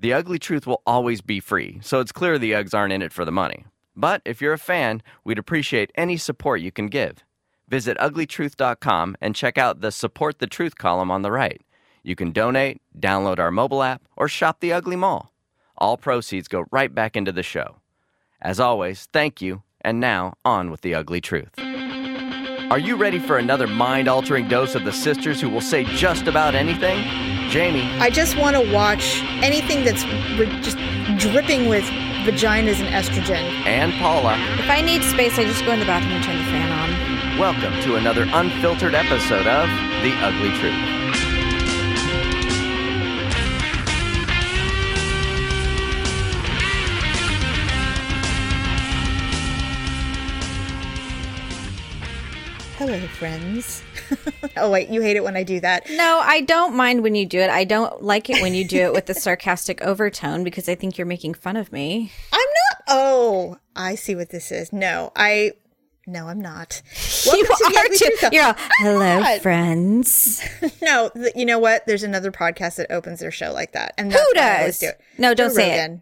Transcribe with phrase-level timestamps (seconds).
[0.00, 3.12] The ugly truth will always be free, so it's clear the Uggs aren't in it
[3.12, 3.66] for the money.
[3.94, 7.18] But if you're a fan, we'd appreciate any support you can give.
[7.68, 11.60] Visit uglytruth.com and check out the Support the Truth column on the right.
[12.02, 15.34] You can donate, download our mobile app, or shop the Ugly Mall.
[15.76, 17.76] All proceeds go right back into the show.
[18.40, 21.52] As always, thank you, and now on with the ugly truth.
[21.58, 26.26] Are you ready for another mind altering dose of the sisters who will say just
[26.26, 27.29] about anything?
[27.50, 30.04] Jamie, I just want to watch anything that's
[30.38, 30.76] re- just
[31.18, 31.82] dripping with
[32.24, 33.42] vaginas and estrogen.
[33.66, 36.44] and Paula, If I need space, I just go in the bathroom and turn the
[36.44, 37.38] fan on.
[37.40, 39.68] welcome to another unfiltered episode of
[40.04, 41.00] The Ugly Truth.
[52.78, 53.82] Hello, friends.
[54.56, 55.88] oh, wait, you hate it when I do that.
[55.90, 57.50] No, I don't mind when you do it.
[57.50, 60.98] I don't like it when you do it with the sarcastic overtone because I think
[60.98, 62.12] you're making fun of me.
[62.32, 62.82] I'm not.
[62.88, 64.72] Oh, I see what this is.
[64.72, 65.52] No, I.
[66.06, 66.82] No, I'm not.
[67.26, 67.96] Welcome you are too.
[68.18, 68.32] Truth.
[68.32, 69.40] You're all, hello, not.
[69.40, 70.42] friends.
[70.82, 71.86] No, th- you know what?
[71.86, 74.78] There's another podcast that opens their show like that, and that's Who why I always
[74.78, 74.92] does?
[74.92, 74.96] do.
[75.18, 76.00] No, don't Joe say it.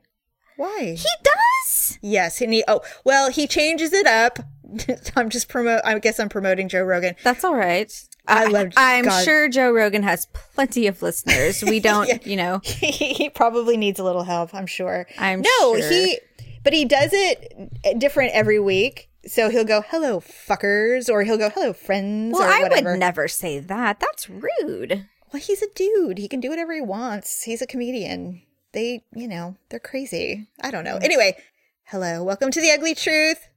[0.57, 0.95] Why?
[0.97, 1.99] He does.
[2.01, 2.65] yes, and he.
[2.69, 4.39] Oh, well, he changes it up.
[5.17, 5.81] I'm just promote.
[5.85, 7.15] I guess I'm promoting Joe Rogan.
[7.25, 7.93] That's all right.
[8.27, 9.25] I love- I'm God.
[9.25, 11.63] sure Joe Rogan has plenty of listeners.
[11.63, 12.61] We don't, you know.
[12.65, 14.55] he probably needs a little help.
[14.55, 15.07] I'm sure.
[15.19, 15.89] I'm no, sure.
[15.91, 16.19] he.
[16.65, 19.09] But he does it different every week.
[19.27, 23.29] So he'll go, "Hello, fuckers," or he'll go, "Hello, friends," Well, or I would never
[23.29, 24.01] say that.
[24.01, 25.07] That's rude.
[25.33, 26.19] Well, he's a dude.
[26.19, 27.43] He can do whatever he wants.
[27.43, 28.43] He's a comedian.
[28.73, 30.47] They, you know, they're crazy.
[30.61, 30.97] I don't know.
[30.99, 31.05] Mm.
[31.05, 31.37] Anyway,
[31.85, 32.23] hello.
[32.23, 33.49] Welcome to the ugly truth.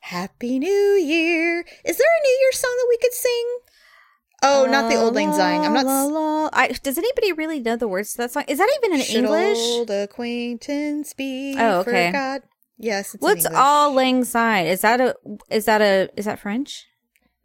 [0.00, 1.64] Happy New Year.
[1.84, 3.58] Is there a New Year song that we could sing?
[4.42, 5.62] Oh, not the old lang syne.
[5.62, 5.84] I'm not.
[5.84, 6.50] La, la.
[6.52, 8.44] I, does anybody really know the words to that song?
[8.46, 9.58] Is that even in Should English?
[9.58, 12.06] Old acquaintance be Oh, okay.
[12.06, 12.42] forgot?
[12.78, 13.14] Yes.
[13.14, 14.66] It's What's all lang syne?
[14.66, 15.16] Is that a
[15.50, 16.86] is that a is that French?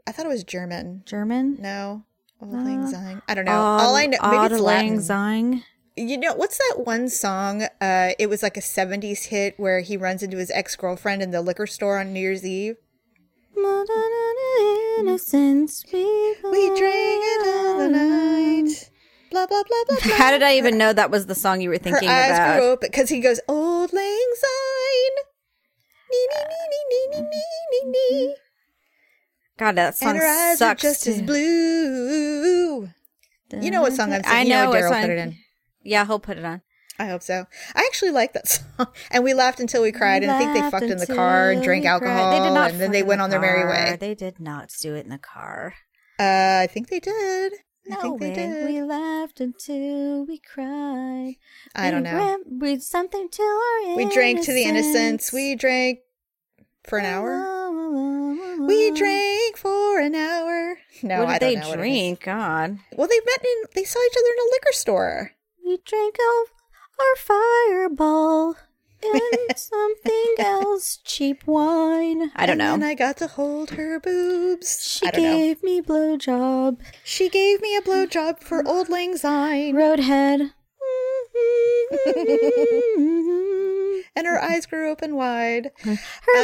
[0.06, 1.02] I thought it was German.
[1.06, 1.58] German?
[1.60, 2.04] No.
[2.40, 2.88] Old lang ah.
[2.88, 3.22] syne.
[3.28, 3.54] I don't know.
[3.54, 5.64] all I know, maybe it's lang syne.
[5.96, 7.64] You know, what's that one song?
[7.80, 11.30] Uh, it was like a 70s hit where he runs into his ex girlfriend in
[11.32, 12.76] the liquor store on New Year's Eve.
[15.00, 16.04] Innocence we
[16.52, 18.90] We drank it all the night.
[19.32, 20.16] Blah, blah, blah, blah, blah.
[20.16, 22.58] How did I even know that was the song you were thinking Her eyes about?
[22.60, 25.26] grew open because he goes, Old Lang Syne.
[26.12, 28.36] Nee, nee, nee, nee, nee, nee, nee, nee.
[29.58, 30.82] God, that song And her eyes are sucks.
[30.82, 32.90] just as blue.
[33.62, 34.38] You know what song I'm singing?
[34.38, 35.38] I You know know what Daryl put it in.
[35.84, 36.62] Yeah, he'll put it on.
[37.00, 37.46] I hope so.
[37.76, 38.88] I actually like that song.
[39.12, 41.62] And we laughed until we cried, and I think they fucked in the car and
[41.64, 43.70] drank alcohol, They did not and then they went the on their merry car.
[43.72, 43.98] way.
[44.00, 45.74] They did not do it in the car.
[46.20, 47.54] Uh, I think they did.
[47.92, 48.30] I No think way.
[48.30, 48.70] they did.
[48.70, 51.34] We laughed until we cried.
[51.76, 52.38] I don't know.
[52.48, 55.34] We something to our We drank to the innocence.
[55.34, 56.00] We drank
[56.86, 58.66] for an hour.
[58.68, 60.78] We drank for an hour.
[61.02, 61.88] No, what did I don't they know what it is.
[61.92, 62.24] drink?
[62.24, 62.78] God.
[62.96, 63.64] Well, they met in.
[63.74, 65.32] They saw each other in a liquor store.
[65.66, 66.52] We drank of
[67.00, 68.56] our fireball
[69.04, 72.32] and something else, cheap wine.
[72.36, 72.72] I don't and know.
[72.72, 74.84] Then I got to hold her boobs.
[74.86, 75.38] she I don't know.
[75.38, 76.80] gave me blowjob.
[77.04, 80.52] She gave me a blowjob for old lang syne, Roadhead.
[84.16, 85.72] and her eyes grew open wide.
[85.84, 85.92] Her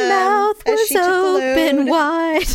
[0.02, 2.46] Um, mouth was she took the open wide.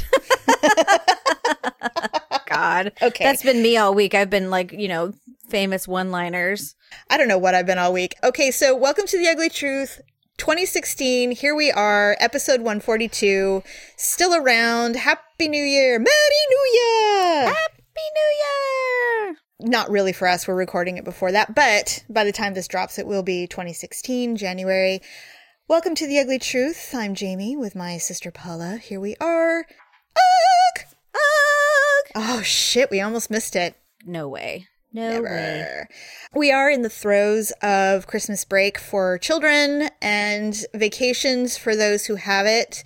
[2.47, 2.91] God.
[3.01, 3.23] Okay.
[3.23, 4.13] That's been me all week.
[4.13, 5.13] I've been like, you know,
[5.49, 6.75] famous one liners.
[7.09, 8.15] I don't know what I've been all week.
[8.23, 10.01] Okay, so welcome to the Ugly Truth.
[10.37, 13.63] 2016, here we are, episode 142,
[13.95, 14.97] still around.
[14.97, 15.97] Happy New Year!
[15.97, 17.45] Merry New Year!
[17.45, 19.35] Happy New Year!
[19.61, 22.99] Not really for us, we're recording it before that, but by the time this drops,
[22.99, 24.99] it will be 2016, January.
[25.69, 26.93] Welcome to the Ugly Truth.
[26.93, 28.77] I'm Jamie with my sister Paula.
[28.77, 29.59] Here we are.
[29.59, 30.85] Ugh!
[31.13, 32.11] Ugh!
[32.15, 33.75] Oh shit, we almost missed it.
[34.05, 34.67] No way.
[34.95, 35.87] No way.
[36.33, 42.15] We are in the throes of Christmas break for children and vacations for those who
[42.15, 42.81] have it.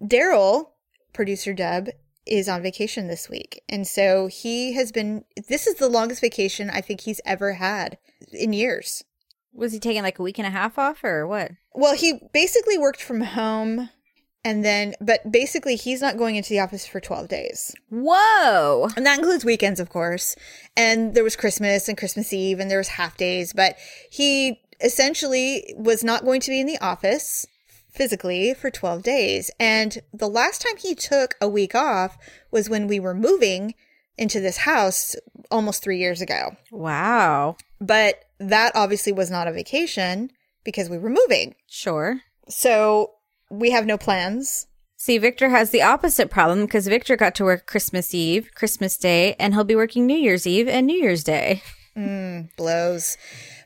[0.00, 0.68] Daryl,
[1.12, 1.90] producer Deb,
[2.24, 3.62] is on vacation this week.
[3.68, 7.98] And so he has been, this is the longest vacation I think he's ever had
[8.32, 9.02] in years.
[9.52, 11.50] Was he taking like a week and a half off or what?
[11.74, 13.90] Well, he basically worked from home
[14.44, 17.74] and then, but basically he's not going into the office for 12 days.
[17.90, 18.88] Whoa.
[18.96, 20.34] And that includes weekends, of course.
[20.76, 23.76] And there was Christmas and Christmas Eve and there was half days, but
[24.10, 27.46] he essentially was not going to be in the office
[27.90, 29.50] physically for 12 days.
[29.60, 32.16] And the last time he took a week off
[32.50, 33.74] was when we were moving
[34.16, 35.16] into this house
[35.50, 36.56] almost three years ago.
[36.70, 37.56] Wow.
[37.80, 40.30] But that obviously was not a vacation
[40.64, 41.56] because we were moving.
[41.66, 42.20] Sure.
[42.48, 43.12] So
[43.50, 44.66] we have no plans.
[44.96, 49.34] See, Victor has the opposite problem because Victor got to work Christmas Eve, Christmas Day,
[49.38, 51.62] and he'll be working New Year's Eve and New Year's Day.
[51.96, 53.16] Mm, blows.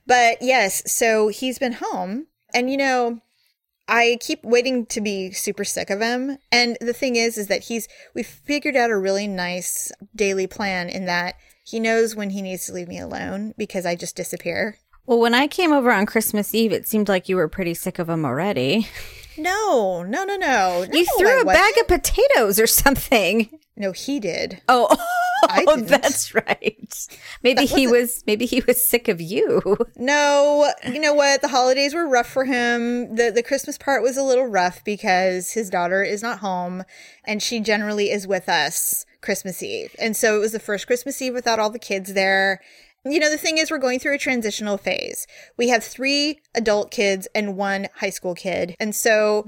[0.07, 2.29] But yes, so he's been home.
[2.55, 3.21] And you know,
[3.89, 6.39] I keep waiting to be super sick of him.
[6.53, 10.89] And the thing is, is that he's, we've figured out a really nice daily plan
[10.89, 11.35] in that
[11.65, 14.79] he knows when he needs to leave me alone because I just disappear.
[15.07, 17.99] Well, when I came over on Christmas Eve, it seemed like you were pretty sick
[17.99, 18.89] of him already.
[19.39, 20.87] No, no, no, no.
[20.93, 21.47] You No, threw I a wasn't.
[21.55, 23.49] bag of potatoes or something.
[23.77, 24.63] No, he did.
[24.69, 24.87] Oh,
[25.67, 27.09] oh that's right.
[27.43, 29.77] Maybe he was maybe he was sick of you.
[29.97, 31.41] No, you know what?
[31.41, 33.17] The holidays were rough for him.
[33.17, 36.85] The the Christmas part was a little rough because his daughter is not home
[37.25, 39.95] and she generally is with us Christmas Eve.
[39.99, 42.61] And so it was the first Christmas Eve without all the kids there.
[43.05, 45.27] You know, the thing is we're going through a transitional phase.
[45.59, 48.75] We have 3 adult kids and one high school kid.
[48.81, 49.47] And so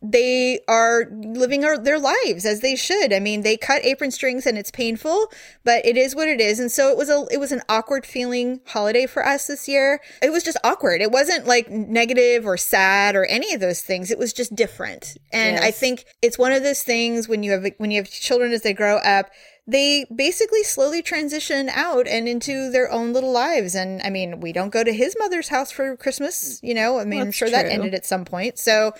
[0.00, 3.12] they are living our, their lives as they should.
[3.12, 5.32] I mean, they cut apron strings and it's painful,
[5.64, 6.60] but it is what it is.
[6.60, 10.00] And so it was a it was an awkward feeling holiday for us this year.
[10.22, 11.00] It was just awkward.
[11.00, 14.12] It wasn't like negative or sad or any of those things.
[14.12, 15.16] It was just different.
[15.32, 18.52] And I think it's one of those things when you have when you have children
[18.52, 19.30] as they grow up,
[19.68, 23.74] they basically slowly transition out and into their own little lives.
[23.74, 26.98] And I mean, we don't go to his mother's house for Christmas, you know.
[26.98, 28.58] I mean, I'm That's sure that ended at some point.
[28.58, 28.94] So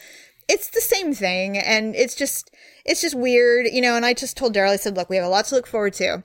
[0.48, 2.50] it's the same thing and it's just
[2.84, 5.24] it's just weird you know and i just told daryl i said look we have
[5.24, 6.24] a lot to look forward to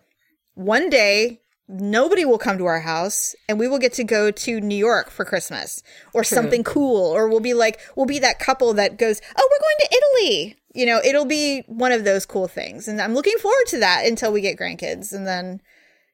[0.56, 4.62] one day nobody will come to our house and we will get to go to
[4.62, 8.74] new york for christmas or something cool or we'll be like we'll be that couple
[8.74, 12.48] that goes oh we're going to italy you know it'll be one of those cool
[12.48, 12.88] things.
[12.88, 15.14] And i'm looking forward to that until we get grandkids.
[15.14, 15.62] And then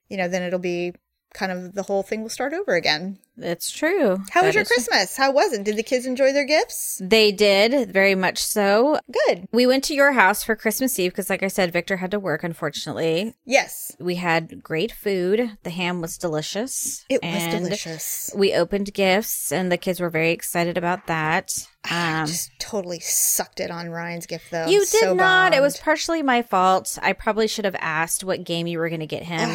[0.10, 0.94] you know then it'll be
[1.34, 4.18] kind of the whole thing will start over again That's true.
[4.32, 4.76] how was your is true.
[4.78, 9.00] christmas how was it did the kids enjoy their gifts They did very much so.
[9.12, 12.12] good We went to your house for Christmas Eve because, like I said, Victor had
[12.12, 12.44] to work.
[12.44, 15.58] Unfortunately, yes we had great food.
[15.64, 17.06] The ham was delicious.
[17.10, 18.32] It was delicious.
[18.36, 21.52] We opened gifts, and the kids were very excited about that.
[21.84, 24.68] I Um, just totally sucked it on Ryan's gift, though.
[24.68, 25.54] you did so not.
[25.54, 26.98] It was partially my fault.
[27.02, 29.50] I probably should have asked what game you were going to get him.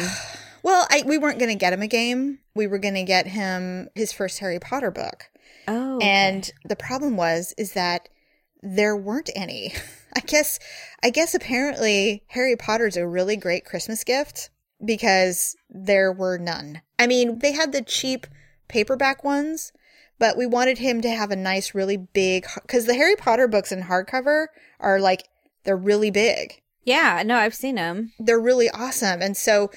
[0.65, 0.85] Well.
[0.89, 2.39] I, we weren't going to get him a game.
[2.53, 5.29] We were going to get him his first Harry Potter book,
[5.67, 8.09] oh, and the problem was is that
[8.61, 9.73] there weren't any.
[10.15, 10.59] I guess.
[11.03, 14.49] I guess apparently Harry Potter's a really great Christmas gift
[14.83, 16.81] because there were none.
[16.97, 18.25] I mean, they had the cheap
[18.67, 19.71] paperback ones,
[20.17, 23.71] but we wanted him to have a nice, really big because the Harry Potter books
[23.71, 24.47] in hardcover
[24.79, 25.27] are like
[25.65, 26.61] they're really big.
[26.85, 27.21] yeah.
[27.25, 28.13] No, I've seen them.
[28.19, 29.21] they're really awesome.
[29.21, 29.69] And so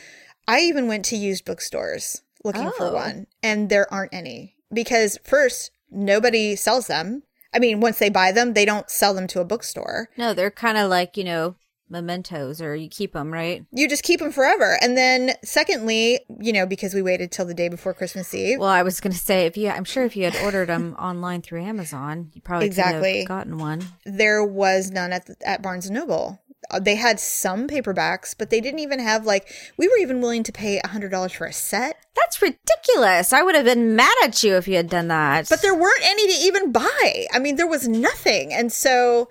[0.48, 2.94] I even went to used bookstores looking for Oh.
[2.94, 7.22] one, and there aren't any because first, nobody sells them.
[7.54, 10.08] I mean, once they buy them, they don't sell them to a bookstore.
[10.16, 11.56] No, they're kind of like you know
[11.90, 13.64] mementos, or you keep them, right?
[13.72, 14.76] You just keep them forever.
[14.82, 18.58] And then, secondly, you know, because we waited till the day before Christmas Eve.
[18.58, 20.94] Well, I was going to say if you, I'm sure if you had ordered them
[20.98, 23.24] online through Amazon, you probably Exactly.
[23.24, 23.82] gotten one.
[24.04, 26.38] there was none at the, at Barnes and Noble.
[26.70, 30.42] Uh, They had some paperbacks, but they didn't even have like we were even willing
[30.44, 31.96] to pay a hundred dollars for a set.
[32.14, 33.32] That's ridiculous.
[33.32, 35.48] I would have been mad at you if you had done that.
[35.48, 37.26] But there weren't any to even buy.
[37.32, 38.52] I mean, there was nothing.
[38.52, 39.28] And so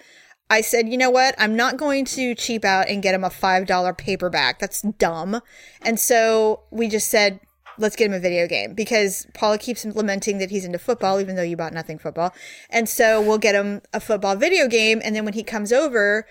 [0.49, 1.35] I said, you know what?
[1.37, 4.59] I'm not going to cheap out and get him a $5 paperback.
[4.59, 5.41] That's dumb.
[5.81, 7.41] And so we just said,
[7.77, 11.35] let's get him a video game because Paula keeps lamenting that he's into football, even
[11.35, 12.33] though you bought nothing football.
[12.69, 15.01] And so we'll get him a football video game.
[15.03, 16.25] And then when he comes over,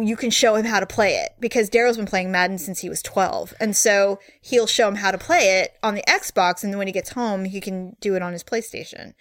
[0.00, 2.88] you can show him how to play it because Daryl's been playing Madden since he
[2.88, 3.54] was 12.
[3.60, 6.62] And so he'll show him how to play it on the Xbox.
[6.62, 9.14] And then when he gets home, he can do it on his PlayStation.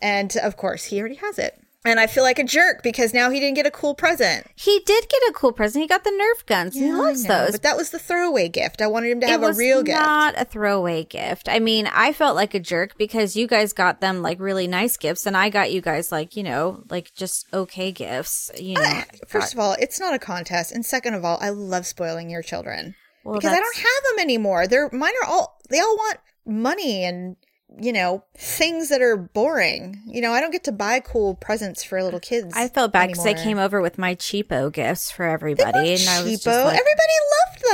[0.00, 1.62] And of course, he already has it.
[1.82, 4.46] And I feel like a jerk because now he didn't get a cool present.
[4.54, 5.80] he did get a cool present.
[5.80, 6.74] He got the Nerf guns.
[6.74, 7.52] he Yeah, I loves know, those.
[7.52, 8.82] But that was the throwaway gift.
[8.82, 9.98] I wanted him to have a real gift.
[9.98, 11.48] not a throwaway gift.
[11.48, 14.98] I mean, I felt like a jerk because you guys got them like really nice
[14.98, 18.50] gifts, and I got you guys like you know like just okay gifts.
[18.58, 20.72] You know, First of all, it's not a contest.
[20.72, 22.94] And second of all, I love spoiling your children
[23.24, 24.66] Well, because I don't have them anymore.
[24.66, 27.36] They're mine are all they all want money and
[27.78, 30.00] you know things that are boring.
[30.06, 32.52] You know, I don't get to buy cool presents for little kids.
[32.56, 36.22] I felt bad because I came over with my cheapo gifts for everybody, and I
[36.22, 36.64] was cheapo.
[36.64, 37.64] like, Everybody loved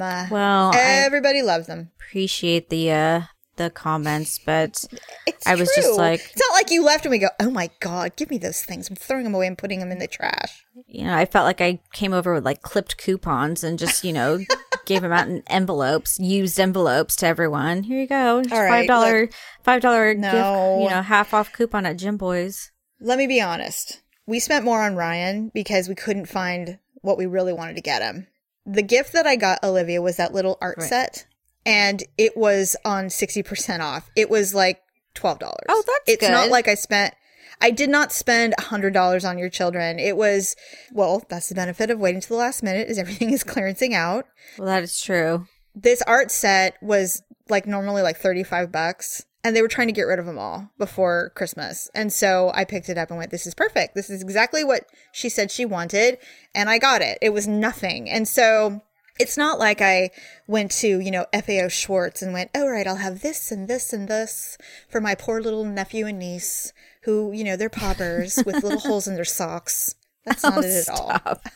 [0.00, 0.30] them.
[0.30, 1.90] well, I Everybody loved them.
[1.98, 3.20] appreciate the uh
[3.56, 4.84] the comments, but
[5.26, 7.70] It's I was just like- it's not like you left and we go, oh my
[7.80, 8.90] god, give me those things.
[8.90, 10.62] I'm throwing them away and putting them in the trash.
[10.86, 14.12] you know, I felt like I came over with like clipped coupons and just you
[14.12, 14.40] know
[14.86, 17.82] gave them out in envelopes, used envelopes to everyone.
[17.82, 18.36] Here you go.
[18.36, 19.28] All right, five dollar,
[19.62, 20.22] five dollar gift.
[20.32, 20.80] No.
[20.82, 22.70] You know, half off coupon at Jimboy's.
[23.00, 24.00] Let me be honest.
[24.26, 28.02] We spent more on Ryan because we couldn't find what we really wanted to get
[28.02, 28.26] him.
[28.64, 30.88] The gift that I got Olivia was that little art Right.
[30.88, 31.26] set,
[31.64, 34.10] and it was on 60% off.
[34.16, 34.80] It was like
[35.14, 35.38] $12.
[35.68, 37.14] Oh, that's It's not like I spent,
[37.60, 39.98] I did not spend $100 on your children.
[39.98, 40.56] It was,
[40.92, 44.26] well, that's the benefit of waiting to the last minute is everything is clearancing out.
[44.58, 45.46] Well, that is true.
[45.74, 50.02] This art set was like normally like 35 bucks and they were trying to get
[50.02, 51.88] rid of them all before Christmas.
[51.94, 53.94] And so I picked it up and went, this is perfect.
[53.94, 56.18] This is exactly what she said she wanted.
[56.52, 57.18] And I got it.
[57.22, 58.10] It was nothing.
[58.10, 58.82] And so
[59.20, 60.10] it's not like I
[60.48, 63.92] went to, you know, FAO Schwarz and went, oh, right, I'll have this and this
[63.92, 64.58] and this
[64.88, 66.72] for my poor little nephew and niece
[67.06, 69.94] who, you know, they're paupers with little holes in their socks.
[70.26, 71.40] That's not oh, it at all.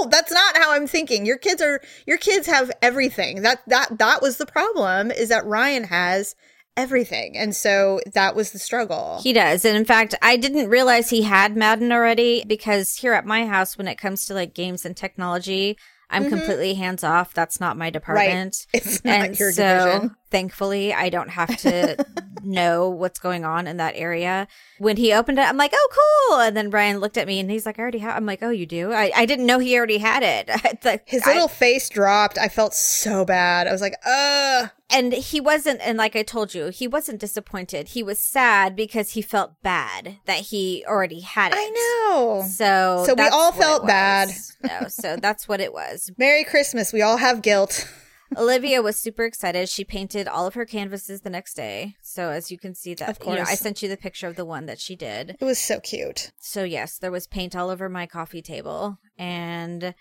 [0.00, 1.26] No, that's not how I'm thinking.
[1.26, 3.42] Your kids are your kids have everything.
[3.42, 6.34] That that that was the problem is that Ryan has
[6.76, 7.36] everything.
[7.36, 9.20] And so that was the struggle.
[9.22, 9.64] He does.
[9.64, 13.76] And in fact, I didn't realize he had Madden already because here at my house,
[13.76, 15.76] when it comes to like games and technology,
[16.08, 16.36] I'm mm-hmm.
[16.36, 17.34] completely hands off.
[17.34, 18.66] That's not my department.
[18.72, 20.16] It's not and your so, division.
[20.32, 22.04] Thankfully, I don't have to
[22.42, 24.48] know what's going on in that area.
[24.78, 25.88] When he opened it, I'm like, "Oh,
[26.28, 28.42] cool!" And then Brian looked at me and he's like, "I already have." I'm like,
[28.42, 31.02] "Oh, you do?" I, I didn't know he already had it.
[31.06, 32.36] His I- little face dropped.
[32.38, 33.68] I felt so bad.
[33.68, 37.88] I was like, uh and he wasn't and like i told you he wasn't disappointed
[37.88, 41.70] he was sad because he felt bad that he already had it I
[42.10, 42.44] know.
[42.46, 44.28] so So we all felt bad.
[44.62, 46.92] no so that's what it was Merry Christmas.
[46.92, 47.88] We all have guilt.
[48.36, 52.50] Olivia was super excited she painted all of her canvases the next day so as
[52.50, 54.66] you can see that Of you know, i sent you the picture of the one
[54.66, 56.32] that she did It was so cute.
[56.40, 59.94] so yes there was paint all over my coffee table and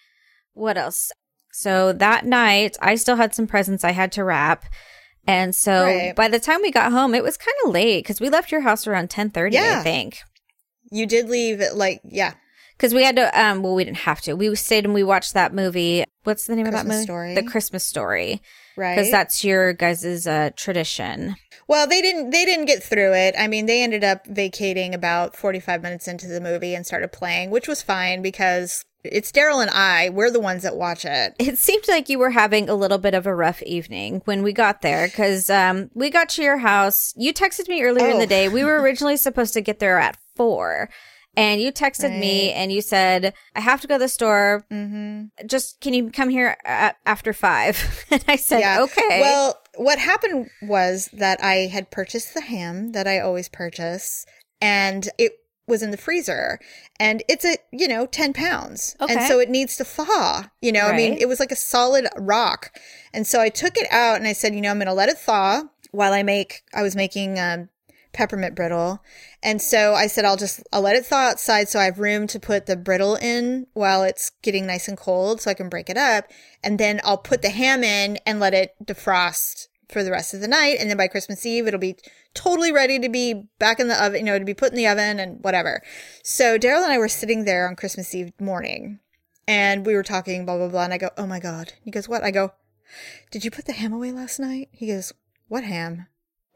[0.54, 1.12] what else
[1.52, 4.66] so that night i still had some presents i had to wrap
[5.28, 6.16] and so Right.
[6.16, 8.62] by the time we got home it was kind of late because we left your
[8.62, 9.78] house around 10.30 yeah.
[9.80, 10.20] i think
[10.92, 12.34] You did leave it like yeah.
[12.82, 15.36] Because we had to um well we didn't have to we stayed and we watched
[15.36, 17.36] that movie what's the name of that movie Story.
[17.36, 18.42] the christmas story
[18.78, 18.96] Right.
[18.96, 21.36] because that's your guys' uh tradition
[21.68, 23.36] Well, they didn't they didn't get through it.
[23.38, 27.50] I mean, they ended up vacating about 45 minutes into the movie and started playing,
[27.52, 31.34] which was fine because it's Daryl and I, we're the ones that watch it.
[31.38, 34.54] it seemed like you were having a little bit of a rough evening when we
[34.54, 37.14] got there because um, we got to your house.
[37.18, 38.20] You texted me earlier in Oh.
[38.20, 38.48] the day.
[38.50, 40.90] We were originally supposed to get there at four.
[41.36, 44.66] And you texted me and you said, I have to go to the store.
[44.70, 45.48] Mm-hmm.
[45.48, 48.06] Just can you come here a- after five?
[48.12, 49.22] and I said, okay.
[49.22, 54.26] Well, what happened was that I had purchased the ham that I always purchase,
[54.60, 55.32] and it
[55.68, 56.60] was in the freezer,
[57.00, 60.50] and it's a you know ten pounds, and so it needs to thaw.
[60.62, 62.78] You know, I mean, it was like a solid rock,
[63.14, 65.08] and so I took it out and I said, you know, I'm going to let
[65.08, 66.64] it thaw while I make.
[66.74, 67.70] I was making um,
[68.14, 69.04] peppermint brittle,
[69.44, 72.28] and so I said, I'll just I'll let it thaw outside, so I have room
[72.28, 75.90] to put the brittle in while it's getting nice and cold, so I can break
[75.90, 76.26] it up,
[76.64, 80.42] and then I'll put the ham in and let it defrost for the rest of
[80.42, 81.98] the night, and then by Christmas Eve it'll be
[82.34, 84.88] totally ready to be back in the oven, you know, to be put in the
[84.88, 85.82] oven and whatever.
[86.24, 89.00] So Daryl and I were sitting there on Christmas Eve morning,
[89.48, 92.08] and we were talking blah blah blah, and I go, oh my god, he goes,
[92.08, 92.24] what?
[92.24, 92.54] I go,
[93.32, 94.70] did you put the ham away last night?
[94.72, 95.14] He goes,
[95.48, 96.08] what ham?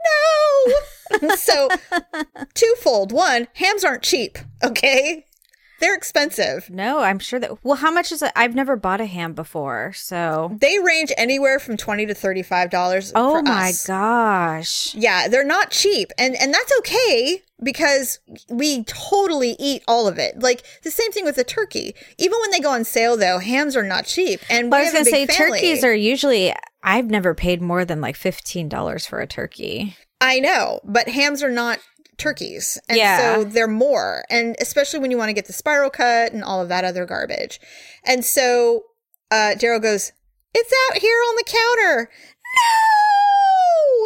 [0.03, 0.73] No.
[1.37, 1.69] so
[2.53, 3.11] twofold.
[3.11, 4.37] One, hams aren't cheap.
[4.63, 5.25] Okay,
[5.79, 6.69] they're expensive.
[6.69, 7.63] no, I'm sure that.
[7.63, 8.31] Well, how much is it?
[8.35, 9.93] I've never bought a ham before.
[9.95, 10.55] So.
[10.59, 13.11] They range anywhere from twenty to thirty-five dollars.
[13.15, 13.85] Oh my us.
[13.87, 14.95] gosh.
[14.95, 18.19] Yeah, they're not cheap, and and that's okay because
[18.49, 20.39] we totally eat all of it.
[20.41, 21.95] Like the same thing with the turkey.
[22.17, 24.41] Even when they go on sale, though, hams are not cheap.
[24.49, 25.59] And Well, we I was have gonna say family.
[25.59, 26.53] turkeys are usually.
[26.87, 29.95] I've never paid more than like fifteen dollars for a turkey.
[30.21, 31.79] I know, but hams are not
[32.17, 32.79] turkeys.
[32.87, 33.17] And Yeah.
[33.35, 34.23] so they're more.
[34.29, 37.05] And especially when you want to get the spiral cut and all of that other
[37.05, 37.59] garbage.
[38.05, 38.83] And so
[39.31, 40.11] uh Daryl goes,
[40.53, 42.09] It's out here on the counter.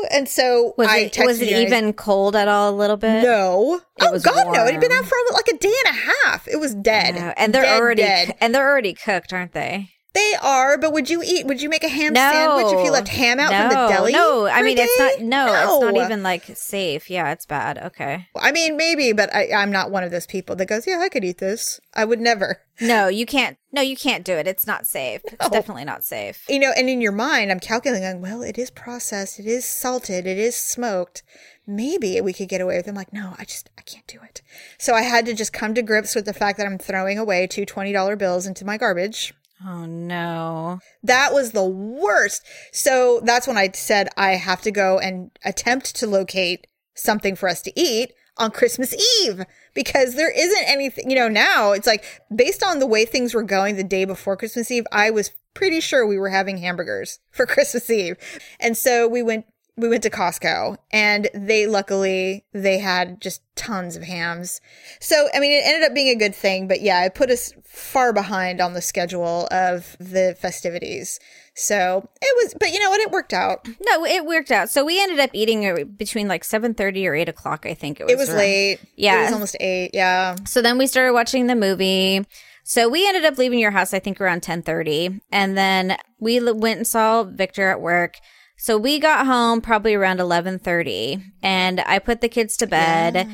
[0.04, 2.70] No And so Was I it was it you and I- even cold at all?
[2.70, 3.22] A little bit.
[3.24, 3.76] No.
[3.76, 4.66] It oh god no.
[4.66, 6.48] It had been out for like a day and a half.
[6.48, 7.34] It was dead.
[7.38, 8.36] And they're Dead, already dead.
[8.42, 9.90] and they're already cooked, aren't they?
[10.14, 12.92] They are, but would you eat would you make a ham No, sandwich if you
[12.92, 14.12] left ham out no, from the deli?
[14.12, 15.22] No, I mean it's not.
[15.22, 17.10] No, it's not even like safe.
[17.12, 17.78] Yeah, it's bad.
[17.78, 18.28] Okay.
[18.36, 21.10] I mean, maybe, but I, I'm not one of those people that goes, "Yeah, I
[21.10, 22.62] could eat this." I would never.
[22.82, 23.58] No, you can't.
[23.72, 24.48] No, you can't do it.
[24.48, 25.22] It's not safe.
[25.26, 26.44] It's definitely not safe.
[26.50, 29.66] You know, and in your mind, I'm calculating, going, well, it is processed, it is
[29.66, 31.24] salted, it is smoked.
[31.68, 32.90] Maybe we could get away with it.
[32.90, 34.42] I'm like, no, I just, I can't do it.
[34.80, 37.46] So I had to just come to grips with the fact that I'm throwing away
[37.46, 39.34] two $20 bills into my garbage.
[39.66, 40.80] Oh no.
[41.04, 42.46] That was the worst.
[42.72, 47.50] So that's when I said I have to go and attempt to locate something for
[47.50, 52.06] us to eat on Christmas Eve because there isn't anything, you know, now it's like
[52.34, 55.82] based on the way things were going the day before Christmas Eve, I was pretty
[55.82, 58.16] sure we were having hamburgers for Christmas Eve.
[58.60, 59.46] And so we went
[59.80, 64.62] we went to Costco and they luckily they had just tons of hams.
[65.00, 67.54] So I mean it ended up being a good thing, but yeah, it put us
[67.66, 71.20] far behind on the schedule of the festivities.
[71.56, 73.02] So it was, but you know what?
[73.02, 73.68] It worked out.
[73.82, 74.70] No, it worked out.
[74.70, 77.66] So we ended up eating between like seven thirty or eight o'clock.
[77.66, 78.14] I think it was.
[78.14, 78.38] It was around.
[78.38, 78.80] late.
[78.96, 79.20] Yeah.
[79.20, 79.92] it was almost eight.
[79.94, 82.26] Yeah, So then we started watching the movie.
[82.64, 86.40] So we ended up leaving your house, I think, around ten thirty, and then we
[86.40, 88.18] l- went and saw Victor at work.
[88.62, 93.28] So we got home probably around eleven thirty, and I put the kids to bed.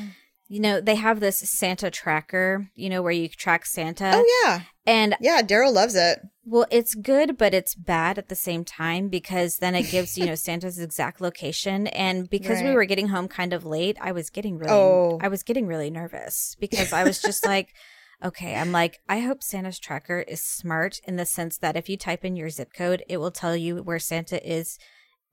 [0.48, 2.70] You know, they have this Santa tracker.
[2.76, 4.12] You know, where you track Santa.
[4.14, 5.42] oh yeah, And yeah.
[5.42, 6.20] Daryl loves it.
[6.44, 10.26] well, it's good, but it's bad at the same time because then it gives, you
[10.26, 11.88] know, Santa's exact location.
[11.88, 15.18] And because we were getting home kind of late, I was getting really, Oh.
[15.20, 17.74] I was getting really nervous because I was just like,
[18.24, 21.96] okay, I'm like, I hope Santa's tracker is smart in the sense that if you
[21.96, 24.78] type in your zip code, it will tell you where Santa is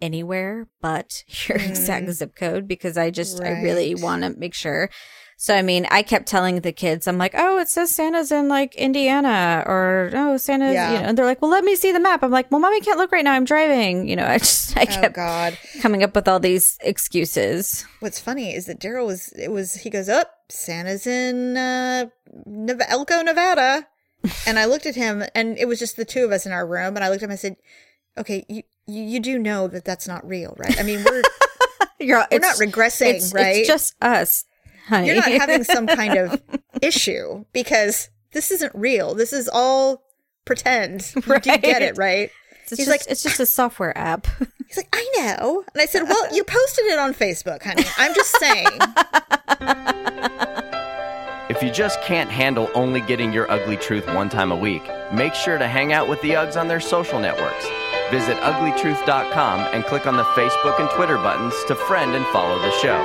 [0.04, 4.02] anywhere but your exact zip code because I just, I really Mm.
[4.04, 4.90] Want to make sure.
[5.36, 8.48] So, I mean, I kept telling the kids, I'm like, oh, it says Santa's in
[8.48, 10.94] like Indiana or oh, Santa's, Yeah.
[10.94, 12.24] you know, and they're like, well, let me see the map.
[12.24, 13.34] I'm like, well, mommy can't look right now.
[13.34, 14.08] I'm driving.
[14.08, 15.58] You know, I just, I Oh kept God.
[15.82, 17.86] coming up with all these excuses.
[18.00, 19.34] What's funny is that Daryl was.
[19.34, 19.74] It was.
[19.76, 20.30] He goes up.
[20.50, 22.06] Santa's in uh,
[22.88, 23.88] Elko, Nevada,
[24.48, 26.66] and I looked at him, and it was just the two of us in our
[26.66, 27.32] room, and I looked at him.
[27.32, 27.56] and I said,
[28.18, 30.80] "Okay, you you, you do know that that's not real, right?
[30.80, 31.22] I mean, we're
[32.00, 33.58] You're, we're not regressing, it's, right?
[33.58, 34.46] It's just us,
[34.88, 35.08] honey.
[35.08, 36.42] You're not having some kind of
[36.82, 39.14] issue because this isn't real.
[39.14, 40.04] This is all
[40.46, 41.14] pretend.
[41.16, 42.30] You do you get it, right?
[42.64, 44.28] It's He's just, like- it's just a software app.
[44.68, 45.64] He's like, I know.
[45.74, 47.84] And I said, Well, you posted it on Facebook, honey.
[47.98, 48.80] I'm just saying.
[51.50, 55.34] If you just can't handle only getting your ugly truth one time a week, make
[55.34, 57.66] sure to hang out with the Uggs on their social networks.
[58.12, 62.72] Visit uglytruth.com and click on the Facebook and Twitter buttons to friend and follow the
[62.80, 62.98] show.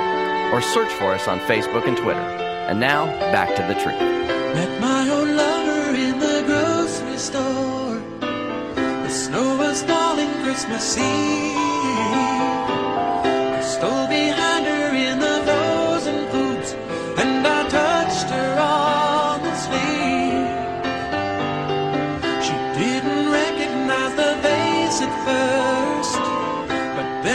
[0.53, 2.21] Or search for us on Facebook and Twitter.
[2.21, 3.99] And now, back to the truth.
[3.99, 7.99] Met my old lover in the grocery store.
[8.21, 11.57] The snow was falling Christmas Eve.
[13.57, 14.07] I stole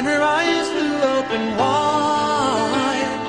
[0.04, 3.20] but then her eyes flew open wide.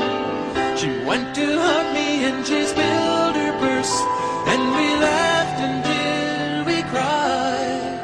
[0.78, 4.02] She went to hug me and she spilled her purse,
[4.48, 8.02] and we laughed until we cried.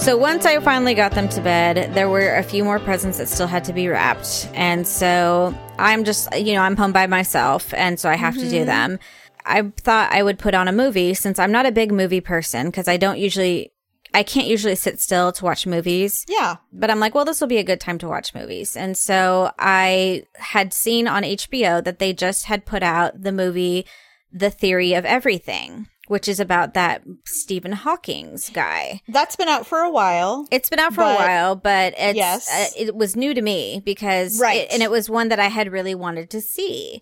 [0.00, 3.28] So once I finally got them to bed, there were a few more presents that
[3.28, 4.48] still had to be wrapped.
[4.52, 7.72] And so I'm just, you know, I'm home by myself.
[7.74, 8.66] And so I have to do mm-hmm.
[8.66, 8.98] them.
[9.44, 12.66] I thought I would put on a movie since I'm not a big movie person
[12.66, 13.71] because I don't usually,
[14.14, 16.24] I can't usually sit still to watch movies.
[16.28, 16.56] Yeah.
[16.72, 18.76] But I'm like, well, this will be a good time to watch movies.
[18.76, 23.86] And so I had seen on HBO that they just had put out the movie
[24.32, 29.00] The Theory of Everything, which is about that Stephen Hawking's guy.
[29.08, 30.46] That's been out for a while.
[30.50, 32.48] It's been out for a while, but it's, Yes.
[32.50, 34.62] uh, it was new to me because, Right.
[34.62, 37.00] it- and it was one that I had really wanted to see.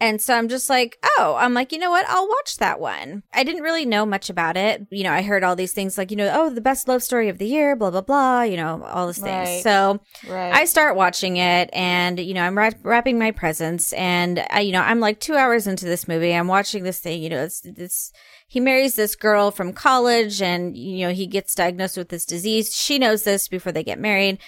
[0.00, 2.06] And so I'm just like, oh, I'm like, you know what?
[2.08, 3.22] I'll watch that one.
[3.34, 4.86] I didn't really know much about it.
[4.90, 7.28] You know, I heard all these things like, you know, oh, the best love story
[7.28, 9.48] of the year, blah, blah, blah, you know, all these things.
[9.48, 9.62] Right.
[9.62, 10.54] So Right.
[10.54, 14.72] I start watching it and, you know, I'm wrap- wrapping my presents and I, you
[14.72, 16.32] know, I'm like two hours into this movie.
[16.32, 18.12] I'm watching this thing, you know, it's, it's,
[18.48, 22.74] he marries this girl from college and, you know, he gets diagnosed with this disease.
[22.74, 24.38] She knows this before they get married.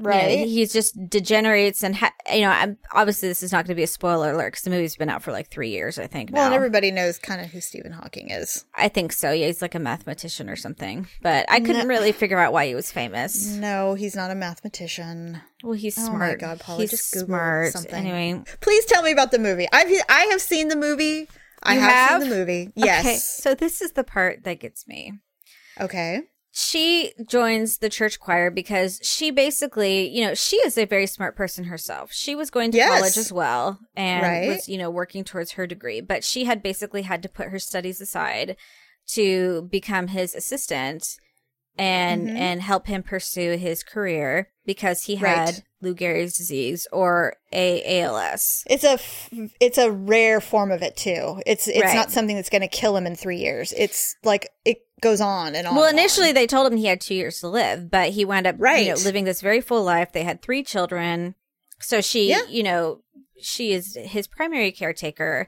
[0.00, 0.46] You know, Right.
[0.48, 3.82] he's just degenerates and, ha- you know, I'm, obviously this is not going to be
[3.82, 6.30] a spoiler alert because the movie's been out for like three years, I think.
[6.32, 8.64] well, and everybody knows kind of who Stephen Hawking is.
[8.74, 9.30] I think so.
[9.30, 12.74] Yeah, he's like a mathematician or something, but I couldn't really figure out why he
[12.74, 13.46] was famous.
[13.54, 15.40] No, he's not a mathematician.
[15.62, 16.40] Well, he's Oh my smart.
[16.40, 17.72] God, Paula, he's just Google smart.
[17.72, 17.94] something.
[18.06, 19.66] Anyway, Please tell me about the movie.
[19.72, 21.28] I've I have seen the movie.
[21.62, 22.22] I have, have?
[22.22, 22.72] seen the movie.
[22.74, 23.04] Yes.
[23.04, 25.12] Okay, so this is the part that gets me.
[25.78, 26.22] Okay.
[26.52, 31.36] She joins the church choir because she basically, you know, she is a very smart
[31.36, 32.12] person herself.
[32.12, 32.98] She was going to Yes.
[32.98, 34.48] college as well and Right.
[34.48, 37.58] was, you know, working towards her degree, but she had basically had to put her
[37.60, 38.56] studies aside
[39.12, 41.06] to become his assistant
[41.78, 42.36] and Mhm.
[42.36, 45.62] and help him pursue his career because he had Right.
[45.80, 48.64] Lou Gehrig's disease or a ALS.
[48.66, 51.40] It's a f- it's a rare form of it too.
[51.46, 51.94] It's it's Right.
[51.94, 53.72] not something that's going to kill him in three years.
[53.76, 55.74] It's like it goes on and on.
[55.74, 55.98] Well, and on.
[55.98, 58.86] initially they told him he had two years to live, but he wound up, Right.
[58.86, 60.12] you know, living this very full life.
[60.12, 61.34] They had three children,
[61.80, 62.42] so she, Yeah.
[62.48, 63.02] you know,
[63.40, 65.46] she is his primary caretaker.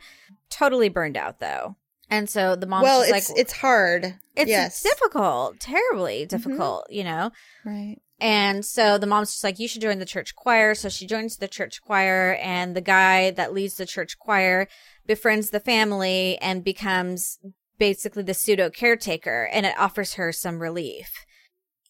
[0.50, 1.76] Totally burned out though,
[2.10, 4.14] and so the mom's well, it's like, it's hard.
[4.36, 6.28] it's yes, difficult, terribly Mm-hmm.
[6.36, 7.30] difficult, you know.
[7.64, 7.96] right.
[8.20, 10.76] And so the mom's just like, you should join the church choir.
[10.76, 14.68] So she joins the church choir, and the guy that leads the church choir
[15.08, 17.40] befriends the family and becomes
[17.78, 21.24] basically the pseudo caretaker, and it offers her some relief.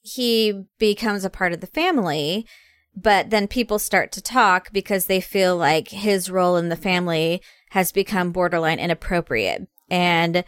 [0.03, 2.47] He becomes a part of the family,
[2.95, 7.41] but then people start to talk because they feel like his role in the family
[7.71, 9.67] has become borderline inappropriate.
[9.91, 10.45] And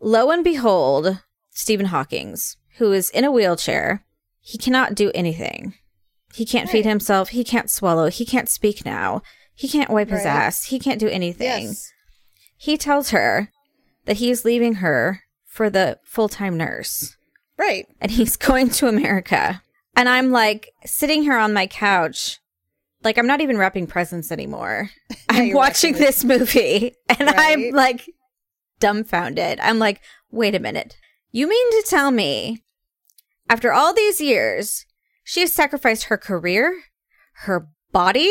[0.00, 1.20] lo and behold,
[1.50, 4.04] Stephen Hawking's, who is in a wheelchair,
[4.40, 5.74] he cannot do anything.
[6.34, 7.28] He can't feed himself.
[7.28, 8.08] He can't swallow.
[8.08, 9.22] He can't speak now.
[9.54, 10.64] He can't wipe his ass.
[10.64, 11.68] He can't do anything.
[11.68, 11.92] Yes.
[12.56, 13.50] He tells her
[14.06, 17.16] that he's leaving her for the full time nurse
[17.58, 17.86] Right.
[18.00, 19.62] and he's going to America.
[19.96, 22.40] And I'm like sitting here on my couch,
[23.02, 24.90] like I'm not even wrapping presents anymore.
[25.28, 28.08] I'm watching this movie and I'm like
[28.80, 29.60] dumbfounded.
[29.60, 30.96] I'm like, wait a minute.
[31.30, 32.62] You mean to tell me
[33.48, 34.84] after all these years,
[35.22, 36.82] she has sacrificed her career,
[37.44, 38.30] her body,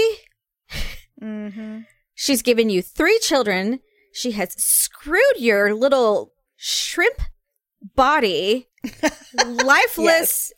[1.21, 1.79] Mm-hmm.
[2.15, 3.79] She's given you three children.
[4.13, 7.19] She has screwed your little shrimp
[7.95, 8.69] body,
[9.45, 10.53] lifeless,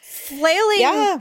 [0.00, 1.18] flailing, Yeah.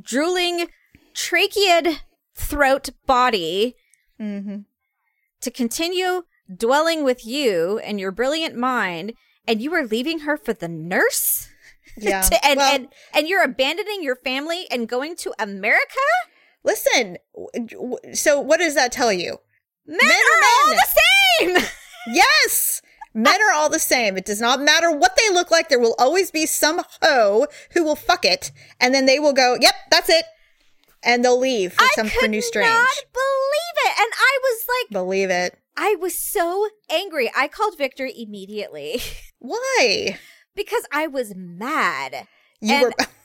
[0.00, 0.68] drooling,
[1.14, 1.98] tracheid
[2.34, 3.74] throat body
[4.20, 4.60] Mm-hmm.
[5.42, 6.22] to continue
[6.54, 9.12] dwelling with you and your brilliant mind,
[9.46, 11.48] and you are leaving her for the nurse?
[11.98, 12.20] Yeah.
[12.22, 16.06] To- and, well, and and you're abandoning your family and going to America?
[16.62, 17.16] listen.
[18.12, 19.38] So, what does that tell you?
[19.86, 20.86] Men, Men are are all the
[21.56, 21.56] same.
[22.08, 22.82] Yes.
[23.14, 24.16] Men are all the same.
[24.16, 25.68] It does not matter what they look like.
[25.68, 29.56] There will always be some hoe who will fuck it, and then they will go,
[29.60, 30.24] "Yep, that's it,"
[31.02, 32.68] and they'll leave for some I for could new strange.
[32.68, 35.58] not believe it, and I was like, Believe it.
[35.76, 37.28] I was so angry.
[37.36, 39.00] I called Victor immediately
[39.40, 40.18] Why?
[40.54, 42.28] because I was mad,
[42.60, 43.06] You And- were.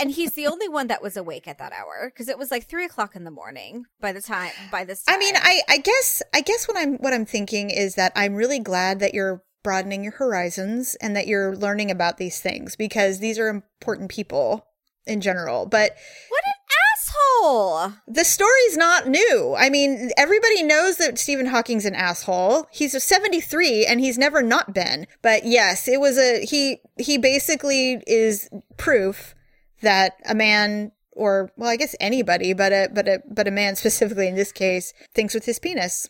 [0.00, 2.66] and he's the only one that was awake at that hour because it was like
[2.66, 4.52] three o'clock in the morning by the time.
[4.70, 5.16] By this, time.
[5.16, 8.34] I mean, I I guess I guess what I'm what I'm thinking is that I'm
[8.34, 13.18] really glad that you're broadening your horizons and that you're learning about these things because
[13.18, 14.66] these are important people
[15.06, 15.66] in general.
[15.66, 15.96] But
[16.28, 16.52] what an
[16.96, 17.92] asshole!
[18.06, 19.54] the story's not new.
[19.56, 22.66] I mean, everybody knows that Stephen Hawking's an asshole.
[22.70, 25.06] He's a 73 and he's never not been.
[25.22, 29.34] But yes, it was a he he basically is proof
[29.82, 33.76] that a man or well, I guess anybody, but a but a but a man
[33.76, 36.08] specifically in this case thinks with his penis.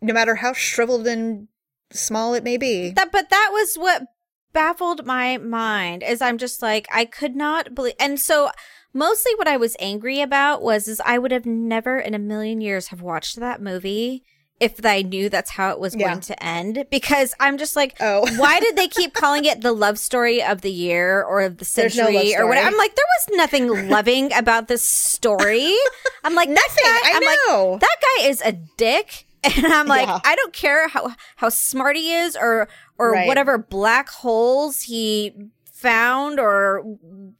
[0.00, 1.48] No matter how shriveled and
[1.90, 2.90] small it may be.
[2.90, 4.02] That, but that was what
[4.52, 6.02] baffled my mind.
[6.02, 8.50] Is I'm just like I could not believe, and so
[8.92, 12.60] mostly what I was angry about was is I would have never in a million
[12.60, 14.24] years have watched that movie
[14.60, 16.08] if I knew that's how it was Yeah.
[16.08, 16.84] going to end.
[16.90, 18.26] Because I'm just like, Oh.
[18.40, 21.70] why did they keep calling it the love story of the year or of the
[21.76, 22.58] There's no century or what?
[22.58, 25.72] I'm like, there was nothing loving about this story.
[26.24, 26.84] I'm like, Nothing.
[26.84, 27.78] That guy, I I'm like, know.
[27.80, 29.24] that guy is a dick.
[29.44, 30.18] And I'm like, Yeah.
[30.24, 32.68] I don't care how how smart he is or
[32.98, 33.28] or Right.
[33.28, 35.32] whatever black holes he
[35.72, 36.82] found or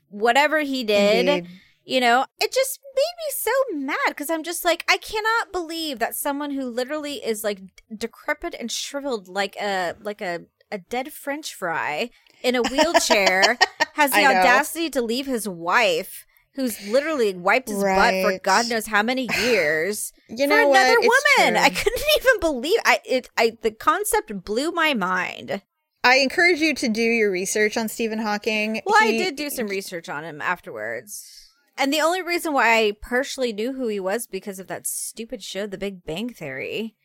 [0.09, 1.27] whatever he did.
[1.29, 1.51] Indeed.
[1.85, 5.99] You know, it just made me so mad because I'm just like, I cannot believe
[5.99, 7.61] that someone who literally is like
[7.95, 12.11] decrepit and shriveled like a like a a dead French fry
[12.43, 13.59] in a wheelchair
[13.95, 18.87] has the audacity to leave his wife, who's literally wiped his butt for God knows
[18.87, 20.99] how many years, You for know another?
[20.99, 21.57] Woman.
[21.57, 23.29] I couldn't even believe I it.
[23.37, 25.63] I the concept blew my mind.
[26.05, 28.81] I encourage you to do your research on Stephen Hawking.
[28.87, 31.48] Well, I did do some research on him afterwards.
[31.79, 35.43] And the only reason why I partially knew who he was because of that stupid
[35.43, 36.97] show, The Big Bang Theory.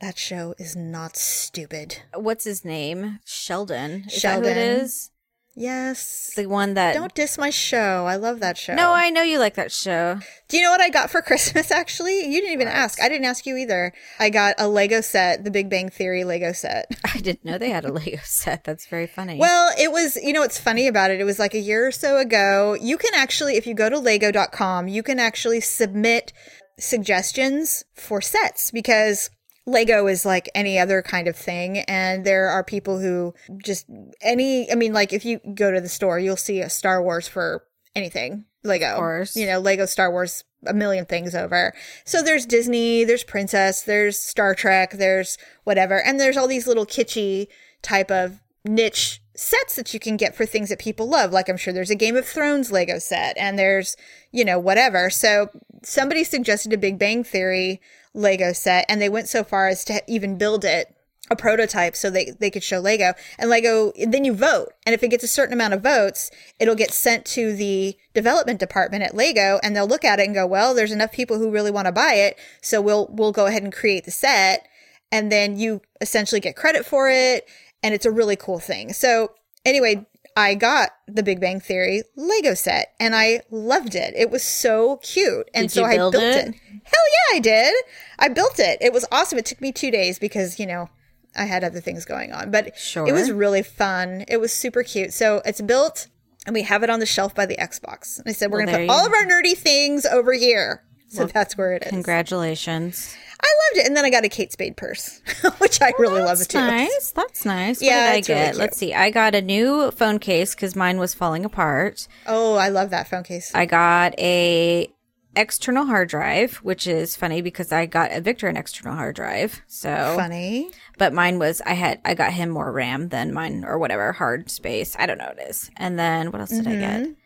[0.00, 2.02] That show is not stupid.
[2.14, 3.20] What's his name?
[3.24, 4.04] Sheldon.
[4.06, 4.58] Is that who it Sheldon.
[4.58, 5.10] is?
[5.58, 6.34] Yes.
[6.36, 6.92] The one that.
[6.92, 8.04] Don't diss my show.
[8.04, 8.74] I love that show.
[8.74, 10.20] No, I know you like that show.
[10.48, 12.26] Do you know what I got for Christmas actually?
[12.26, 13.00] You didn't even ask.
[13.00, 13.94] I didn't ask you either.
[14.20, 16.94] I got a Lego set, the Big Bang Theory Lego set.
[17.14, 18.64] I didn't know they had a Lego set.
[18.64, 19.38] That's very funny.
[19.38, 21.20] Well, it was, you know what's funny about it?
[21.20, 22.76] It was like a year or so ago.
[22.78, 26.34] You can actually, if you go to lego.com, you can actually submit
[26.78, 29.30] suggestions for sets because
[29.66, 31.78] Lego is like any other kind of thing.
[31.80, 33.86] And there are people who just
[34.20, 37.26] any, I mean, like if you go to the store, you'll see a Star Wars
[37.28, 38.44] for anything.
[38.62, 38.96] Lego.
[38.96, 39.36] course.
[39.36, 41.72] You know, Lego Star Wars a million things over.
[42.04, 46.02] So there's Disney, there's Princess, there's Star Trek, there's whatever.
[46.02, 47.46] And there's all these little kitschy
[47.82, 51.32] type of niche sets that you can get for things that people love.
[51.32, 53.96] Like I'm sure there's a Game of Thrones Lego set and there's,
[54.32, 55.10] you know, whatever.
[55.10, 55.50] So
[55.82, 57.80] somebody suggested a Big Bang Theory
[58.16, 60.96] Lego set and they went so far as to even build it
[61.28, 64.68] a prototype so they, they could show Lego and Lego, then you vote.
[64.84, 68.60] And if it gets a certain amount of votes, it'll get sent to the development
[68.60, 71.50] department at Lego and they'll look at it and go, well, there's enough people who
[71.50, 72.38] really want to buy it.
[72.62, 74.68] So we'll, we'll go ahead and create the set.
[75.10, 77.48] And then you essentially get credit for it.
[77.82, 78.92] And it's a really cool thing.
[78.92, 79.32] So
[79.64, 84.12] anyway, I got the Big Bang Theory Lego set and I loved it.
[84.16, 85.48] It was so cute.
[85.54, 86.20] And Did so you I built it?
[86.48, 86.54] it.
[86.84, 87.74] Hell yeah, I did.
[88.18, 88.78] I built it.
[88.82, 89.38] It was awesome.
[89.38, 90.90] It took me two days because, you know,
[91.34, 93.06] I had other things going on, but Sure.
[93.08, 94.24] it was really fun.
[94.28, 95.12] It was super cute.
[95.14, 96.08] So it's built
[96.46, 98.18] and we have it on the shelf by the Xbox.
[98.18, 100.82] And I said, we're Well, going to put all of our nerdy things over here.
[101.08, 101.90] So that's where it is.
[101.90, 103.16] Congratulations.
[103.40, 103.86] I loved it.
[103.86, 105.20] And then I got a Kate Spade purse,
[105.58, 106.58] which I really love That's too.
[106.58, 107.12] nice.
[107.14, 107.82] That's nice.
[107.82, 108.56] Yeah, what did I it's really get?
[108.56, 108.94] Let's see.
[108.94, 112.08] I got a new phone case because mine was falling apart.
[112.26, 113.52] Oh, I love that phone case.
[113.54, 114.90] I got a
[115.34, 119.60] external hard drive, which is funny because I got a Victor an external hard drive.
[119.66, 120.70] So Funny.
[120.96, 124.50] but mine was I had I got him more RAM than mine or whatever hard
[124.50, 124.96] space.
[124.98, 125.70] I don't know what it is.
[125.76, 127.04] And then what else did I Mm-hmm.
[127.04, 127.16] get?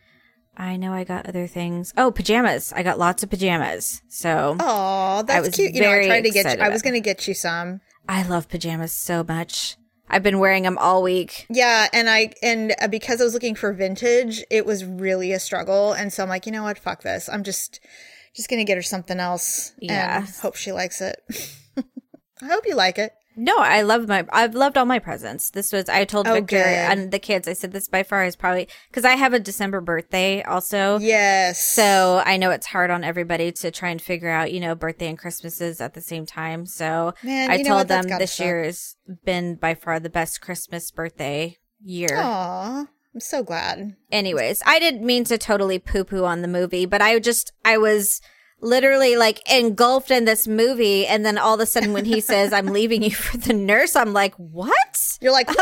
[0.61, 1.95] I know I got other things.
[1.97, 2.71] Oh, pajamas.
[2.75, 4.03] I got lots of pajamas.
[4.09, 5.75] So Oh, that's cute.
[5.75, 7.81] You know, I tried to get you, I was going to get you some.
[8.07, 9.77] I love pajamas so much.
[10.11, 11.47] I've been wearing them all week.
[11.49, 15.39] Yeah, and I and uh, because I was looking for vintage, it was really a
[15.39, 17.29] struggle, and so I'm like, you know what, fuck this.
[17.29, 17.79] I'm just
[18.35, 20.19] just gonna get her something else, Yeah.
[20.19, 21.17] and hope she likes it.
[22.43, 23.13] I hope you like it.
[23.37, 24.27] No, I love my.
[24.33, 25.51] I've loved all my presents.
[25.51, 25.89] This was.
[25.89, 26.67] I told Oh, Victor good.
[26.67, 27.47] and the kids.
[27.49, 30.99] I said this by far is probably because I have a December birthday also.
[30.99, 31.63] Yes.
[31.65, 35.09] So I know it's hard on everybody to try and figure out, you know, birthday
[35.09, 36.67] and Christmases at the same time.
[36.67, 38.45] So Man, I told them this suck.
[38.45, 42.17] year has been by far the best Christmas birthday year.
[42.17, 43.95] Aw, I'm so glad.
[44.13, 47.79] Anyways, I didn't mean to totally poo poo on the movie, but I just, I
[47.79, 48.21] was
[48.61, 51.07] literally like engulfed in this movie.
[51.07, 53.97] And then all of a sudden when he says, I'm leaving you for the nurse,
[53.97, 55.19] I'm like, what?
[55.21, 55.57] You're like, what?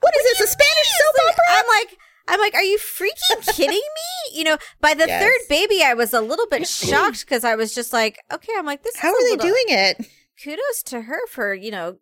[0.00, 0.40] what is this?
[0.40, 1.44] A Spanish soap opera?
[1.50, 1.96] I'm like,
[2.28, 4.38] I'm like, are you freaking kidding me?
[4.38, 5.22] You know, by the Yes.
[5.22, 8.66] third baby, I was a little bit shocked because I was just like, okay, I'm
[8.66, 8.96] like, this.
[8.96, 10.06] How are they little- doing it?
[10.42, 11.96] Kudos to her for you know,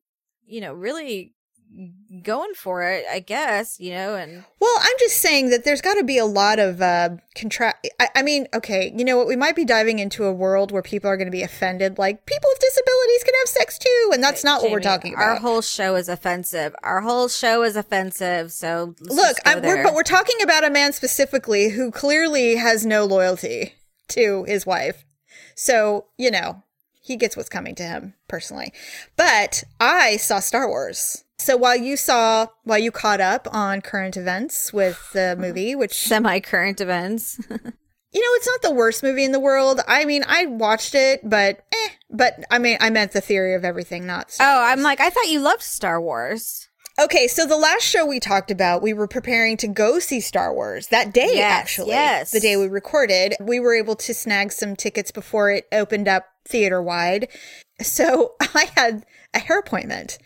[0.47, 1.35] you know, really
[2.23, 3.05] going for it.
[3.11, 6.25] I guess you know, and Well, I'm just saying that there's got to be a
[6.25, 7.75] lot of uh, contra.
[8.01, 9.27] I, I mean, okay, you know what?
[9.27, 11.99] We might be diving into a world where people are going to be offended.
[11.99, 15.25] Like people with disabilities can have sex too, and that's not what we're talking about.
[15.25, 16.75] Our whole show is offensive.
[16.83, 18.53] Our whole show is offensive.
[18.53, 22.57] So Look, just go I'm, we're, but we're talking about a man specifically who clearly
[22.57, 23.75] has no loyalty
[24.09, 25.05] to his wife.
[25.55, 26.63] So, you know,
[27.01, 28.73] he gets what's coming to him personally.
[29.17, 31.25] But I saw Star Wars.
[31.39, 35.95] So while you saw, while you caught up on current events with the movie, which,
[35.95, 37.39] semi current events.
[37.51, 37.71] you know,
[38.13, 39.81] it's not the worst movie in the world.
[39.87, 41.89] I mean, I watched it, but eh.
[42.11, 45.11] But I mean, I meant the theory of everything, not Star oh, I'm like, I
[45.11, 46.69] thought you loved Star Wars.
[47.01, 50.53] Okay, so the last show we talked about, we were preparing to go see Star
[50.53, 51.91] Wars that day, Yes, actually.
[51.91, 52.33] yes.
[52.33, 53.35] The day we recorded.
[53.41, 57.29] We were able to snag some tickets before it opened up theater wide.
[57.81, 60.19] So I had a hair appointment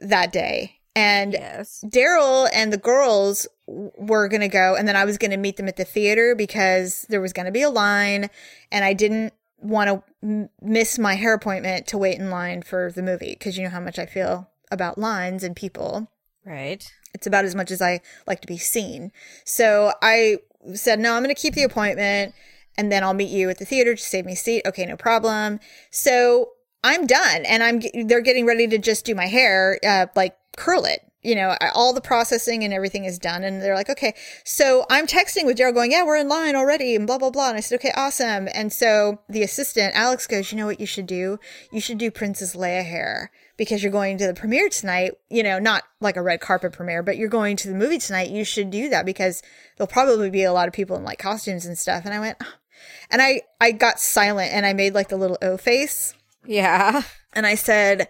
[0.00, 0.76] that day.
[0.96, 1.84] And Yes.
[1.86, 5.56] Daryl and the girls were going to go, and then I was going to meet
[5.56, 8.28] them at the theater because there was going to be a line,
[8.72, 12.90] and I didn't want to m- miss my hair appointment to wait in line for
[12.90, 16.10] the movie because you know how much I feel about lines and people.
[16.44, 16.90] Right.
[17.14, 19.12] It's about as much as I like to be seen.
[19.44, 20.38] So I
[20.74, 22.34] said, no, I'm going to keep the appointment
[22.78, 24.62] and then I'll meet you at the theater to save me a seat.
[24.64, 25.60] Okay, no problem.
[25.90, 30.36] So I'm done and I'm, they're getting ready to just do my hair, uh, like
[30.56, 31.00] curl it.
[31.22, 33.44] You know, all the processing and everything is done.
[33.44, 34.14] And they're like, okay.
[34.42, 37.50] So I'm texting with Daryl going, yeah, we're in line already and blah, blah, blah.
[37.50, 38.48] And I said, okay, awesome.
[38.54, 41.38] And so the assistant, Alex goes, you know what you should do?
[41.70, 45.58] You should do Princess Leia hair because you're going to the premiere tonight, you know,
[45.58, 48.30] not like a red carpet premiere, but you're going to the movie tonight.
[48.30, 49.42] You should do that because
[49.76, 52.06] there'll probably be a lot of people in like costumes and stuff.
[52.06, 52.46] And I went, "Oh."
[53.10, 56.14] and I, I got silent and I made like the little O face
[56.46, 57.02] Yeah.
[57.32, 58.08] and I said,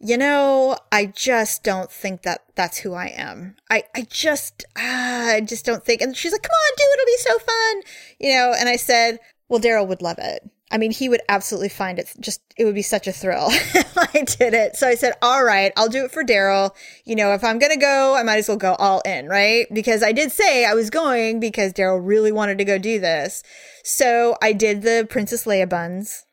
[0.00, 3.56] you know, I just don't think that that's who I am.
[3.70, 6.00] I, I just, ah, I just don't think.
[6.00, 6.94] And she's like, come on, do it.
[6.94, 7.82] It'll be so fun.
[8.18, 10.48] You know, and I said, well, Daryl would love it.
[10.72, 13.98] I mean, he would absolutely find it just, it would be such a thrill if
[13.98, 14.76] I did it.
[14.76, 16.70] So I said, all right, I'll do it for Daryl.
[17.04, 19.66] You know, if I'm going to go, I might as well go all in, right?
[19.72, 23.42] Because I did say I was going because Daryl really wanted to go do this.
[23.84, 26.24] So I did the Princess Leia buns.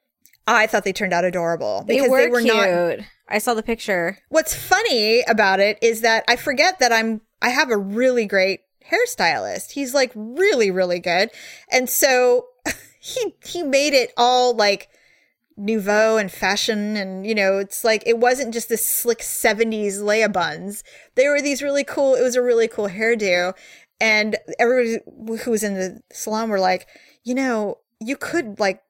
[0.48, 2.56] I thought they turned out adorable They because were, they were cute.
[2.56, 4.18] not I saw the picture.
[4.30, 8.62] What's funny about it is that I forget that I'm I have a really great
[8.90, 9.72] hairstylist.
[9.72, 11.30] He's like really really good.
[11.72, 12.48] And so
[13.02, 14.90] he he made it all like
[15.60, 20.32] nouveau and fashion and you know it's like it wasn't just this slick 70s Leia
[20.32, 20.84] buns.
[21.16, 23.54] They were these really cool it was a really cool hairdo
[24.00, 25.00] and everybody
[25.44, 26.88] who was in the salon were like,
[27.24, 28.82] "You know, you could like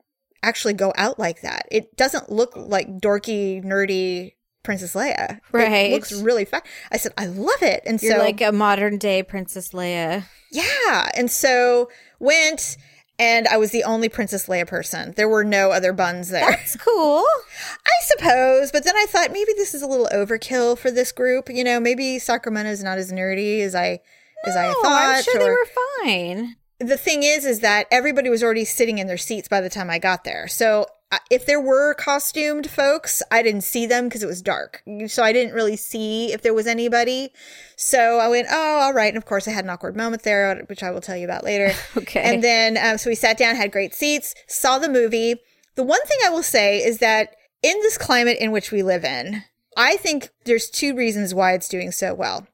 [0.44, 1.68] actually go out like that.
[1.72, 5.40] It doesn't look like dorky, nerdy Princess Leia.
[5.52, 5.92] Right.
[5.92, 6.62] It looks really fun.
[6.92, 7.84] I said, I love it.
[7.86, 10.26] And You're so, like a modern day Princess Leia.
[10.52, 11.10] yeah.
[11.16, 12.78] And so went
[13.20, 15.14] and I was the only Princess Leia person.
[15.16, 16.50] There were no other buns there.
[16.50, 17.26] That's cool.
[17.86, 18.72] I suppose.
[18.72, 21.50] But then I thought maybe this is a little overkill for this group.
[21.50, 24.02] You know, maybe Sacramento's not as nerdy as I,
[24.46, 25.16] as I thought.
[25.16, 25.68] I'm sure they were
[26.04, 26.56] fine.
[26.80, 29.90] The thing is is that everybody was already sitting in their seats by the time
[29.90, 30.48] I got there.
[30.48, 34.84] So uh, if there were costumed folks, I didn't see them because it was dark.
[35.08, 37.30] So I didn't really see if there was anybody.
[37.78, 39.08] So I went, oh, all right.
[39.08, 41.44] And of course, I had an awkward moment there, which I will tell you about
[41.44, 41.72] later.
[41.98, 42.22] Okay.
[42.22, 45.36] And then, um, so we sat down, had great seats, saw the movie.
[45.76, 49.04] The one thing I will say is that in this climate in which we live
[49.04, 49.44] in,
[49.76, 52.48] I think there's two reasons why it's doing so well.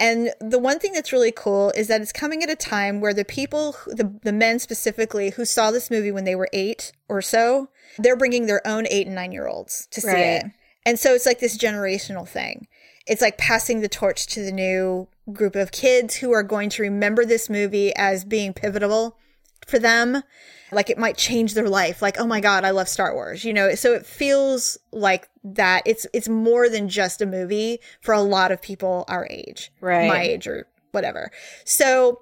[0.00, 3.12] And the one thing that's really cool is that it's coming at a time where
[3.12, 7.20] the people, the, the men specifically, who saw this movie when they were eight or
[7.20, 10.18] so, they're bringing their own eight and nine year olds to see Right.
[10.18, 10.46] it.
[10.86, 12.66] And so it's like this generational thing.
[13.06, 16.82] It's like passing the torch to the new group of kids who are going to
[16.82, 19.18] remember this movie as being pivotal
[19.66, 20.22] for them.
[20.72, 22.02] Like it might change their life.
[22.02, 23.44] Like, oh my God, I love Star Wars.
[23.44, 25.82] You know, so it feels like that.
[25.86, 29.72] It's it's more than just a movie for a lot of people our age.
[29.80, 30.08] Right.
[30.08, 31.30] My age or whatever.
[31.64, 32.20] So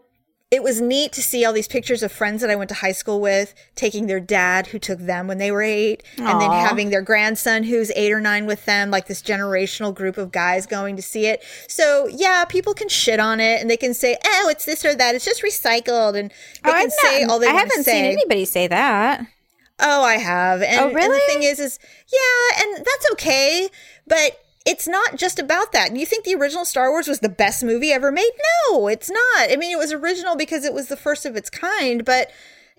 [0.50, 2.92] it was neat to see all these pictures of friends that I went to high
[2.92, 6.88] school with taking their dad who took them when they were eight and then having
[6.88, 10.96] their grandson who's eight or nine with them, like this generational group of guys going
[10.96, 11.42] to see it.
[11.68, 14.94] So yeah, people can shit on it and they can say, oh, it's this or
[14.94, 15.14] that.
[15.14, 16.18] It's just recycled.
[16.18, 17.92] And they Oh, can I'm say not- all they I haven't say.
[17.92, 19.26] seen anybody say that.
[19.80, 20.62] Oh, I have.
[20.62, 21.20] And, Oh, and the really?
[21.26, 21.78] thing is, is
[22.10, 23.68] yeah, and that's okay,
[24.06, 25.96] but it's not just about that.
[25.96, 28.30] You think the original Star Wars was the best movie ever made?
[28.68, 29.50] No, it's not.
[29.50, 32.30] I mean, it was original because it was the first of its kind, but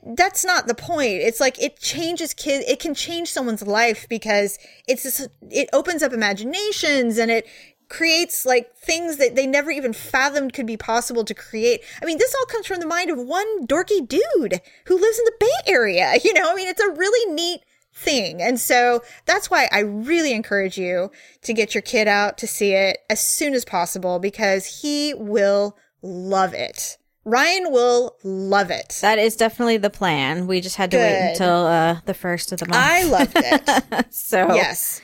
[0.04, 1.22] that's not the point.
[1.22, 2.64] It's like it changes kids.
[2.68, 7.48] It can change someone's life because it's it opens up imaginations and it
[7.90, 11.82] creates like things that they never even fathomed could be possible to create.
[12.04, 15.26] I mean, this all comes from the mind of one dorky dude who lives in
[15.26, 16.14] the Bay Area.
[16.24, 17.62] You know, I mean, it's a really neat
[18.00, 18.42] thing.
[18.42, 22.74] And so that's why I really encourage you to get your kid out to see
[22.74, 26.98] it as soon as possible because he will love it.
[27.26, 28.98] Ryan will love it.
[29.02, 30.48] That is definitely the plan.
[30.48, 32.82] We just had to wait until uh, the first of the month.
[32.82, 34.06] I loved it.
[34.14, 35.02] so Yes.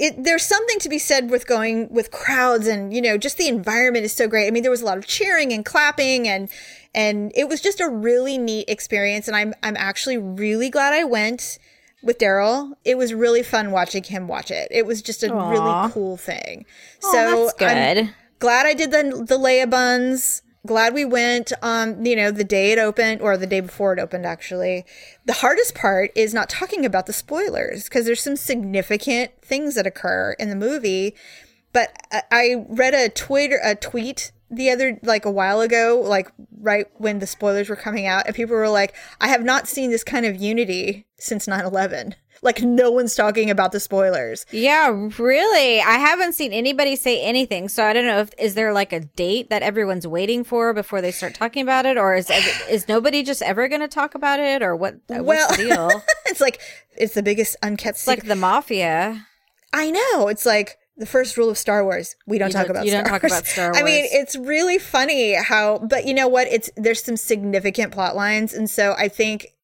[0.00, 3.48] It, there's something to be said with going with crowds and you know just the
[3.48, 4.46] environment is so great.
[4.46, 6.48] I mean there was a lot of cheering and clapping and
[6.94, 11.02] and it was just a really neat experience and I'm I'm actually really glad I
[11.02, 11.58] went
[12.02, 12.72] with Daryl.
[12.84, 14.68] It was really fun watching him watch it.
[14.70, 15.50] It was just a Aw.
[15.50, 16.64] really cool thing.
[17.00, 20.42] So that's I'm glad I did the the Leia buns.
[20.66, 23.98] Glad we went um you know the day it opened or the day before it
[23.98, 24.84] opened actually.
[25.24, 29.86] The hardest part is not talking about the spoilers because there's some significant things that
[29.86, 31.14] occur in the movie.
[31.72, 36.30] But I- I read a Twitter a tweet the other like a while ago like
[36.58, 39.90] right when the spoilers were coming out and people were like I have not seen
[39.90, 42.14] this kind of unity since 9/11.
[42.40, 44.46] Like no one's talking about the spoilers.
[44.52, 45.80] Yeah, really.
[45.80, 49.00] I haven't seen anybody say anything, so I don't know if is there like a
[49.00, 52.30] date that everyone's waiting for before they start talking about it, or is
[52.70, 54.98] is nobody just ever going to talk about it, or what?
[55.08, 56.02] Well- what's the deal?
[56.26, 56.60] it's like
[56.96, 58.20] it's the biggest unkept It's secret.
[58.20, 59.26] like the mafia.
[59.72, 60.28] I know.
[60.28, 62.84] It's like the first rule of Star Wars: we don't You talk don't- about.
[62.84, 63.78] you Star don't talk about Star Wars.
[63.80, 66.46] I mean, it's really funny how, but you know what?
[66.48, 69.54] It's there's some significant plot lines, and so I think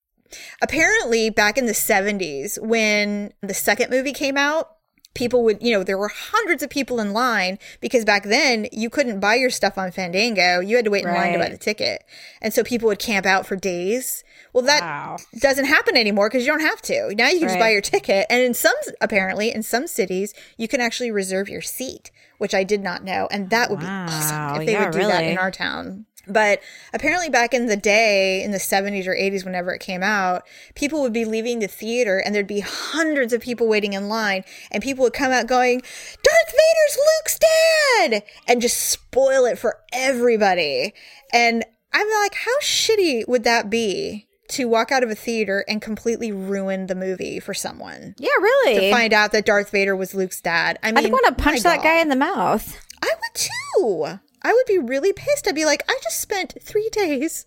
[0.63, 4.71] apparently back in the 70s when the second movie came out
[5.15, 8.91] people would you know there were hundreds of people in line because back then you
[8.91, 11.57] couldn't buy your stuff on fandango you had to wait in line to buy the
[11.59, 12.03] ticket
[12.43, 14.25] and so people would camp out for days
[14.55, 15.19] well that Wow.
[15.39, 17.15] doesn't happen anymore because you don't have to.
[17.15, 18.27] Now you can just buy your ticket.
[18.31, 22.65] And in some apparently in some cities you can actually reserve your seat which i
[22.65, 23.29] did not know.
[23.31, 26.07] And that would be awesome if they yeah, would do that in our town.
[26.27, 26.61] But
[26.95, 30.43] apparently, back in the day, in the 70s or 80s, whenever it came out,
[30.75, 34.45] people would be leaving the theater and there'd be hundreds of people waiting in line,
[34.71, 38.23] and people would come out going, Darth Vader's Luke's dad!
[38.49, 40.95] And just spoil it for everybody.
[41.33, 45.81] And I'm like, how shitty would that be to walk out of a theater and
[45.81, 48.15] completely ruin the movie for someone?
[48.19, 48.81] Yeah, really.
[48.81, 50.79] To find out that Darth Vader was Luke's dad.
[50.83, 52.79] I mean, I'd want to punch that guy in the mouth.
[53.03, 54.19] I would too.
[54.43, 55.49] I would be really pissed.
[55.49, 57.47] I'd be like, I just spent three days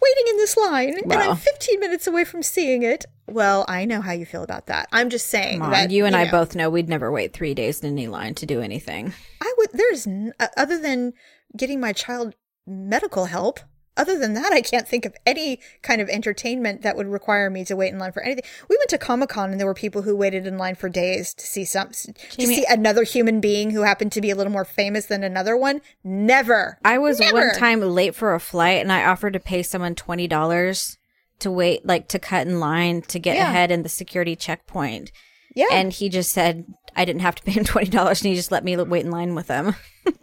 [0.00, 3.04] waiting in this line and I'm 15 minutes away from seeing it.
[3.26, 4.88] Well, I know how you feel about that.
[4.92, 7.54] I'm just saying on, that you and I know, both know we'd never wait three
[7.54, 9.14] days in any line to do anything.
[9.40, 11.14] I would, there's, n- uh, other than
[11.56, 12.34] getting my child
[12.66, 13.60] medical help,
[13.96, 17.64] other than that, I can't think of any kind of entertainment that would require me
[17.66, 18.44] to wait in line for anything.
[18.68, 21.32] We went to Comic Con and there were people who waited in line for days
[21.34, 24.64] to see some, to see another human being who happened to be a little more
[24.64, 25.80] famous than another one.
[26.02, 26.78] Never.
[26.84, 27.36] I was Never.
[27.48, 30.98] one time late for a flight and I offered to pay someone twenty dollars
[31.40, 33.48] to wait, like to cut in line to get Yeah.
[33.48, 35.12] ahead in the security checkpoint.
[35.54, 35.66] Yeah.
[35.72, 36.64] And he just said
[36.96, 39.10] I didn't have to pay him twenty dollars, and he just let me wait in
[39.10, 39.74] line with him.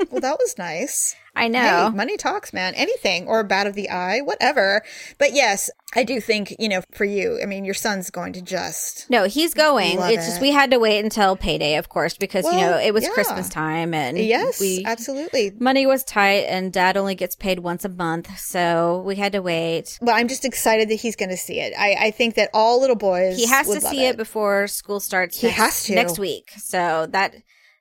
[0.10, 1.16] Well, that was nice.
[1.34, 1.90] I Hey, know.
[1.96, 2.76] money talks, man.
[2.76, 4.82] Anything or bad of the eye, whatever.
[5.18, 8.42] But yes, I do think, you know, for you, I mean, your son's going to
[8.42, 9.10] just.
[9.10, 9.98] no, he's going.
[10.02, 13.06] It's just we had to wait until payday, of course, because you know it was
[13.06, 13.12] yeah.
[13.12, 15.54] Christmas time, and Yes, we absolutely.
[15.58, 19.42] money was tight, and Dad only gets paid once a month, so we had to
[19.42, 20.00] wait.
[20.02, 21.74] But I'm just excited that he's going to see it.
[21.80, 23.38] I, I think that all little boys.
[23.38, 24.18] He has to see it.
[24.18, 25.40] before school starts.
[25.40, 25.96] He next, has to.
[25.96, 27.36] next week, so that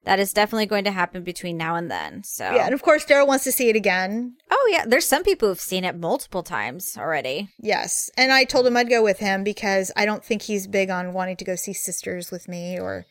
[0.05, 2.23] that is definitely going to happen between now and then.
[2.25, 4.37] So Yeah, and of course, Daryl wants to see it again.
[4.51, 7.51] Oh yeah, there's some people who've seen it multiple times already.
[7.59, 8.11] Yes.
[8.17, 11.13] And I told him I'd go with him because I don't think he's big on
[11.13, 13.07] wanting to go see Sisters with me or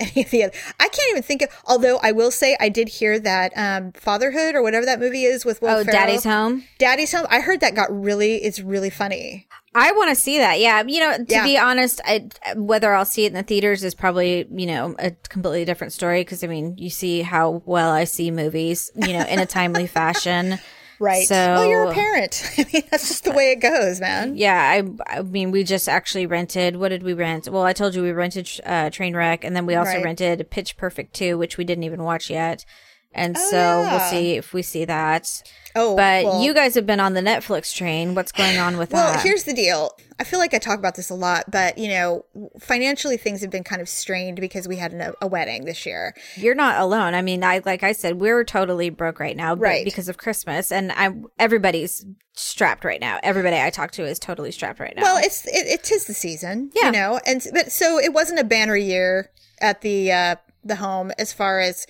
[0.00, 0.52] any of the other.
[0.78, 4.54] I can't even think of, although I will say I did hear that um, Fatherhood
[4.54, 5.92] or whatever that movie is with Will oh, Ferrell.
[5.92, 6.64] Daddy's Home.
[6.78, 7.26] Daddy's Home.
[7.30, 9.46] I heard that got really, it's really funny.
[9.74, 10.58] I want to see that.
[10.58, 11.44] Yeah, you know, to Yeah.
[11.44, 15.10] be honest, I, whether I'll see it in the theaters is probably you know a
[15.28, 19.24] completely different story because I mean you see how well I see movies, you know,
[19.26, 20.58] in a timely fashion.
[20.98, 21.26] Right.
[21.28, 22.42] So- well, you're a parent.
[22.58, 24.36] I mean, that's just the way it goes, man.
[24.36, 26.76] Yeah, I I mean we just actually rented.
[26.76, 27.48] What did we rent?
[27.48, 30.04] Well, I told you we rented uh, Trainwreck, and then we also Right.
[30.04, 32.64] rented Pitch Perfect 2, which we didn't even watch yet.
[33.12, 33.90] And Oh, so yeah.
[33.90, 35.42] we'll see if we see that.
[35.74, 38.14] Oh, But well- you guys have been on the Netflix train.
[38.14, 39.16] What's going on with Well, that?
[39.16, 39.96] Well, here's the deal.
[40.18, 42.24] I feel like I talk about this a lot, but you know,
[42.60, 46.14] financially things have been kind of strained because we had an, a wedding this year.
[46.36, 47.14] You're not alone.
[47.14, 49.84] I mean, I like I said, we're totally broke right now, Right.
[49.84, 52.04] Because of Christmas, and I everybody's
[52.34, 53.18] strapped right now.
[53.22, 55.02] Everybody I talk to is totally strapped right now.
[55.02, 56.86] Well, it's it, it is the season, Yeah.
[56.86, 59.30] you know, and but so it wasn't a banner year
[59.60, 61.86] at the uh the home as far as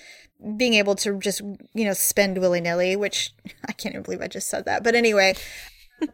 [0.57, 3.33] being able to just you know spend willy nilly, which
[3.69, 4.83] I can't even believe I just said that.
[4.83, 5.35] But anyway,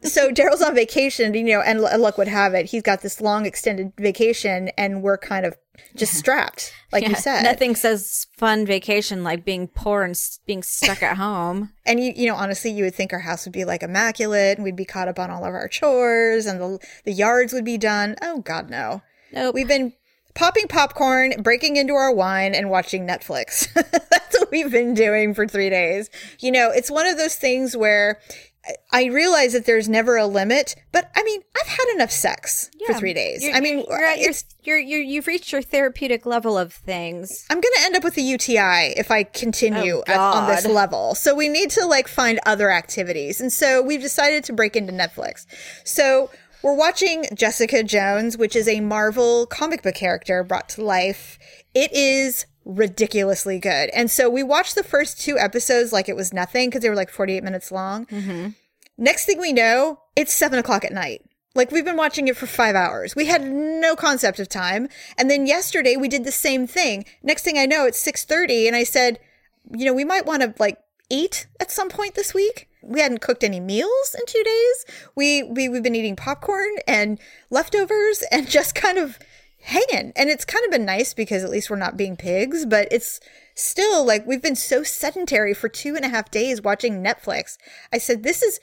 [0.03, 3.47] so Daryl's on vacation, you know, and luck would have it, he's got this long
[3.47, 5.57] extended vacation, and we're kind of
[5.97, 7.43] just strapped, like you said.
[7.43, 11.70] nothing says fun vacation like being poor and being stuck at home.
[11.85, 14.64] And you, you know, honestly, you would think our house would be like immaculate, and
[14.64, 17.77] we'd be caught up on all of our chores, and the the yards would be
[17.77, 18.14] done.
[18.23, 19.03] Oh God, no.
[19.33, 19.55] Nope.
[19.55, 19.95] We've been
[20.35, 23.72] popping popcorn, breaking into our wine, and watching Netflix.
[24.11, 26.11] That's what we've been doing for three days.
[26.41, 28.20] You know, it's one of those things where
[28.93, 32.95] I- realize that there's never a limit, but I mean, I've had enough sex for
[32.95, 33.43] three days.
[33.43, 36.72] You're- I mean, you're at uh, your, you're, you're, you've reached your therapeutic level of
[36.72, 37.45] things.
[37.51, 40.64] I'm going to end up with a UTI if I continue Oh, at, on this
[40.66, 41.16] level.
[41.16, 43.41] So we need to like find other activities.
[43.41, 45.45] And so we've decided to break into Netflix.
[45.85, 46.30] So
[46.63, 51.39] we're watching Jessica Jones, which is a Marvel comic book character brought to life.
[51.75, 53.91] It is ridiculously good.
[53.91, 56.97] And so we watched the first two episodes like it was nothing because they were
[56.97, 58.07] like 48 minutes long.
[58.07, 58.51] Mm-hmm.
[58.99, 61.23] Next thing we know, it's seven o'clock at night.
[61.55, 63.15] Like we've been watching it for five hours.
[63.15, 64.89] We had no concept of time.
[65.19, 67.05] And then yesterday we did the same thing.
[67.23, 69.19] Next thing I know, it's six thirty, and I said,
[69.71, 70.79] you know, we might want to like
[71.11, 72.69] eat at some point this week.
[72.83, 74.85] We hadn't cooked any meals in two days.
[75.14, 77.18] We we we've been eating popcorn and
[77.51, 79.18] leftovers and just kind of
[79.61, 80.12] hanging.
[80.16, 83.20] And it's kind of been nice because at least we're not being pigs, but it's
[83.55, 87.57] still like we've been so sedentary for two and a half days watching Netflix.
[87.93, 88.59] I said, this is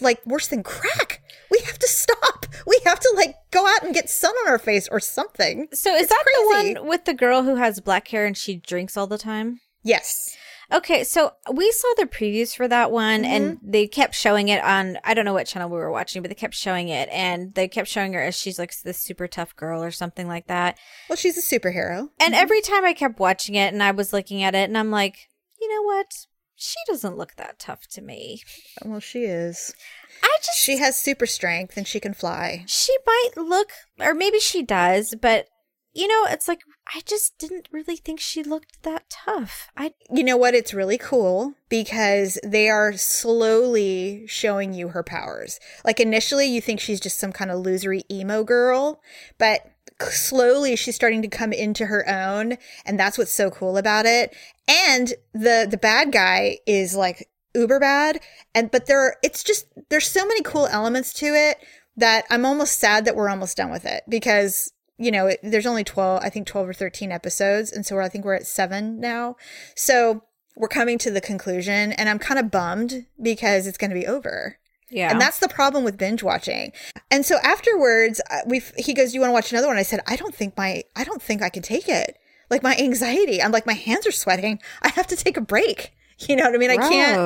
[0.00, 1.22] like worse than crack.
[1.50, 2.46] We have to stop.
[2.66, 5.68] We have to like go out and get sun on our face or something.
[5.72, 6.74] So is It's that crazy.
[6.74, 9.60] the one with the girl who has black hair and she drinks all the time?
[9.82, 10.36] Yes.
[10.72, 13.70] Okay, so we saw the previews for that one and mm-hmm.
[13.70, 16.34] they kept showing it on I don't know what channel we were watching, but they
[16.34, 19.82] kept showing it and they kept showing her as she's like this super tough girl
[19.82, 20.78] or something like that.
[21.08, 22.10] Well, she's a superhero.
[22.20, 22.42] And mm-hmm.
[22.42, 25.28] every time I kept watching it and I was looking at it and I'm like,
[25.60, 26.26] you know what?
[26.60, 28.42] she doesn't look that tough to me.
[28.84, 29.74] Well, she is.
[30.22, 32.64] I just She has super strength and she can fly.
[32.66, 35.48] she might look or maybe she does, but
[35.92, 36.60] you know, it's like
[36.94, 39.68] I just didn't really think she looked that tough.
[39.76, 40.54] I You know what?
[40.54, 45.58] It's really cool because they are slowly showing you her powers.
[45.84, 49.00] Like initially, you think she's just some kind of losery emo girl,
[49.38, 49.60] but
[50.00, 54.34] slowly she's starting to come into her own, and that's what's so cool about it.
[54.68, 58.20] And the the bad guy is like uber bad,
[58.54, 61.58] and but there it's just there's so many cool elements to it
[61.96, 65.66] that I'm almost sad that we're almost done with it because you know, it, there's
[65.66, 67.72] only 12, I think 12 or 13 episodes.
[67.72, 69.36] And so we're, I think we're at seven now.
[69.74, 70.22] So
[70.56, 74.06] we're coming to the conclusion and I'm kind of bummed because it's going to be
[74.06, 74.58] over.
[74.90, 75.10] yeah.
[75.10, 76.72] And that's the problem with binge watching.
[77.10, 79.82] And so afterwards, uh, we he goes, "Do you want to watch another one?" I
[79.82, 82.16] said, "I don't think my I don't think I can take it.
[82.50, 84.60] Like my anxiety, I'm like my hands are sweating.
[84.82, 85.92] I have to take a break.
[86.28, 86.70] You know what I mean?
[86.70, 87.16] I can't.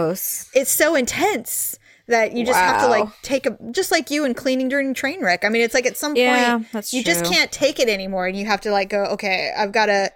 [0.55, 4.37] It's so intense that you just have to like take a just like you and
[4.37, 5.45] cleaning during a train wreck.
[5.45, 8.37] I mean, it's like at some Yeah, point you just can't take it anymore, and
[8.37, 10.11] you have to like go, okay, I've got to.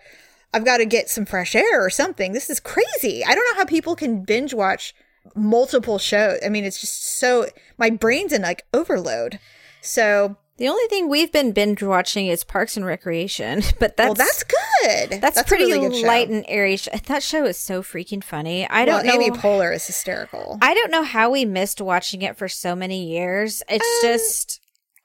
[0.55, 2.33] I've got to get some fresh air or something.
[2.33, 3.23] This is crazy.
[3.25, 4.95] I don't know how people can binge watch
[5.35, 6.39] multiple shows.
[6.45, 9.41] I mean, it's just so my brain's in like overload.
[9.83, 14.15] So, The only thing we've been binge watching is Parks and Recreation, but that's well,
[14.15, 15.21] that's good.
[15.21, 16.77] that's, a pretty really light and airy.
[16.77, 18.69] sh- That show is so freaking funny.
[18.69, 19.25] I don't well, know.
[19.25, 20.59] Amy Poehler is hysterical.
[20.61, 23.63] I don't know how we missed watching it for so many years.
[23.69, 24.61] It's um, just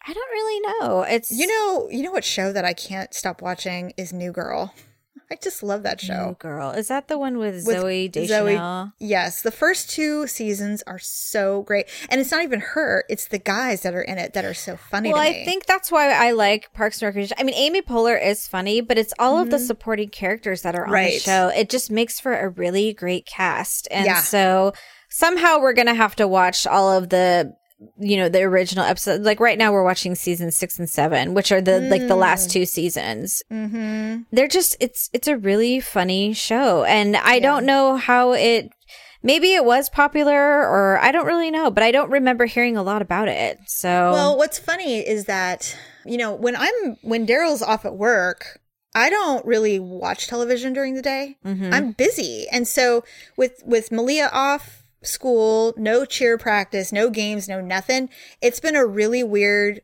[0.06, 1.02] I don't really know.
[1.04, 4.74] It's you know, you know what show that I can't stop watching is New Girl.
[5.34, 6.28] I just love that show.
[6.28, 6.70] New Girl.
[6.70, 8.94] Is that the one with, With Zooey Deschanel?
[9.00, 13.40] Yes, the first two seasons are so great, and it's not even her; it's the
[13.40, 15.12] guys that are in it that are so funny.
[15.12, 17.36] Well, I think that's why I like Parks and Recreation.
[17.40, 20.86] I mean, Amy Poehler is funny, but it's all of the supporting characters that are
[20.86, 21.18] on the Mm-hmm.
[21.20, 21.48] Show.
[21.56, 23.88] It just makes for a really great cast.
[23.90, 24.22] And Yeah.
[24.22, 24.74] so
[25.10, 27.54] somehow we're going to have to watch all of the
[28.00, 31.52] you know the original episodes like right now we're watching season six and seven which
[31.52, 34.24] are the like the last two seasons Mm-hmm.
[34.32, 38.70] they're just it's it's a really funny show and i don't know how it
[39.22, 40.34] maybe it was popular
[40.68, 44.12] or i don't really know but i don't remember hearing a lot about it so
[44.12, 45.76] Well, what's funny is that
[46.06, 48.60] you know when I'm when Daryl's off at work,
[48.94, 51.38] I don't really watch television during the day.
[51.46, 51.74] Mm-hmm.
[51.74, 53.04] I'm busy, and so
[53.38, 58.10] with with Malia off school, no cheer practice, no games, no nothing.
[58.42, 59.82] It's been a really weird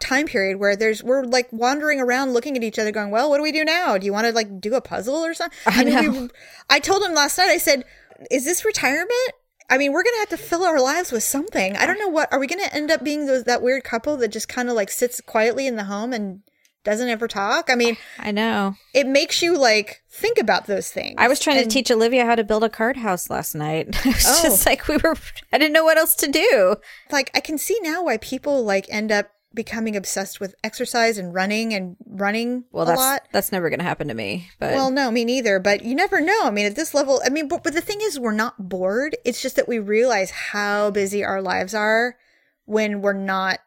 [0.00, 3.36] time period where there's we're like wandering around looking at each other going well what
[3.36, 3.96] do we do now?
[3.96, 6.28] Do you want to like do a puzzle or something I mean we
[6.70, 7.84] i told him last night i said
[8.30, 9.32] is this retirement?
[9.70, 11.76] I mean we're gonna have to fill our lives with something.
[11.76, 14.28] I don't know what are we gonna end up being those that weird couple that
[14.28, 16.42] just kind of like sits quietly in the home and
[16.84, 21.14] doesn't ever talk i mean i know it makes you like think about those things
[21.18, 23.88] i was trying And- to teach olivia how to build a card house last night
[24.04, 24.42] it was Oh.
[24.42, 25.16] just like we were
[25.52, 26.76] i didn't know what else to do
[27.10, 31.32] like I can see now why people like end up becoming obsessed with exercise and
[31.32, 33.22] running and running well a that's lot.
[33.32, 35.60] that's never gonna happen to me but Well, no, me neither.
[35.60, 36.40] But you never know.
[36.42, 39.16] I mean, at this level, I mean, but, but the thing is, we're not bored.
[39.24, 42.16] It's just that we realize how busy our lives are
[42.64, 43.60] when we're not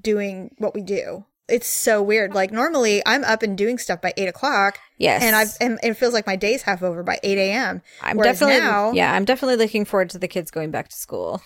[0.00, 1.24] doing what we do.
[1.52, 2.34] It's so weird.
[2.34, 5.94] Like normally, I'm up and doing stuff by eight o'clock, yes and I've and it
[5.94, 7.82] feels like my day's half over by eight a.m.
[8.00, 10.96] i'm Whereas definitely now, yeah i'm definitely looking forward to the kids going back to
[10.96, 11.42] school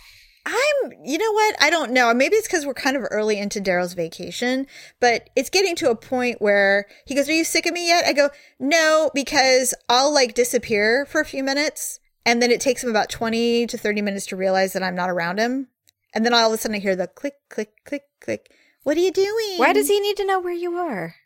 [0.48, 1.56] I'm, you know what?
[1.60, 2.14] I don't know.
[2.14, 4.68] Maybe it's because we're kind of early into Daryl's vacation,
[5.00, 8.04] but it's getting to a point where he goes, Are you sick of me yet?
[8.06, 8.30] I go,
[8.60, 11.98] No, because I'll like disappear for a few minutes.
[12.24, 15.10] And then it takes him about 20 to 30 minutes to realize that I'm not
[15.10, 15.66] around him.
[16.14, 18.48] And then all of a sudden I hear the click, click, click, click.
[18.86, 19.58] What are you doing?
[19.58, 21.16] why does he need to know where you are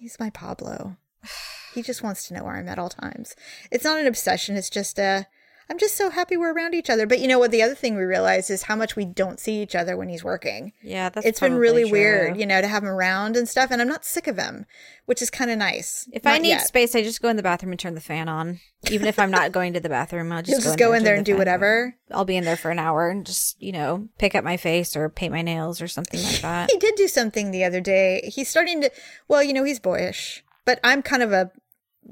[0.00, 0.96] He's my Pablo.
[1.72, 3.36] He just wants to know where I'm at all times.
[3.70, 4.56] It's not an obsession.
[4.56, 5.26] It's just a,
[5.68, 7.06] I'm just so happy we're around each other.
[7.06, 7.50] But you know what?
[7.50, 10.22] The other thing we realize is how much we don't see each other when he's
[10.22, 10.72] working.
[10.82, 11.92] yeah that's It's been really true.
[11.92, 13.70] weird, you know, to have him around and stuff.
[13.70, 14.66] And I'm not sick of him,
[15.06, 16.08] which is kind of nice.
[16.12, 16.66] If I need yet.
[16.66, 18.60] space, I just go in the bathroom and turn the fan on.
[18.90, 21.16] Even if I'm not going to the bathroom, I'll just, You'll just go in there
[21.16, 21.96] and do the fan whatever.
[22.10, 22.16] on.
[22.16, 24.94] I'll be in there for an hour and just, you know, pick up my face
[24.96, 26.70] or paint my nails or something like that.
[26.70, 28.30] He did do something the other day.
[28.32, 28.90] He's starting to,
[29.26, 31.50] well, you know, he's boyish, but I'm kind of a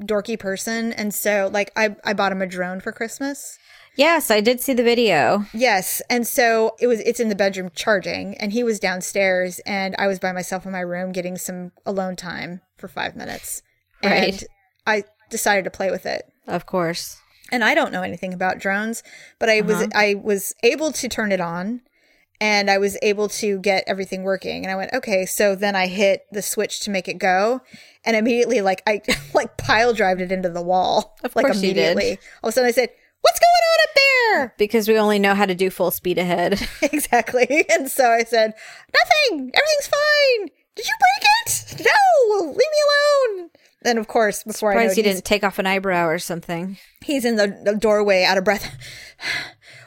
[0.00, 0.92] dorky person.
[0.92, 3.58] And so, like, I, I bought him a drone for Christmas.
[3.96, 5.44] yes, I did see the video.
[5.54, 7.00] Yes, and so it was.
[7.00, 10.72] It's in the bedroom charging, and he was downstairs, and I was by myself in
[10.72, 13.62] my room getting some alone time for five minutes,
[14.02, 14.32] Right.
[14.32, 14.44] and
[14.86, 16.24] I decided to play with it.
[16.46, 17.18] Of course.
[17.52, 19.02] And I don't know anything about drones,
[19.38, 19.88] but I was uh-huh.
[19.94, 21.82] I was able to turn it on,
[22.44, 24.64] and I was able to get everything working.
[24.64, 25.24] And I went, okay.
[25.24, 27.62] So then I hit the switch to make it go,
[28.04, 29.00] and immediately, like I
[29.34, 31.16] like pile drived it into the wall.
[31.24, 31.92] Of like course you did.
[31.92, 32.18] immediately.
[32.42, 32.90] All of a sudden, I said,
[33.22, 34.54] What's going on up there?
[34.58, 36.60] Because we only know how to do full speed ahead.
[36.82, 37.64] exactly.
[37.70, 38.52] And so I said,
[38.92, 39.50] Nothing.
[39.54, 40.50] Everything's fine.
[40.76, 41.86] Did you break it?
[41.86, 42.46] No.
[42.48, 43.50] Leave me alone.
[43.86, 46.76] And of course, before I know Surprised you didn't take off an eyebrow or something.
[47.02, 48.70] he's in the, the doorway out of breath.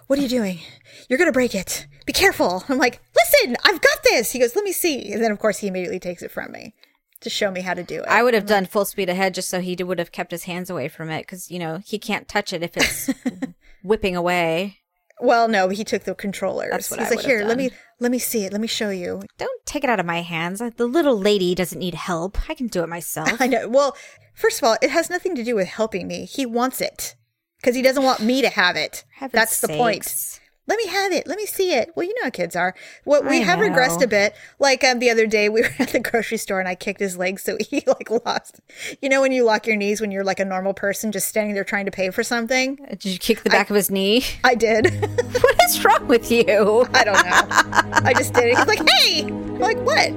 [0.07, 0.61] What are you doing?
[1.09, 1.85] You're going to break it.
[2.07, 2.63] Be careful.
[2.67, 4.31] I'm like, Listen, I've got this.
[4.31, 5.11] He goes, Let me see.
[5.13, 6.73] And then, of course, he immediately takes it from me
[7.19, 8.07] to show me how to do it.
[8.07, 10.69] I would have done full speed ahead just so he would have kept his hands
[10.69, 13.09] away from it because, you know, he can't touch it if it's
[13.83, 14.79] whipping away.
[15.19, 16.69] well, no, he took the controller.
[16.71, 18.51] That's what he's I like, Here, let me let me see it.
[18.51, 19.23] Let me show you.
[19.37, 20.59] Don't take it out of my hands.
[20.59, 22.49] The little lady doesn't need help.
[22.49, 23.41] I can do it myself.
[23.41, 23.67] I know.
[23.67, 23.97] Well,
[24.33, 26.25] first of all, it has nothing to do with helping me.
[26.25, 27.15] He wants it
[27.59, 29.03] because he doesn't want me to have it.
[29.31, 30.39] That's the point.
[30.67, 30.77] Sakes.
[30.77, 31.27] Let me have it.
[31.27, 31.91] Let me see it.
[31.95, 32.75] Well, you know how kids are.
[33.03, 34.35] What we I have regressed a bit.
[34.59, 37.17] Like um, the other day, we were at the grocery store and I kicked his
[37.17, 38.59] leg, so he like lost.
[39.01, 41.53] You know when you lock your knees when you're like a normal person just standing
[41.55, 42.75] there trying to pay for something.
[42.89, 44.23] Did you kick the back of his knee?
[44.43, 44.85] I did.
[45.41, 46.87] what is wrong with you?
[46.93, 47.91] I don't know.
[47.93, 48.57] I just did it.
[48.57, 50.11] He's like, "Hey!" I'm like, "What?"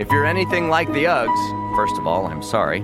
[0.00, 2.82] If you're anything like the Uggs, first of all, I'm sorry.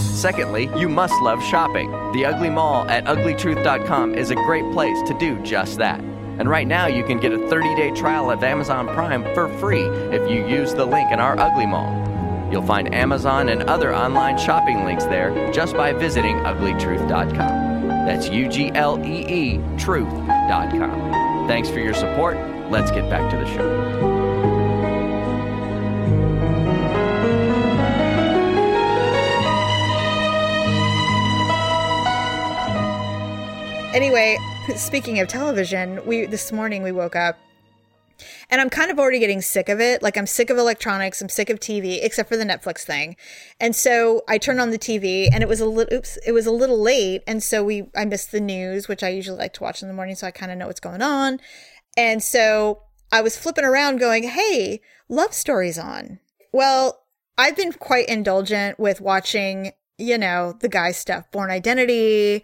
[0.00, 1.90] Secondly, you must love shopping.
[2.12, 6.00] The Ugly Mall at ugleetruth.com is a great place to do just that.
[6.00, 9.84] And right now, you can get a 30 day trial of Amazon Prime for free
[9.84, 12.00] if you use the link in our Ugly Mall.
[12.50, 17.88] You'll find Amazon and other online shopping links there just by visiting ugleetruth.com.
[18.06, 21.46] That's U G L E E truth.com.
[21.46, 22.36] Thanks for your support.
[22.70, 24.09] Let's get back to the show.
[33.92, 34.38] Anyway,
[34.76, 37.36] speaking of television, we this morning we woke up
[38.48, 40.00] and I'm kind of already getting sick of it.
[40.00, 43.16] Like I'm sick of electronics, I'm sick of TV, except for the Netflix thing.
[43.58, 46.46] And so I turned on the TV and it was a little oops, it was
[46.46, 49.64] a little late and so we I missed the news, which I usually like to
[49.64, 51.40] watch in the morning so I kind of know what's going on.
[51.96, 56.20] And so I was flipping around going, "Hey, Love stories on."
[56.52, 57.02] Well,
[57.36, 62.42] I've been quite indulgent with watching you know the guy stuff Bourne identity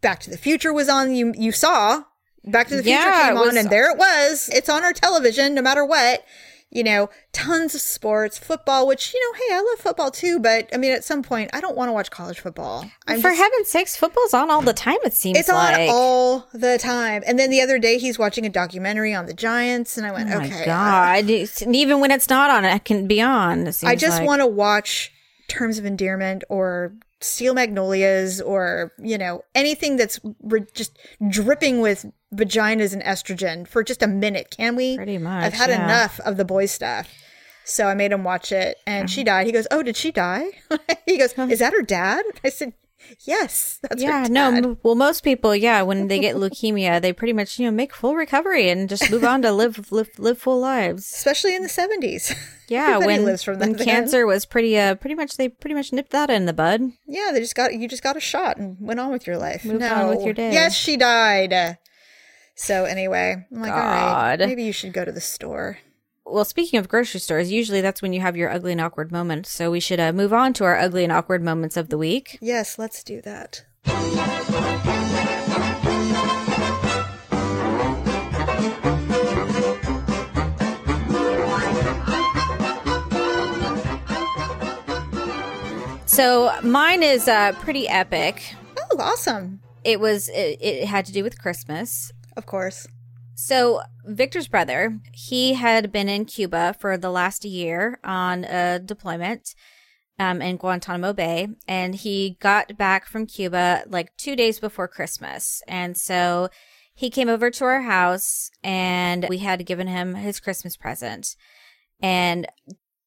[0.00, 2.02] back to the future was on you you saw
[2.44, 4.92] back to the future Yeah, came on was- and there it was it's on our
[4.92, 6.24] television no matter what
[6.70, 10.68] you know tons of sports football which you know hey i love football too but
[10.74, 13.40] i mean at some point i don't want to watch college football I'm For just-
[13.40, 17.38] heaven's sakes, football's on all the time, it seems it's on all the time and
[17.38, 20.38] then the other day he's watching a documentary on the giants and i went oh
[20.40, 21.30] my okay God.
[21.62, 23.68] And even when it's not on, it can be on.
[23.68, 24.26] it I just like.
[24.26, 25.12] want to watch
[25.48, 32.06] Terms of Endearment or Steel Magnolias or, you know, anything that's re- just dripping with
[32.34, 34.54] vaginas and estrogen for just a minute.
[34.56, 34.96] Can we?
[34.96, 35.84] Pretty much, I've had yeah.
[35.84, 37.08] enough of the boy stuff.
[37.64, 39.46] So I made him watch it and she died.
[39.46, 40.48] He goes, Oh, did she die?
[41.06, 42.24] he goes, Is that her dad?
[42.44, 42.74] I said,
[43.20, 44.30] Yes, that's her Yeah, dad.
[44.32, 44.52] no.
[44.52, 47.94] m- Well, most people, yeah, when they get leukemia, they pretty much you know make
[47.94, 51.04] full recovery and just move on to live live live full lives.
[51.10, 52.34] Especially in the 70s.
[52.74, 53.84] Yeah, Everybody when lives from when then.
[53.84, 56.82] cancer was pretty uh pretty much they pretty much nipped that in the bud.
[57.06, 59.64] Yeah, they just got you just got a shot and went on with your life.
[59.64, 59.94] Moved no.
[59.94, 60.52] on with your day.
[60.52, 61.78] Yes, she died.
[62.56, 64.48] So anyway, I'm like, all right, God.
[64.48, 65.78] maybe you should go to the store.
[66.26, 69.50] Well, speaking of grocery stores, usually that's when you have your ugly and awkward moments.
[69.50, 72.38] So we should uh, move on to our ugly and awkward moments of the week.
[72.40, 73.64] Yes, let's do that.
[86.14, 88.54] So mine is uh, pretty epic.
[88.78, 89.58] Oh, awesome.
[89.82, 92.12] It was it, it had to do with Christmas.
[92.36, 92.86] Of course.
[93.34, 99.56] So Victor's brother, he had been in Cuba for the last year on a deployment
[100.20, 105.64] um, in Guantanamo Bay, and he got back from Cuba like two days before Christmas,
[105.66, 106.48] and so
[106.94, 111.34] he came over to our house, and we had given him his Christmas present,
[112.00, 112.46] and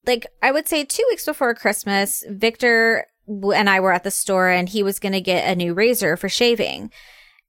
[0.07, 4.49] like I would say two weeks before Christmas, Victor and I were at the store,
[4.49, 6.91] and he was going to get a new razor for shaving.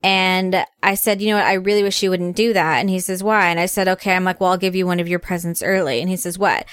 [0.02, 1.46] And I said, you know what?
[1.46, 2.78] I really wish you wouldn't do that.
[2.78, 3.48] And he says, why?
[3.48, 4.14] And I said, okay.
[4.14, 6.00] I'm like, well, I'll give you one of your presents early.
[6.00, 6.66] And he says, what?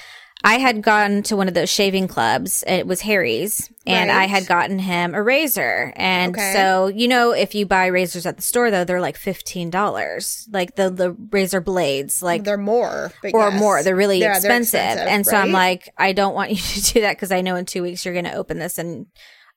[0.45, 2.63] I had gone to one of those shaving clubs.
[2.67, 5.91] It was Harry's and I had gotten him a razor.
[5.95, 6.53] And Okay.
[6.53, 10.75] so, you know, if you buy razors at the store though, they're like $15, like
[10.75, 13.59] the, the razor blades, like they're more, or yes.
[13.59, 13.81] more.
[13.83, 14.79] They're really Yeah, they're expensive.
[14.79, 17.65] And so I'm like, I don't want you to do that because I know in
[17.65, 19.07] two weeks you're going to open this and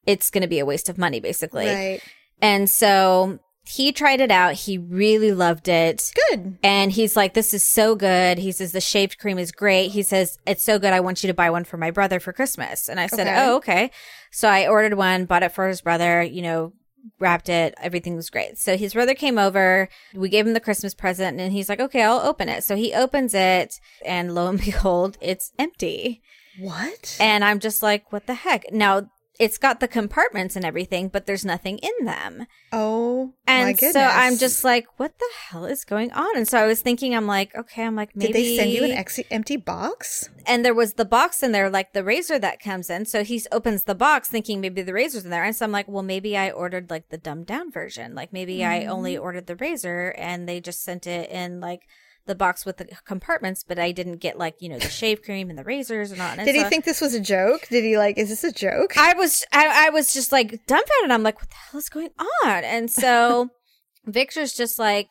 [0.06, 1.66] it's going to be a waste of money, basically.
[1.66, 2.00] right.
[2.40, 4.54] And so he tried it out.
[4.54, 6.10] He really loved it.
[6.30, 6.58] Good.
[6.62, 8.38] And he's like, this is so good.
[8.38, 9.88] He says, the shaved cream is great.
[9.90, 10.92] He says, it's so good.
[10.92, 12.88] I want you to buy one for my brother for Christmas.
[12.88, 13.36] And I said, Okay.
[13.38, 13.90] oh, okay.
[14.30, 16.72] So I ordered one, bought it for his brother, you know,
[17.20, 17.74] wrapped it.
[17.80, 18.58] Everything was great.
[18.58, 19.88] So his brother came over.
[20.14, 22.64] We gave him the Christmas present and he's like, okay, I'll open it.
[22.64, 26.22] So he opens it and lo and behold, it's empty.
[26.58, 27.16] What?
[27.20, 28.72] And I'm just like, what the heck?
[28.72, 32.46] Now it's got the compartments and everything, but there's nothing in them.
[32.72, 33.92] oh, And my goodness.
[33.92, 36.36] so I'm just like, what the hell is going on?
[36.36, 38.84] And so I was thinking, I'm like, okay, I'm like, maybe Did they send you
[38.84, 40.28] an ex- empty box?
[40.46, 43.04] and there was the box in there, like the razor that comes in.
[43.06, 45.44] So he opens the box thinking maybe the razor's in there.
[45.44, 48.14] And so I'm like, well, maybe I ordered like the dumbed down version.
[48.14, 49.22] Like maybe I only Mm.
[49.22, 51.82] ordered the razor and they just sent it in like
[52.28, 55.50] the box with the compartments, but I didn't get like, you know, the shave cream
[55.50, 56.28] and the razors and all.
[56.30, 57.66] And Did he think this was a joke?
[57.68, 58.96] Did he like, is this a joke?
[58.96, 61.10] I was, I, I was just like dumbfounded.
[61.10, 62.10] I'm like, what the hell is going
[62.44, 62.62] on?
[62.64, 63.48] And so
[64.06, 65.10] Victor's just like,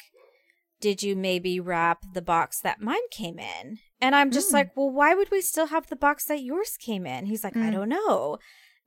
[0.79, 3.79] did you maybe wrap the box that mine came in?
[3.99, 7.07] And I'm just like, well, why would we still have the box that yours came
[7.07, 7.25] in?
[7.25, 7.71] He's like, I Mm.
[7.73, 8.37] don't know.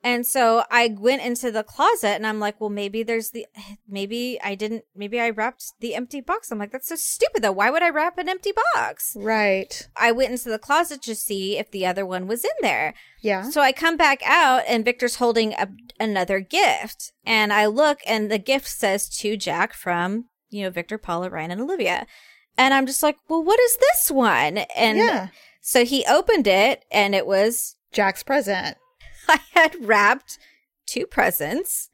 [0.02, 3.46] And so I went into the closet and I'm like, well, maybe there's the,
[3.86, 6.50] maybe I didn't, maybe I wrapped the empty box.
[6.50, 7.52] I'm like, that's so stupid though.
[7.52, 9.14] Why would I wrap an empty box?
[9.18, 9.88] right.
[9.96, 12.94] I went into the closet to see if the other one was in there.
[13.20, 13.50] Yeah.
[13.50, 17.12] So I come back out and Victor's holding a, another gift.
[17.24, 21.50] And I look and the gift says to Jack from, you know, Victor, Paula, Ryan,
[21.50, 22.06] and Olivia.
[22.56, 24.58] And I'm just like, well, what is this one?
[24.76, 25.28] And yeah.
[25.60, 28.76] so he opened it and it was, Jack's present.
[29.54, 30.38] I had wrapped
[30.86, 31.88] two presents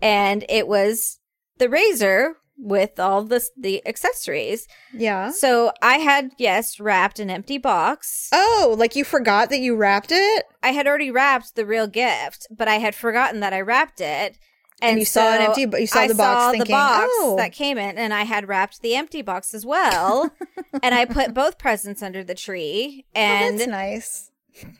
[0.00, 1.18] and it was
[1.58, 4.68] the razor with all the, the accessories.
[4.92, 5.30] Yeah.
[5.30, 8.28] So I had, yes, wrapped an empty box.
[8.32, 10.44] Oh, like you forgot that you wrapped it?
[10.62, 14.38] I had already wrapped the real gift, but I had forgotten that I wrapped it.
[14.80, 17.06] And you saw an so empty- you saw I the box saw thinking, the box
[17.12, 20.32] "Oh." that came in, and I had wrapped the empty box as well.
[20.82, 23.04] and I put both presents under the tree.
[23.14, 24.31] oh, And that's nice.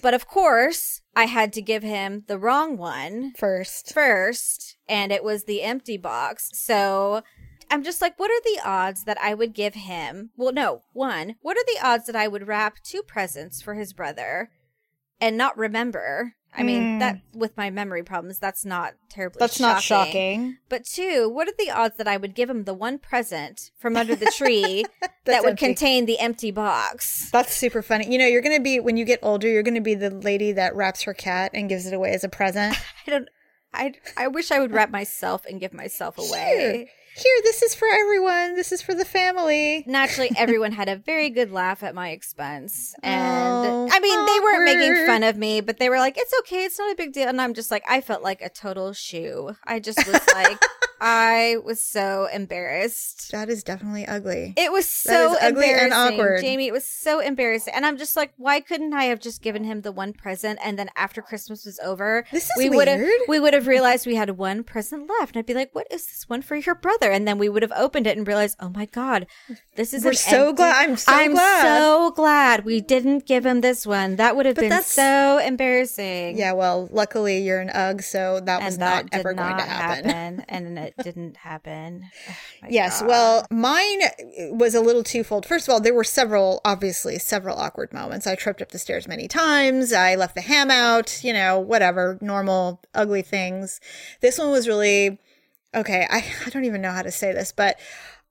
[0.02, 3.92] But of course, I had to give him the wrong one First.
[3.92, 6.50] first, and it was the empty box.
[6.54, 7.22] So
[7.70, 10.30] I'm just like, what are the odds that I would give him?
[10.36, 11.36] Well, no, one.
[11.40, 14.50] What are the odds that I would wrap two presents for his brother
[15.20, 16.34] and not remember?
[16.55, 16.98] I mean, Hmm.
[16.98, 19.38] that with my memory problems, that's not terribly.
[19.40, 20.59] That's not shocking.
[20.68, 23.96] But two, what are the odds that I would give him the one present from
[23.96, 24.84] under the tree
[25.24, 25.66] that would empty.
[25.66, 27.30] contain the empty box?
[27.30, 28.11] That's super funny.
[28.12, 30.11] You know, you're going to be, when you get older, you're going to be the
[30.11, 32.76] lady that wraps her cat and gives it away as a present.
[33.07, 33.28] I don't.
[33.74, 36.90] I I wish I would wrap myself and give myself away.
[37.16, 38.54] Here, this is for everyone.
[38.54, 39.84] This is for the family.
[39.86, 42.94] Naturally, everyone had a very good laugh at my expense.
[43.02, 46.32] And Oh, I mean, they weren't making fun of me, but they were like, it's
[46.40, 46.64] okay.
[46.64, 47.28] It's not a big deal.
[47.28, 49.56] And I'm just like, I felt like a total shoe.
[49.66, 50.58] I just was like,
[51.05, 53.32] I was so embarrassed.
[53.32, 54.55] That is definitely ugly.
[54.57, 56.40] It was so ugly and awkward.
[56.42, 56.68] Jamie.
[56.68, 59.80] It was so embarrassing, and I'm just like, why couldn't I have just given him
[59.80, 63.40] the one present, and then after Christmas was over, This is we would have we
[63.40, 66.28] would have realized we had one present left, and I'd be like, what is this
[66.28, 67.11] one for your brother?
[67.11, 69.26] And then we would have opened it and realized, oh my god,
[69.74, 71.78] this is We're so empty- glad- I'm so I'm glad.
[71.78, 74.16] so glad we didn't give him this one.
[74.16, 76.38] That would have been that's- so embarrassing.
[76.38, 79.57] Yeah, well, luckily you're an UGG, so that was and not that ever going to
[79.57, 80.44] not happen.
[80.48, 82.05] and it didn't happen.
[82.64, 83.09] Oh Yes, God.
[83.09, 84.01] well, mine
[84.53, 85.47] was a little twofold.
[85.47, 88.26] First of all, there were several, obviously, several awkward moments.
[88.26, 89.93] I tripped up the stairs many times.
[89.93, 93.80] I left the ham out, you know, whatever, normal, ugly things.
[94.20, 95.18] This one was really,
[95.74, 97.80] okay, I, I don't even know how to say this, but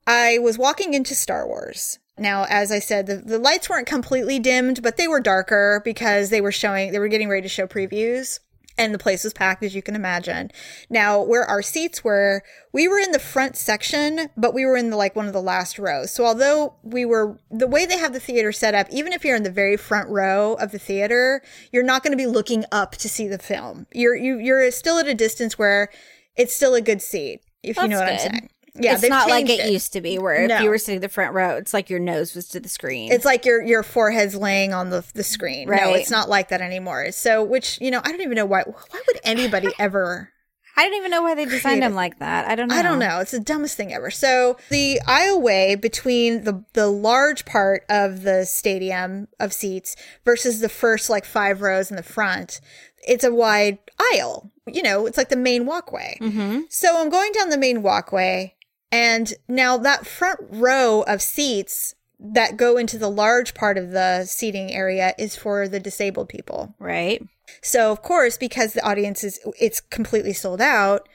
[0.07, 1.99] I was walking into Star Wars.
[2.17, 6.29] Now, as I said, the, the lights weren't completely dimmed, but they were darker because
[6.29, 8.39] they were showing, they were getting ready to show previews
[8.81, 10.51] and the place was packed as you can imagine.
[10.89, 14.89] Now, where our seats were, we were in the front section, but we were in
[14.89, 16.11] the like one of the last rows.
[16.11, 19.35] So although we were the way they have the theater set up, even if you're
[19.35, 22.93] in the very front row of the theater, you're not going to be looking up
[22.93, 23.85] to see the film.
[23.93, 25.89] You're you you're still at a distance where
[26.35, 28.49] it's still a good seat, if you know what That's I'm saying.
[28.75, 30.55] Yeah, it's not like changed it, used to be, where No.
[30.55, 33.11] if you were sitting the front row, it's like your nose was to the screen.
[33.11, 35.69] It's like your your forehead's laying on the the screen.
[35.69, 37.11] No, it's not like that anymore.
[37.11, 38.63] So, which you know, I don't even know why.
[38.63, 40.29] Why would anybody ever?
[40.77, 42.47] I don't even know why they designed them like that.
[42.47, 42.75] I don't know.
[42.75, 43.19] I don't know.
[43.19, 44.09] It's the dumbest thing ever.
[44.09, 50.69] So the aisleway between the the large part of the stadium of seats versus the
[50.69, 52.61] first like five rows in the front,
[53.05, 53.79] it's a wide
[54.13, 54.49] aisle.
[54.65, 56.17] You know, it's like the main walkway.
[56.21, 56.61] Mm-hmm.
[56.69, 58.55] So I'm going down the main walkway,
[58.91, 64.25] and now that front row of seats that go into the large part of the
[64.25, 66.75] seating area is for the disabled people.
[66.77, 67.25] Right.
[67.61, 71.07] So of course, because the audience is it's completely sold out,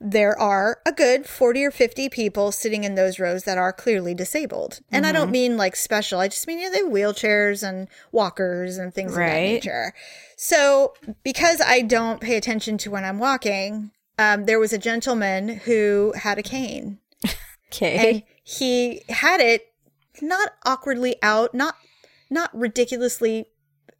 [0.00, 4.14] there are a good 40 or 50 people sitting in those rows that are clearly
[4.14, 4.80] disabled.
[4.90, 6.18] And I don't mean like special.
[6.18, 9.94] I just mean you know, they have wheelchairs and walkers and things of that nature.
[10.36, 15.48] So because I don't pay attention to when I'm walking, um, there was a gentleman
[15.48, 16.98] who had a cane
[17.72, 18.10] Okay.
[18.10, 19.72] and he had it
[20.20, 21.76] not awkwardly out, not
[22.30, 23.46] not ridiculously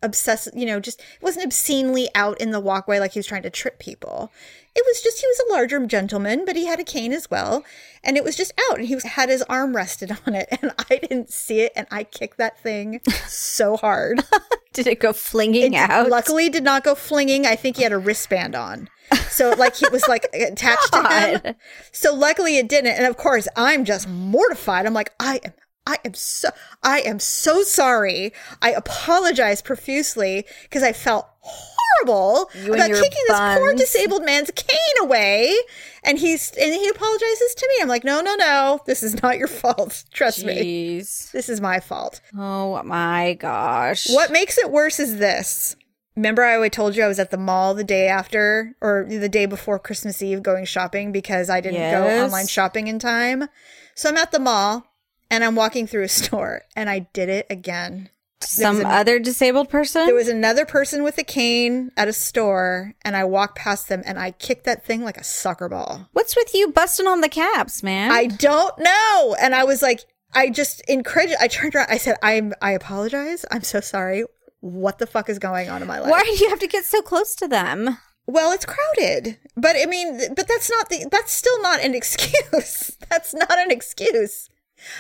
[0.02, 3.50] obsessive, you know, just wasn't obscenely out in the walkway like he was trying to
[3.50, 4.32] trip people.
[4.74, 7.62] It was just he was a larger gentleman, but he had a cane as well,
[8.02, 10.72] and it was just out, and he was, had his arm rested on it, and
[10.90, 14.24] I didn't see it, and I kicked that thing so hard.
[14.72, 16.08] Did it go flinging It out?
[16.08, 17.44] luckily did not go flinging.
[17.46, 18.88] I think he had a wristband on.
[19.28, 21.54] So like he was like attached to him.
[21.92, 22.92] So luckily it didn't.
[22.92, 24.86] And of course I'm just mortified.
[24.86, 25.52] I'm like, I am
[25.86, 26.48] I am so
[26.82, 28.32] I am so sorry.
[28.60, 34.50] I apologize profusely because I felt horrible You about your kicking this poor disabled man's
[34.54, 35.56] cane away.
[36.04, 37.82] And he's and he apologizes to me.
[37.82, 38.80] I'm like, no, no, no.
[38.86, 40.04] This is not your fault.
[40.12, 40.98] Trust me.
[40.98, 42.20] This is my fault.
[42.36, 44.08] Oh my gosh.
[44.08, 45.74] What makes it worse is this.
[46.14, 49.46] Remember, I told you I was at the mall the day after or the day
[49.46, 53.48] before Christmas Eve going shopping because I didn't go online shopping in time.
[53.94, 54.91] So I'm at the mall
[55.32, 58.10] and I'm walking through a store and I did it again.
[58.40, 60.06] Some an- other disabled person?
[60.06, 64.02] There was another person with a cane at a store and I walked past them
[64.04, 66.08] and I kicked that thing like a soccer ball.
[66.12, 68.10] What's with you busting on the caps, man?
[68.10, 69.36] I don't know.
[69.40, 70.00] And I was like,
[70.34, 71.40] I just incredulous.
[71.40, 71.88] I turned around.
[71.90, 73.44] I said, I'm, I apologize.
[73.50, 74.24] I'm so sorry.
[74.60, 76.10] What the fuck is going on in my life?
[76.10, 77.98] Why do you have to get so close to them?
[78.26, 81.06] Well, it's crowded, but I mean, but that's not the.
[81.10, 82.96] That's still not an excuse.
[83.10, 84.48] that's not an excuse.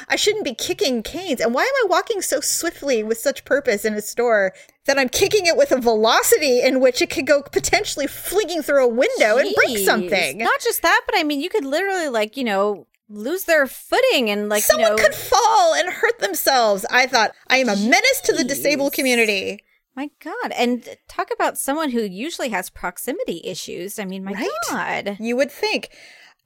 [0.08, 1.40] I shouldn't be kicking canes.
[1.40, 4.52] And why am I walking so swiftly with such purpose in a store
[4.86, 8.84] that I'm kicking it with a velocity in which it could go potentially flinging through
[8.84, 10.38] a window and break something?
[10.38, 14.30] Not just that, but I mean, you could literally, like, you know, lose their footing
[14.30, 15.02] and, like, Someone you know.
[15.02, 16.86] could fall and hurt themselves.
[16.90, 19.60] I thought I am a menace to the disabled community.
[19.94, 20.52] My God.
[20.56, 23.98] And talk about someone who usually has proximity issues.
[23.98, 24.48] I mean, my Right?
[24.70, 25.16] God.
[25.20, 25.90] You would think.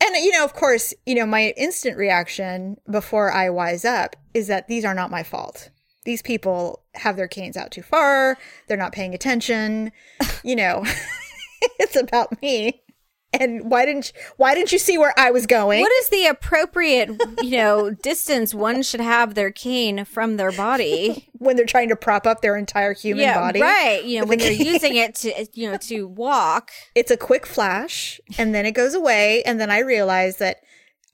[0.00, 4.46] And, you know, of course, you know, my instant reaction before I wise up is
[4.48, 5.70] that these are not my fault.
[6.04, 8.38] These people have their canes out too far.
[8.68, 9.90] They're not paying attention.
[10.44, 10.84] You know,
[11.78, 12.82] it's about me.
[13.32, 15.80] And why didn't why didn't you see where I was going?
[15.80, 17.10] What is the appropriate,
[17.42, 21.28] you know, distance one should have their cane from their body?
[21.38, 23.60] when they're trying to prop up their entire human yeah, body?
[23.60, 24.04] right.
[24.04, 24.66] You know, when the they're cane.
[24.66, 26.70] using it to, you know, to walk.
[26.94, 30.58] It's a quick flash and then it goes away and then I realize that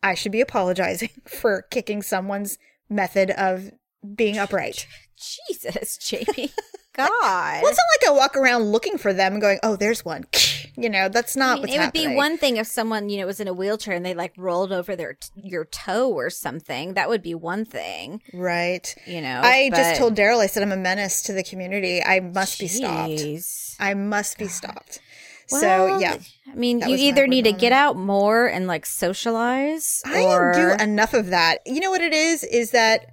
[0.03, 2.59] I should be apologizing for kicking someone's
[2.89, 3.73] method of
[4.15, 4.87] being upright.
[5.49, 6.53] Jesus, Jamie.
[6.95, 7.09] God.
[7.63, 10.25] Well, it's not like I walk around looking for them and going, "Oh, there's one."
[10.77, 12.09] You know, that's not I mean, what's it would happening.
[12.11, 14.73] be one thing if someone, you know, was in a wheelchair and they like rolled
[14.73, 16.95] over their your toe or something.
[16.95, 18.95] That would be one thing, right?
[19.07, 19.41] you know.
[19.43, 22.03] I just told Daryl, I said, "I'm a menace to the community.
[22.03, 23.23] I must be stopped.
[23.79, 25.01] I must be stopped."
[25.47, 26.17] so Well, yeah,
[26.51, 30.83] I mean, you either need to get out more and like socialize, I or do
[30.83, 31.59] enough of that.
[31.67, 32.45] You know what it is?
[32.45, 33.13] Is that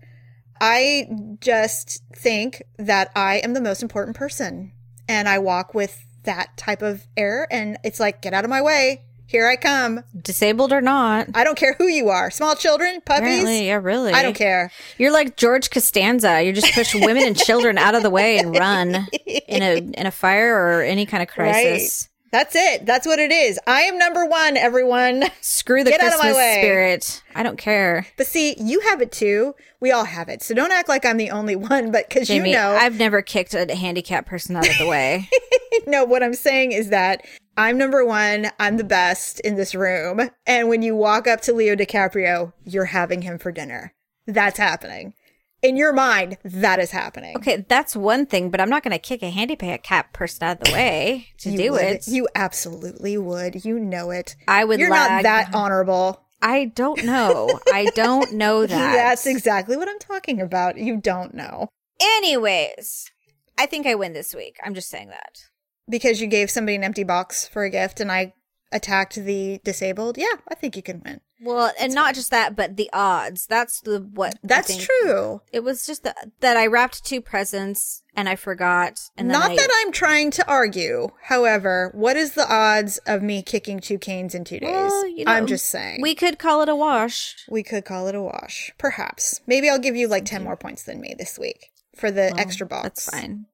[0.61, 1.07] I
[1.41, 4.71] just think that I am the most important person,
[5.07, 8.61] and I walk with that type of air, and it's like, get out of my
[8.61, 9.01] way.
[9.25, 10.03] Here I come.
[10.19, 11.27] disabled or not.
[11.35, 12.31] I don't care who you are.
[12.31, 13.27] Small children, puppies.
[13.27, 14.11] Apparently, yeah, really.
[14.11, 14.71] I don't care.
[14.97, 16.41] You're like George Costanza.
[16.41, 19.07] You just push women and children out of the way and run
[19.47, 22.08] in a in a fire or any kind of crisis.
[22.31, 22.85] That's it.
[22.85, 23.59] That's what it is.
[23.65, 25.25] I am number one, everyone.
[25.41, 26.57] Screw the Get out of my Christmas way.
[26.61, 27.23] spirit.
[27.35, 28.05] I don't care.
[28.17, 29.55] But see, you have it too.
[29.79, 30.41] We all have it.
[30.41, 33.53] So don't act like I'm the only one, but because you know, I've never kicked
[33.53, 35.29] a handicapped person out of the way.
[35.87, 37.25] no, what I'm saying is that
[37.57, 38.51] I'm number one.
[38.59, 40.29] I'm the best in this room.
[40.45, 43.93] And when you walk up to Leo DiCaprio, you're having him for dinner.
[44.27, 45.13] That's happening.
[45.61, 47.35] In your mind, that is happening.
[47.37, 50.67] Okay, that's one thing, but I'm not going to kick a handicapped person out of
[50.67, 51.81] the way to do would.
[51.81, 52.07] it.
[52.07, 53.65] You absolutely would.
[53.65, 54.35] You know it.
[54.47, 56.21] I would You're lag- not that honorable.
[56.41, 57.59] I don't know.
[57.73, 58.93] I don't know that.
[58.93, 60.77] That's exactly what I'm talking about.
[60.77, 61.67] You don't know.
[62.01, 63.11] Anyways,
[63.57, 64.55] I think I win this week.
[64.63, 65.43] I'm just saying that.
[65.89, 68.33] Because you gave somebody an empty box for a gift and I
[68.71, 70.17] attacked the disabled.
[70.17, 71.19] Yeah, I think you can win.
[71.41, 73.47] Well, and not just that, but the odds.
[73.47, 74.37] That's the what.
[74.43, 75.41] That's true.
[75.51, 78.99] It was just the, that I wrapped two presents and I forgot.
[79.17, 81.09] And Not I, that I'm trying to argue.
[81.23, 84.69] However, what is the odds of me kicking two canes in two days?
[84.69, 86.01] Well, you know, I'm just saying.
[86.01, 87.35] we could call it a wash.
[87.49, 88.71] we could call it a wash.
[88.77, 89.41] Perhaps.
[89.47, 92.65] Maybe I'll give you like 10 more points than me this week for the extra
[92.65, 92.83] box.
[92.83, 93.45] That's fine.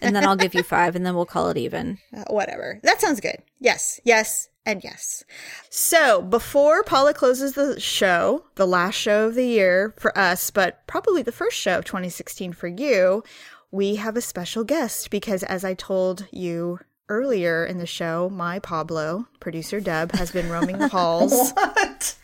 [0.00, 1.98] And then I'll give you five, and then we'll call it even.
[2.16, 2.78] Uh, whatever.
[2.84, 3.38] That sounds good.
[3.58, 5.24] Yes, yes, and yes.
[5.68, 10.86] So before Paula closes the show, the last show of the year for us, but
[10.86, 13.22] probably the first show of 2016 for you,
[13.70, 18.58] we have a special guest because, as I told you earlier in the show, my
[18.58, 22.16] Pablo, producer Deb, has been roaming the halls What?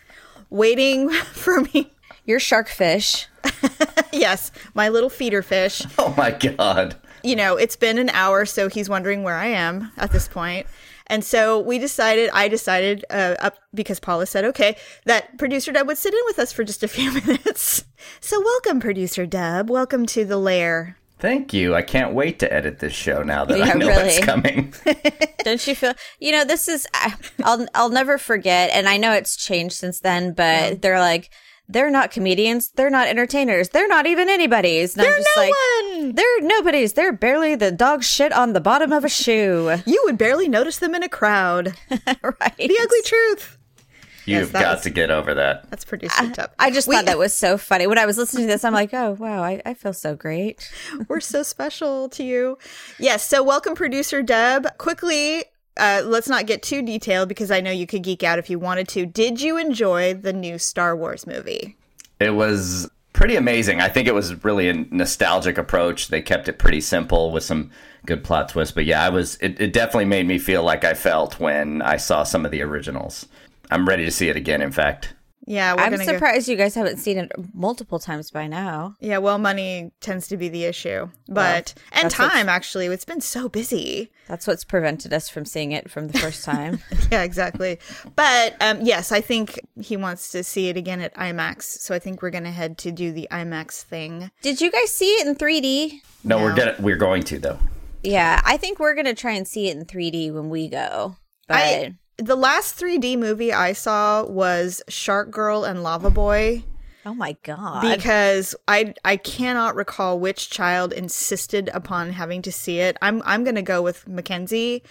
[0.51, 1.93] waiting for me.
[2.25, 3.29] Your shark fish.
[4.13, 5.83] yes, my little feeder fish.
[5.99, 6.97] Oh my god.
[7.23, 10.67] You know, it's been an hour, so he's wondering where I am at this point.
[11.09, 15.87] And so we decided, I decided, uh, up because Paula said, okay, that producer Deb
[15.87, 17.85] would sit in with us for just a few minutes.
[18.21, 19.71] So welcome, producer Deb.
[19.71, 20.97] Welcome to the lair.
[21.19, 21.75] Thank you.
[21.75, 24.09] I can't wait to edit this show now that I Yeah, know really.
[24.11, 24.75] it's coming.
[25.45, 25.95] Don't you feel?
[26.19, 26.87] You know, this is.
[26.93, 30.33] I- I'll I'll never forget, and I know it's changed since then.
[30.35, 31.31] But they're like,
[31.69, 32.69] they're not comedians.
[32.71, 33.71] They're not entertainers.
[33.71, 34.97] They're not even anybody's.
[34.97, 35.53] And I'm They're just no like,
[36.03, 36.15] one.
[36.15, 36.93] they're nobodies.
[36.93, 39.77] They're barely the dog shit on the bottom of a shoe.
[39.87, 41.75] You would barely notice them in a crowd.
[41.91, 42.57] right.
[42.57, 43.59] The ugly truth.
[44.27, 45.71] You've that got was- to get over that.
[45.71, 46.51] That's producer Deb.
[46.59, 47.87] I just We- thought that was so funny.
[47.87, 50.69] When I was listening to this, I'm like, oh, wow, I, I feel so great.
[51.09, 52.59] We're so special to you.
[52.99, 53.27] Yes.
[53.29, 54.67] So, welcome, producer Deb.
[54.79, 55.45] Quickly,
[55.77, 58.59] uh, let's not get too detailed because I know you could geek out if you
[58.59, 59.07] wanted to.
[59.07, 61.77] Did you enjoy the new Star Wars movie?
[62.19, 63.81] It was pretty amazing.
[63.81, 66.09] I think it was really a nostalgic approach.
[66.09, 67.71] They kept it pretty simple with some
[68.07, 68.75] good plot twists.
[68.75, 69.37] But yeah, I was.
[69.37, 72.63] It, it definitely made me feel like I felt when I saw some of the
[72.63, 73.27] originals.
[73.71, 74.63] I'm ready to see it again.
[74.63, 75.15] In fact,
[75.47, 76.13] Yeah, we're I'm gonna go.
[76.13, 78.97] surprised you guys haven't seen it multiple times by now.
[79.01, 82.87] Yeah, well, money tends to be the issue, but and time actually.
[82.87, 84.11] It's been so busy.
[84.27, 86.81] That's what's prevented us from seeing it from the first time.
[87.13, 87.79] Yeah, exactly.
[88.17, 91.63] But um, yes, I think he wants to see it again at IMAX.
[91.63, 94.33] So I think we're gonna head to do the IMAX thing.
[94.43, 96.01] Did you guys see it in 3D?
[96.25, 97.59] no, we're gonna we're going to though.
[98.03, 101.17] Yeah, I think we're gonna try and see it in 3D when we go.
[101.47, 106.65] But I the last 3D movie I saw was Shark Girl and Lava Boy.
[107.05, 112.81] oh my god, because I I cannot recall which child insisted upon having to see
[112.81, 112.97] it.
[113.03, 114.83] I'm I'm gonna go with Mackenzie,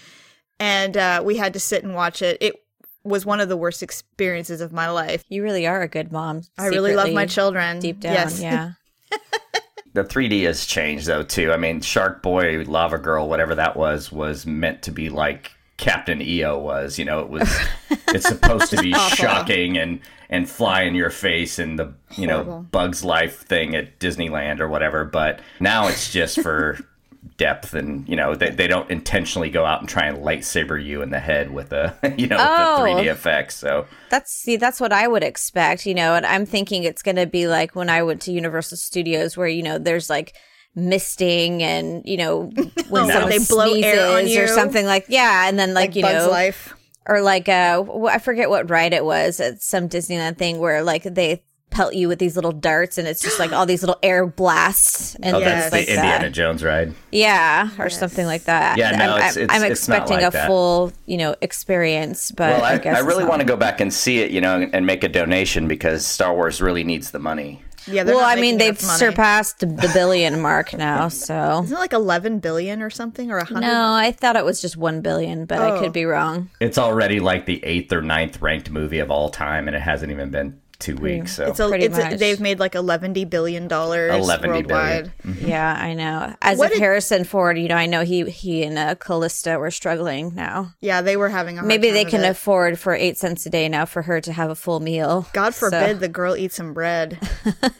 [0.59, 2.37] and uh, we had to sit and watch it.
[2.41, 2.55] It
[3.03, 5.23] was one of the worst experiences of my life.
[5.29, 6.41] you really are a good mom.
[6.57, 7.79] I really love my children.
[7.79, 8.13] deep down.
[8.13, 8.41] yes.
[8.41, 8.71] Yeah,
[9.93, 11.51] The 3D has changed though too.
[11.53, 16.21] I mean, Shark Boy, Lava Girl, whatever that was, was meant to be like Captain
[16.21, 16.97] EO was.
[16.99, 17.49] You know, it was.
[18.09, 19.99] it's supposed to be shocking and
[20.29, 22.61] and fly in your face and the you know Horrible.
[22.71, 25.05] Bugs Life thing at Disneyland or whatever.
[25.05, 26.79] But now it's just for
[27.37, 31.01] depth and you know they, they don't intentionally go out and try and lightsaber you
[31.01, 32.83] in the head with a you know Oh.
[32.85, 33.55] the 3D effects.
[33.55, 35.85] So that's see, that's what I would expect.
[35.85, 39.35] You know, and I'm thinking it's gonna be like when I went to Universal Studios,
[39.35, 40.35] where you know there's like
[40.75, 42.41] misting and you know
[42.89, 43.13] when No.
[43.13, 44.43] someone They blow air on you.
[44.43, 46.73] or something like yeah, and then like, Like you Bugs know Life.
[47.07, 51.03] or like uh I forget what ride it was at some Disneyland thing where like
[51.03, 54.25] they pelt you with these little darts and it's just like all these little air
[54.25, 56.31] blasts and oh, things that's the like Indiana that.
[56.31, 56.93] Jones ride.
[57.11, 58.77] Yeah, or something like that.
[58.77, 60.47] Yeah, no, I'm, it's- it's- I'm it's not expecting like a that.
[60.47, 63.81] full, you know, experience, but Well, I, I, guess I really want to go back
[63.81, 67.19] and see it, you know, and make a donation because Star Wars really needs the
[67.19, 67.61] money.
[67.87, 68.97] Yeah, Well, I mean, they've money.
[68.99, 71.61] surpassed the billion mark now, so.
[71.63, 73.61] Isn't it like 11 billion or something or a hundred?
[73.67, 75.79] No, I thought it was just one billion, but I Oh.
[75.79, 76.49] could be wrong.
[76.59, 80.11] It's already like the eighth or ninth ranked movie of all time, and it hasn't
[80.11, 81.35] even been two weeks.
[81.35, 82.19] So It's a, Pretty it's a, much.
[82.19, 85.11] they've made like 11 billion dollars worldwide.
[85.23, 85.47] billion.
[85.47, 86.35] Yeah, I know.
[86.41, 89.57] As What of did- Harrison Ford, you know, I know he he and uh, Calista
[89.59, 90.73] were struggling now.
[90.81, 92.29] Yeah, they were having a hard Maybe time they can it.
[92.29, 95.27] afford for eight cents a day now for her to have a full meal.
[95.33, 97.17] God So- forbid the girl eat some bread.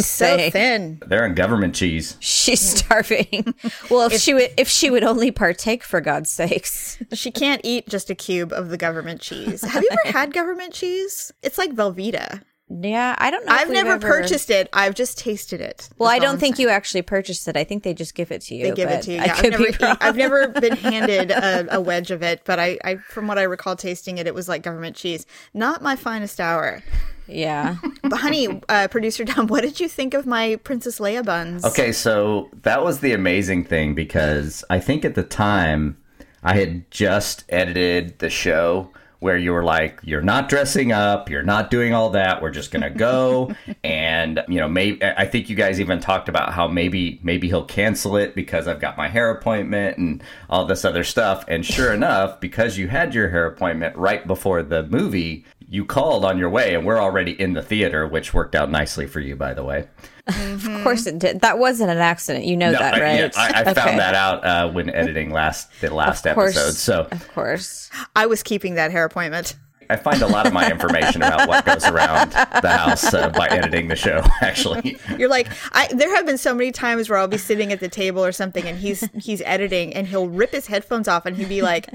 [0.00, 1.00] She's so thin.
[1.06, 2.16] they're in government cheese.
[2.20, 3.54] She's starving.
[3.90, 6.98] well, if, she would, if she would only partake, for God's sakes.
[7.12, 9.62] She can't eat just a cube of the government cheese.
[9.62, 11.32] Have you ever had government cheese?
[11.42, 12.39] It's like Velveeta.
[12.72, 13.52] Yeah, I don't know.
[13.52, 14.68] I've we've never ever- purchased it.
[14.72, 15.88] I've just tasted it.
[15.98, 16.68] Well, That's I don't think saying.
[16.68, 17.56] you actually purchased it.
[17.56, 18.62] I think they just give it to you.
[18.64, 19.18] They give it to you.
[19.20, 19.76] I Yeah, I've never, be.
[19.82, 23.42] I've never been handed a, a wedge of it, but I, I, from what I
[23.42, 25.26] recall tasting it, it was like government cheese.
[25.52, 26.82] Not my finest hour.
[27.26, 27.76] yeah.
[28.02, 31.64] But honey, uh, producer Tom, what did you think of my Princess Leia buns?
[31.64, 35.96] Okay, so that was the amazing thing because I think at the time
[36.42, 38.90] I had just edited the show
[39.20, 42.70] where you were like, you're not dressing up, you're not doing all that, we're just
[42.70, 43.54] gonna go,
[43.84, 47.64] and you know, maybe I think you guys even talked about how maybe maybe he'll
[47.64, 51.92] cancel it because I've got my hair appointment and all this other stuff, and sure
[52.00, 55.44] enough, because you had your hair appointment right before the movie.
[55.72, 59.06] You called on your way, and we're already in the theater, which worked out nicely
[59.06, 59.86] for you, by the way.
[60.26, 61.42] Of course it did.
[61.42, 62.44] That wasn't an accident.
[62.44, 63.18] You know that, I, right?
[63.20, 63.74] yeah, I, I Okay.
[63.74, 66.56] found that out uh, when editing last the last Of course.
[66.56, 66.74] episode.
[66.74, 67.88] So Of course.
[68.16, 69.54] I was keeping that hair appointment.
[69.88, 73.46] I find a lot of my information about what goes around the house uh, by
[73.48, 74.22] editing the show.
[74.40, 75.86] Actually, You're like, I.
[75.92, 78.64] There have been so many times where I'll be sitting at the table or something,
[78.66, 81.88] and he's he's editing, and he'll rip his headphones off, and he'd be like,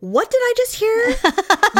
[0.00, 1.06] "What did I just hear?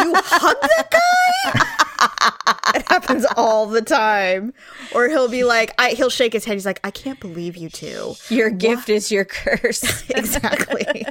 [0.04, 4.52] You hug that guy?" it happens all the time.
[4.94, 6.54] Or he'll be like, I, he'll shake his head.
[6.54, 8.14] He's like, "I can't believe you two.
[8.28, 10.08] Your gift is your curse.
[10.10, 11.04] exactly.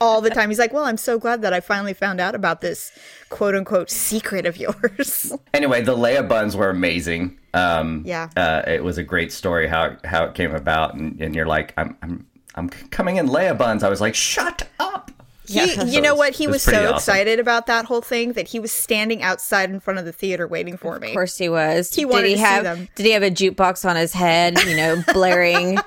[0.00, 0.48] all the time.
[0.50, 2.92] He's like, "Well, I'm so glad that I finally found out about this
[3.28, 7.38] quote unquote secret of yours." anyway, the Leia buns were amazing.
[7.54, 8.30] Um, Yeah.
[8.36, 11.74] uh, it was a great story how how it came about, and, and you're like,
[11.76, 13.82] I'm I'm I'm coming in Leia buns.
[13.82, 15.10] I was like, shut up.
[15.50, 16.34] He, So you know what?
[16.34, 16.94] He was, was so awesome.
[16.96, 20.46] excited about that whole thing that he was standing outside in front of the theater
[20.46, 21.08] waiting for me.
[21.08, 21.94] Of course he was.
[21.94, 22.88] He wanted did he to see them.
[22.94, 25.78] did he have a jukebox on his head, you know, blaring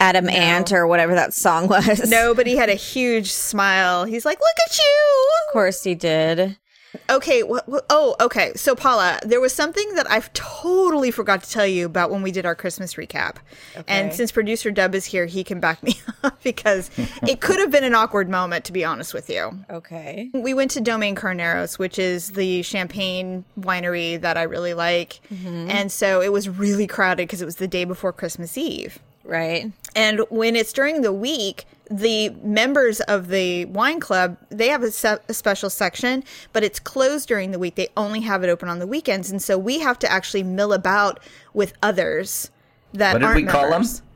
[0.00, 2.08] Adam Ant or whatever that song was?
[2.10, 4.04] No, but he had a huge smile.
[4.04, 6.56] He's like, "Look at you!" Of course he did.
[7.10, 7.42] Okay.
[7.42, 8.52] Wh- wh- oh, okay.
[8.54, 12.32] So, Paula, there was something that I've totally forgot to tell you about when we
[12.32, 13.36] did our Christmas recap.
[13.88, 16.90] And since producer Dub is here, he can back me up because
[17.26, 19.58] it could have been an awkward moment, to be honest with you.
[19.70, 20.30] Okay.
[20.32, 25.20] We went to Domaine Carneros, which is the champagne winery that I really like.
[25.32, 25.70] Mm-hmm.
[25.70, 28.98] And so it was really crowded because it was the day before Christmas Eve.
[29.26, 29.72] Right.
[29.96, 34.90] And when it's during the week, the members of the wine club they have a,
[34.90, 36.22] se- a special section,
[36.52, 37.74] but it's closed during the week.
[37.74, 40.72] They only have it open on the weekends, and so we have to actually mill
[40.72, 41.20] about
[41.54, 42.50] with others
[42.92, 43.98] that What did aren't we call members.
[43.98, 44.06] them?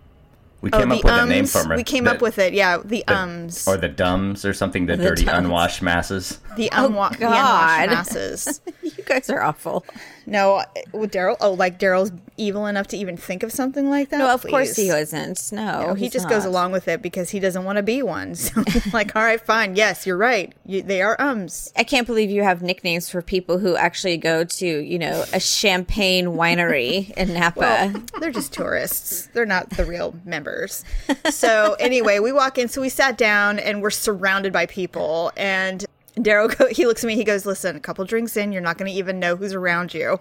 [0.63, 1.77] We Oh, came the up with a name for them.
[1.77, 2.53] We came The- up with it.
[2.53, 4.85] Yeah, the, the- ums, or the dumbs or something.
[4.87, 5.39] The, dirty dumbs.
[5.47, 6.39] unwashed masses.
[6.57, 7.89] the, oh, unwa- the God.
[7.89, 8.61] unwashed masses.
[8.83, 9.85] You guys are awful.
[10.31, 11.37] No, with Daryl.
[11.41, 14.19] Oh, like Daryl's evil enough to even think of something like that.
[14.19, 15.51] No, of course he wasn't.
[15.53, 18.35] No, No, he just goes along with it because he doesn't want to be one.
[18.51, 18.63] So,
[18.93, 19.77] like, all right, fine.
[19.77, 20.53] Yes, you're right.
[20.65, 21.73] You, they are ums.
[21.77, 25.41] I can't believe you have nicknames for people who actually go to, you know, a
[25.41, 27.93] champagne winery in Napa.
[28.21, 29.29] They're just tourists.
[29.35, 30.85] They're not the real members.
[31.31, 32.69] So anyway, we walk in.
[32.69, 35.33] So we sat down and we're surrounded by people.
[35.37, 35.85] And
[36.17, 37.15] Daryl, go- he looks at me.
[37.17, 39.95] He goes, "Listen, a couple drinks in, you're not going to even know who's around
[39.95, 40.21] you.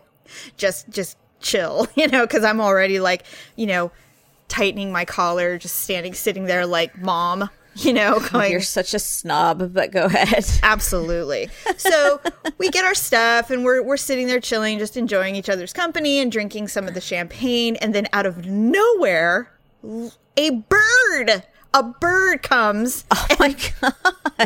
[0.58, 3.24] Just, just chill, you know, because I'm already like,
[3.56, 3.92] you know,
[4.48, 9.00] tightening my collar, just standing, sitting there like mom." You know, going, You're such a
[9.00, 10.44] snob, but go ahead.
[10.64, 11.50] Absolutely.
[11.78, 12.20] So
[12.58, 16.20] we get our stuff and we're we're sitting there chilling, just enjoying each other's company
[16.20, 19.50] and drinking some of the champagne, and then out of nowhere,
[20.36, 23.94] a bird, a bird comes, Oh my god.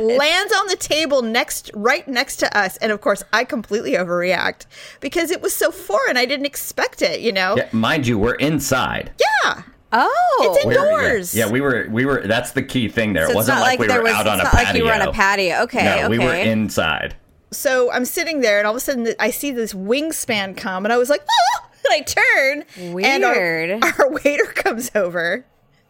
[0.02, 4.66] lands on the table next, right next to us, and of course I completely overreact
[5.00, 6.18] because it was so foreign.
[6.18, 7.22] I didn't expect it.
[7.22, 7.56] You know?
[7.58, 9.12] Yeah, mind you, we're inside.
[9.46, 9.64] Yeah.
[9.96, 11.36] Oh, It's We're- indoors.
[11.36, 11.88] Yeah, yeah, we were.
[11.92, 12.22] We were.
[12.26, 13.28] That's the key thing there.
[13.28, 14.68] So it wasn't like, we there were was, out on it's a not patio.
[14.70, 15.62] like you were on a patio.
[15.64, 16.08] Okay, no, okay.
[16.08, 17.16] we were inside.
[17.52, 20.92] So I'm sitting there, and all of a sudden I see this wingspan come, and
[20.92, 21.70] I was like, "Oh!" Ah!
[21.86, 22.66] And I turn,
[23.04, 25.46] and our, our waiter comes over,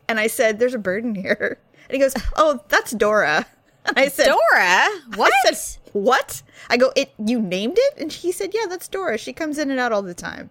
[0.07, 3.45] and I said, "There's a bird in here," and he goes, "Oh, that's Dora."
[3.85, 4.87] And I said, Dora.
[5.15, 5.33] What?
[5.45, 7.11] I said, "What?" I go, "It?
[7.23, 9.17] You named it?" And he said, "Yeah, that's Dora.
[9.17, 10.49] She comes in and out all the time."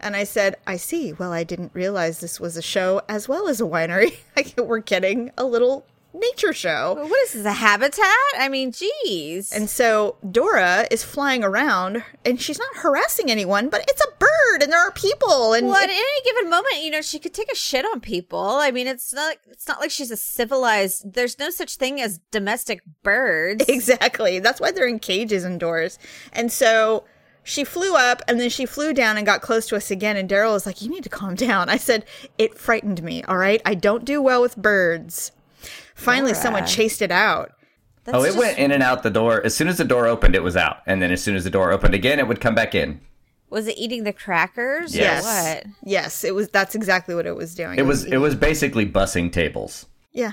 [0.00, 1.12] And I said, "I see.
[1.12, 4.16] Well, I didn't realize this was a show as well as a winery.
[4.56, 5.86] We're getting a little
[6.18, 7.46] nature show." what is this?
[7.46, 8.14] A habitat?
[8.38, 9.52] I mean, geez.
[9.52, 14.62] And so Dora is flying around and she's not harassing anyone, but it's a bird
[14.62, 17.50] and there are people and well, at any given moment, you know, she could take
[17.50, 18.40] a shit on people.
[18.40, 19.36] I mean, it's not.
[19.48, 21.12] It's not like she's a civilized.
[21.14, 23.64] There's no such thing as domestic birds.
[23.68, 24.38] exactly.
[24.38, 25.98] That's why they're in cages indoors.
[26.32, 27.04] And so
[27.48, 30.16] she flew up and then she flew down and got close to us again.
[30.16, 31.68] And Daryl was like, You need to calm down.
[31.68, 32.04] I said,
[32.36, 33.22] It frightened me.
[33.24, 33.62] All right.
[33.64, 35.32] I don't do well with birds.
[35.98, 37.52] Finally, someone chased it out.
[38.04, 39.44] That's oh, it just- went in and out the door.
[39.44, 41.50] As soon as the door opened, it was out, and then as soon as the
[41.50, 43.00] door opened again, it would come back in.
[43.50, 44.94] Was it eating the crackers?
[44.94, 45.24] or Yes.
[45.24, 45.66] what?
[45.82, 46.48] Yes, it was.
[46.48, 47.78] That's exactly what it was doing.
[47.78, 48.04] It was.
[48.04, 49.86] It was basically bussing tables.
[50.12, 50.32] Yeah.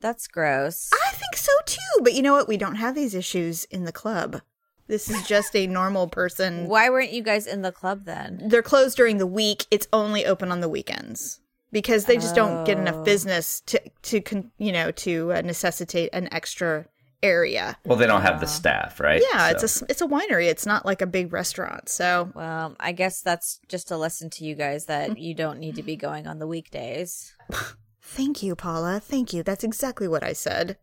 [0.00, 0.90] That's gross.
[0.92, 2.02] I think so too.
[2.02, 2.46] But you know what?
[2.48, 4.42] We don't have these issues in the club.
[4.86, 6.66] This is just a normal person.
[6.66, 8.42] Why weren't you guys in the club then?
[8.46, 9.66] They're closed during the week.
[9.70, 11.40] It's only open on the weekends
[11.72, 12.80] because they just don't get Oh.
[12.82, 16.86] enough business to to con- you know to uh, necessitate an extra
[17.22, 17.76] area.
[17.84, 19.20] Well, they don't have the staff, right?
[19.32, 20.46] Yeah, So- it's a s- it's a winery.
[20.46, 21.88] It's not like a big restaurant.
[21.88, 25.74] So Well, I guess that's just a lesson to you guys that you don't need
[25.76, 27.34] to be going on the weekdays.
[28.02, 29.00] thank you, Paula.
[29.00, 29.42] Thank you.
[29.42, 30.78] That's exactly what I said.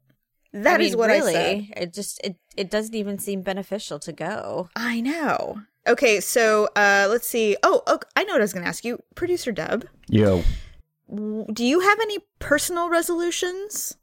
[0.53, 1.84] That I is what really, I said.
[1.84, 4.70] It just it it doesn't even seem beneficial to go.
[4.76, 5.62] I know.
[5.88, 7.56] Okay, so uh let's see.
[7.64, 9.86] Oh, oh I know what I was going to ask you, producer Dub.
[10.10, 10.44] Yo, w-
[11.14, 13.95] Do you have any personal resolutions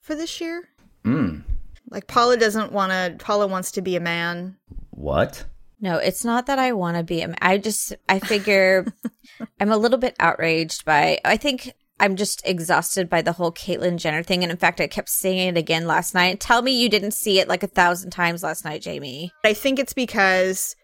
[0.00, 0.68] for this year?
[1.04, 1.42] mm,
[1.90, 3.16] Like Paula doesn't want to.
[3.24, 4.56] Paula wants to be a man.
[4.90, 5.44] What?
[5.80, 7.24] No, it's not that I want to be.
[7.40, 8.84] I just, I figure
[9.60, 13.96] I'm a little bit outraged by, I think I'm just exhausted by the whole Caitlyn
[13.96, 14.42] Jenner thing.
[14.42, 16.38] And in fact, I kept saying it again last night.
[16.38, 19.32] Tell me you didn't see it like a thousand times last night, Jamie.
[19.42, 20.76] I think it's because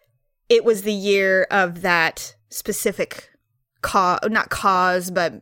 [0.49, 3.29] it was the year of that specific
[3.87, 5.41] cause, not cause, but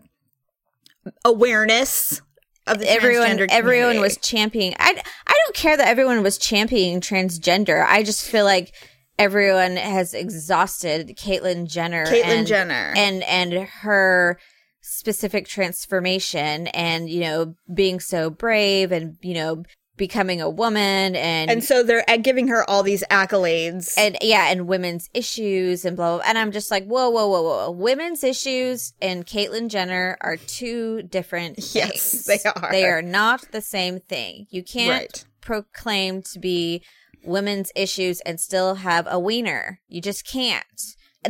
[1.25, 2.21] awareness
[2.67, 7.85] of the everyone everyone was championing I, I don't care that everyone was championing transgender
[7.87, 8.75] i just feel like
[9.19, 12.95] everyone has exhausted caitlyn jenner Caitlyn and, Jenner.
[12.97, 14.39] and and her
[14.81, 19.63] specific transformation and you know being so brave and you know
[19.97, 23.95] becoming a woman and and so they're giving her all these accolades.
[23.97, 26.29] and yeah, and women's issues and blah, blah, blah.
[26.29, 27.71] And I'm just like, whoa, whoa, whoa, whoa.
[27.71, 31.75] Women's issues and Caitlyn Jenner are two different things.
[31.75, 32.73] Yes, they are.
[32.73, 34.47] They are not the same thing.
[34.51, 35.25] You can't Right.
[35.41, 36.83] proclaim to be
[37.25, 39.81] women's issues and still have a wiener.
[39.89, 40.65] You just can't.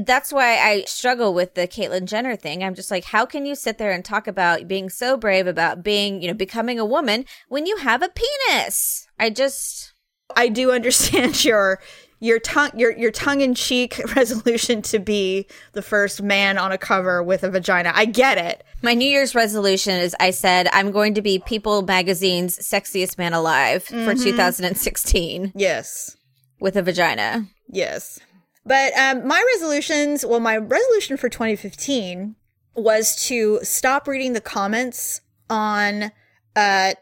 [0.01, 2.63] That's why I struggle with the Caitlyn Jenner thing.
[2.63, 5.83] I'm just like, how can you sit there and talk about being so brave about
[5.83, 9.07] being, you know, becoming a woman when you have a penis?
[9.19, 9.93] I just.
[10.37, 11.81] I do understand your
[12.25, 16.79] your tongue your your tongue in cheek resolution to be the first man on a
[16.79, 17.93] cover with a vagina.
[17.95, 18.65] I get it.
[18.83, 23.35] My New Year's resolution is I said I'm going to be People Magazine's sexiest man
[23.35, 24.23] alive for mm-hmm.
[24.23, 26.17] 2016 Yes.
[26.61, 27.47] with a vagina.
[27.69, 28.21] Yes.
[28.67, 32.35] But um, my resolutions, well, my resolution for 2015
[32.75, 35.21] was to stop reading the comments
[35.51, 36.13] on
[36.57, 36.95] uh,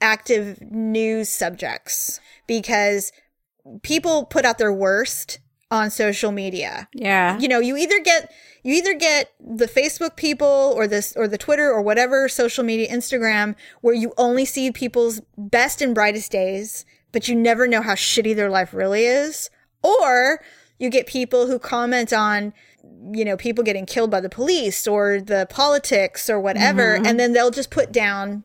[0.00, 3.12] active news subjects because
[3.82, 5.38] people put out their worst
[5.70, 6.88] on social media.
[6.92, 7.38] Yeah.
[7.38, 11.38] You know, you either get you either get the Facebook people or this or the
[11.38, 16.84] Twitter or whatever social media Instagram where you only see people's best and brightest days,
[17.12, 19.50] but you never know how shitty their life really is,
[19.82, 20.40] or
[20.78, 22.52] you get people who comment on
[23.10, 27.06] you know people getting killed by the police or the politics or whatever mm-hmm.
[27.06, 28.44] and then they'll just put down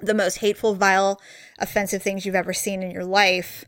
[0.00, 1.20] the most hateful vile
[1.58, 3.64] offensive things you've ever seen in your life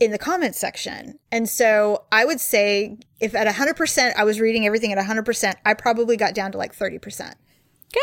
[0.00, 1.18] in the comments section.
[1.30, 5.74] And so I would say if at 100% I was reading everything at 100%, I
[5.74, 7.34] probably got down to like 30%.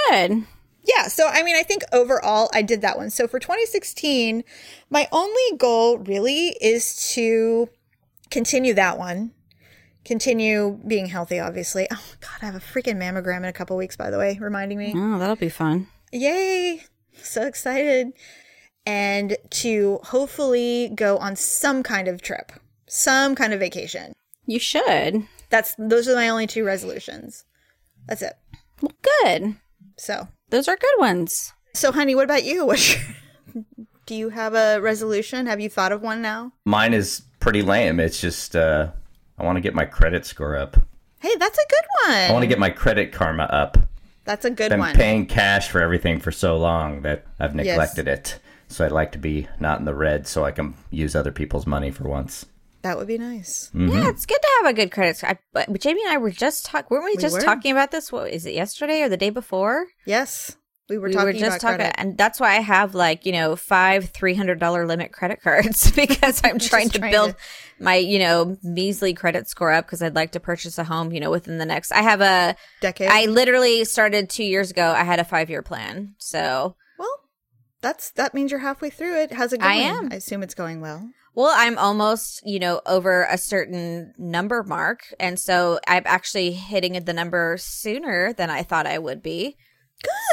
[0.08, 0.46] Good.
[0.84, 3.10] Yeah, so I mean, I think overall I did that one.
[3.10, 4.44] So for 2016,
[4.90, 7.70] my only goal really is to
[8.32, 9.32] continue that one.
[10.04, 11.88] Continue being healthy, obviously.
[11.92, 14.80] Oh god, I have a freaking mammogram in a couple weeks, by the way, reminding
[14.80, 14.94] me.
[14.96, 15.88] Oh, that'll be fun.
[16.12, 16.82] Yay!
[17.22, 18.08] So excited.
[18.86, 22.52] And to hopefully go on some kind of trip,
[22.88, 24.14] some kind of vacation.
[24.48, 25.28] You should.
[25.52, 27.44] That's those are my only two resolutions.
[28.08, 28.34] That's it.
[28.82, 28.94] Well,
[29.24, 29.56] good.
[29.98, 31.54] So, Those are good ones.
[31.76, 32.66] so honey, what about you?
[32.66, 33.64] What's your,
[34.08, 35.46] do you have a resolution?
[35.46, 36.54] Have you thought of one now?
[36.66, 38.00] Mine is pretty lame.
[38.00, 38.92] It's just uh,
[39.38, 40.78] I want to get my credit score up.
[41.20, 42.18] Hey, that's a good one.
[42.30, 43.78] I want to get my credit karma up.
[44.24, 44.96] that's a good Been one.
[44.96, 48.40] paying cash for everything for so long that I've neglected it.
[48.70, 51.68] So I'd like to be not in the red so I can use other people's
[51.68, 52.46] money for once.
[52.84, 53.70] That would be nice.
[53.76, 55.32] Yeah, it's good to have a good credit score.
[55.32, 57.42] I, but Jamie and I were just talking, weren't we, just were.
[57.42, 58.12] talking about this?
[58.12, 59.86] What is it, yesterday or the day before?
[60.06, 60.56] Yes,
[60.92, 61.96] we were we talking were just about talking, credit.
[61.98, 65.90] and that's why I have like you know five three hundred dollar limit credit cards
[65.96, 67.38] because I'm trying to trying build to-
[67.80, 71.20] my you know measly credit score up because I'd like to purchase a home you
[71.22, 71.92] know within the next.
[71.94, 73.10] I have a Decade.
[73.10, 74.94] I literally started two years ago.
[74.96, 77.16] I had a five year plan, so well,
[77.82, 79.32] that's that means you're halfway through it.
[79.32, 79.72] How's it going?
[79.72, 80.10] I am.
[80.12, 81.10] I assume it's going well.
[81.34, 87.02] well I'm almost you know over a certain number mark, and so I'm actually hitting
[87.04, 89.56] the number sooner than I thought I would be.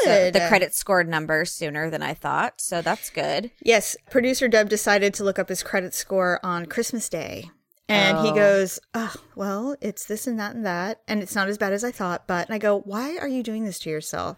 [0.03, 3.51] So the credit score number sooner than I thought, so that's good.
[3.63, 7.49] Yes, producer Deb decided to look up his credit score on Christmas Day.
[7.87, 8.35] And he Oh.
[8.35, 11.01] goes, Oh, well, it's this and that and that.
[11.07, 12.27] And it's not as bad as I thought.
[12.27, 14.37] But, and I go, Why are you doing this to yourself?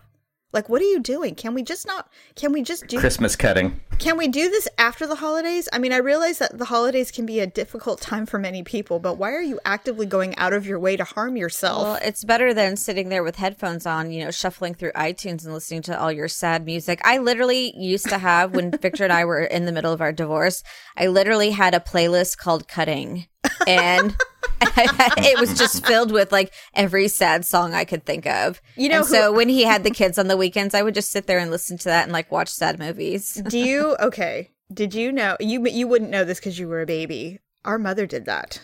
[0.53, 1.35] Like, what are you doing?
[1.35, 3.79] Can we just not, can we just do, Christmas cutting.
[3.99, 5.69] can we do this after the holidays?
[5.71, 8.99] I mean, I realize that the holidays can be a difficult time for many people,
[8.99, 11.83] but why are you actively going out of your way to harm yourself?
[11.83, 15.53] Well, it's better than sitting there with headphones on, you know, shuffling through iTunes and
[15.53, 16.99] listening to all your sad music.
[17.03, 20.11] I literally used to have, when Victor and I were in the middle of our
[20.11, 20.63] divorce,
[20.97, 23.27] I literally had a playlist called Cutting.
[23.67, 24.17] And
[24.61, 28.61] it was just filled with like every sad song I could think of.
[28.75, 30.93] You know and who- so when he had the kids on the weekends, I would
[30.93, 33.33] just sit there and listen to that and like watch sad movies.
[33.33, 34.51] do you, okay.
[34.73, 37.39] Did you know, you, you wouldn't know this because you were a baby.
[37.65, 38.61] Our mother did that.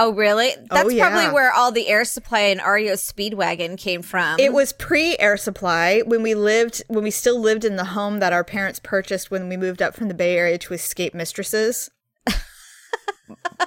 [0.00, 0.54] Oh, really?
[0.70, 1.10] That's oh, yeah.
[1.10, 4.40] probably where all the air supply and REO Speedwagon came from.
[4.40, 8.18] It was pre air supply when we lived when we still lived in the home
[8.20, 11.90] that our parents purchased when we moved up from the Bay Area to escape mistresses.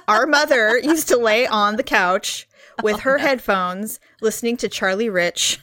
[0.08, 2.46] Our mother used to lay on the couch
[2.82, 3.24] with oh, her no.
[3.24, 5.60] headphones listening to Charlie Rich.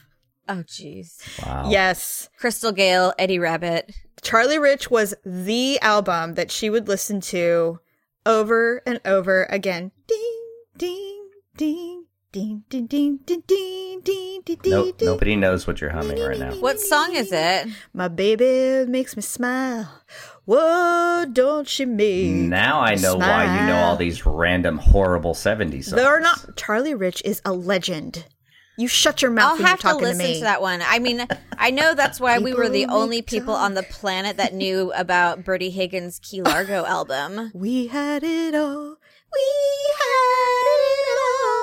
[0.48, 1.18] Oh, jeez.
[1.44, 1.70] Wow.
[1.70, 2.28] Yes.
[2.36, 3.94] Crystal Gayle, Eddie Rabbitt.
[4.22, 7.80] Charlie Rich was the album that she would listen to
[8.26, 9.92] over and over again.
[10.06, 11.98] Ding, ding, ding.
[12.32, 16.54] Ding, ding, ding, ding, ding, nope, ding, Nobody knows what you're humming right now.
[16.54, 17.68] What song is it?
[17.92, 20.00] My baby makes me smile.
[20.44, 25.84] Whoa, don't she make Now I know why you know all these random horrible 70s
[25.84, 25.92] songs.
[25.92, 26.56] They're not.
[26.56, 28.24] Charlie Rich is a legend.
[28.78, 30.34] You shut your mouth I'll when you're have to talking to, listen me.
[30.38, 30.82] to, that one.
[30.84, 31.26] I mean,
[31.58, 34.90] I know that's why we were the only make people on the planet that knew
[34.94, 37.52] about Bertie Higgins' Key Largo album.
[37.54, 38.96] We had it all.
[39.32, 39.50] We
[39.98, 41.08] had it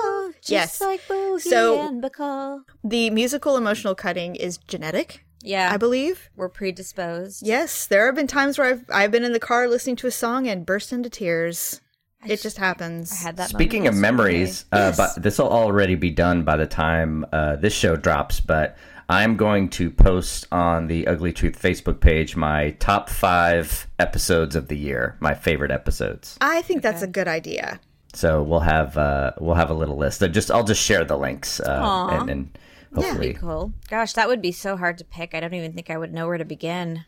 [0.06, 0.32] all.
[0.34, 0.82] Just Yes.
[0.82, 2.62] like Bogie So- and Bacall.
[2.84, 6.30] The musical emotional cutting is genetic, Yeah, I believe.
[6.36, 7.46] we're predisposed.
[7.46, 10.12] Yes, there have been times where I've I've been in the car listening to a
[10.12, 11.82] song and burst into tears.
[12.26, 13.14] It just happens.
[13.14, 13.50] I had that.
[13.50, 17.74] Speaking of memories, uh, but this will already be done by the time uh, this
[17.74, 18.42] show drops.
[18.42, 24.56] But I'm going to post on the Ugly Truth Facebook page my top five episodes
[24.56, 26.38] of the year, my favorite episodes.
[26.42, 27.80] I think that's a good idea.
[28.14, 30.22] So we'll have uh, we'll have a little list.
[30.32, 32.58] Just I'll just share the links uh, and, and
[32.94, 33.34] hopefully.
[33.34, 33.74] cool.
[33.90, 35.34] Gosh, that would be so hard to pick.
[35.34, 37.06] I don't even think I would know where to begin.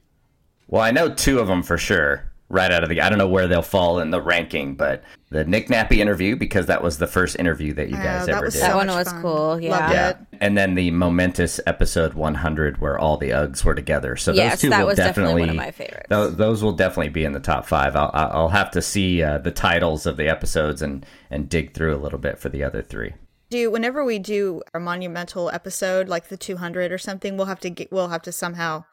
[0.68, 2.28] Well, I know two of them for sure.
[2.48, 5.45] Right out of the, I don't know where they'll fall in the ranking, but the
[5.45, 8.45] Nick Nappy interview because that was the first interview that you guys Oh, that ever
[8.48, 8.60] was did.
[8.60, 9.22] so That one was fun.
[9.22, 9.70] cool, yeah.
[9.72, 10.18] Loved Yeah, it.
[10.41, 14.18] and then the momentous episode 100 where all the Uggs were together.
[14.18, 16.08] So Yes, those two that will was definitely definitely, one of my favorites.
[16.10, 17.95] tho- those will definitely be in the top five.
[17.95, 21.74] I'll, I'll I'll have to see uh, the titles of the episodes and and dig
[21.74, 23.14] through a little bit for the other three.
[23.52, 27.69] Do whenever we do a monumental episode like the 200 or something, we'll have to
[27.69, 28.86] get, we'll have to somehow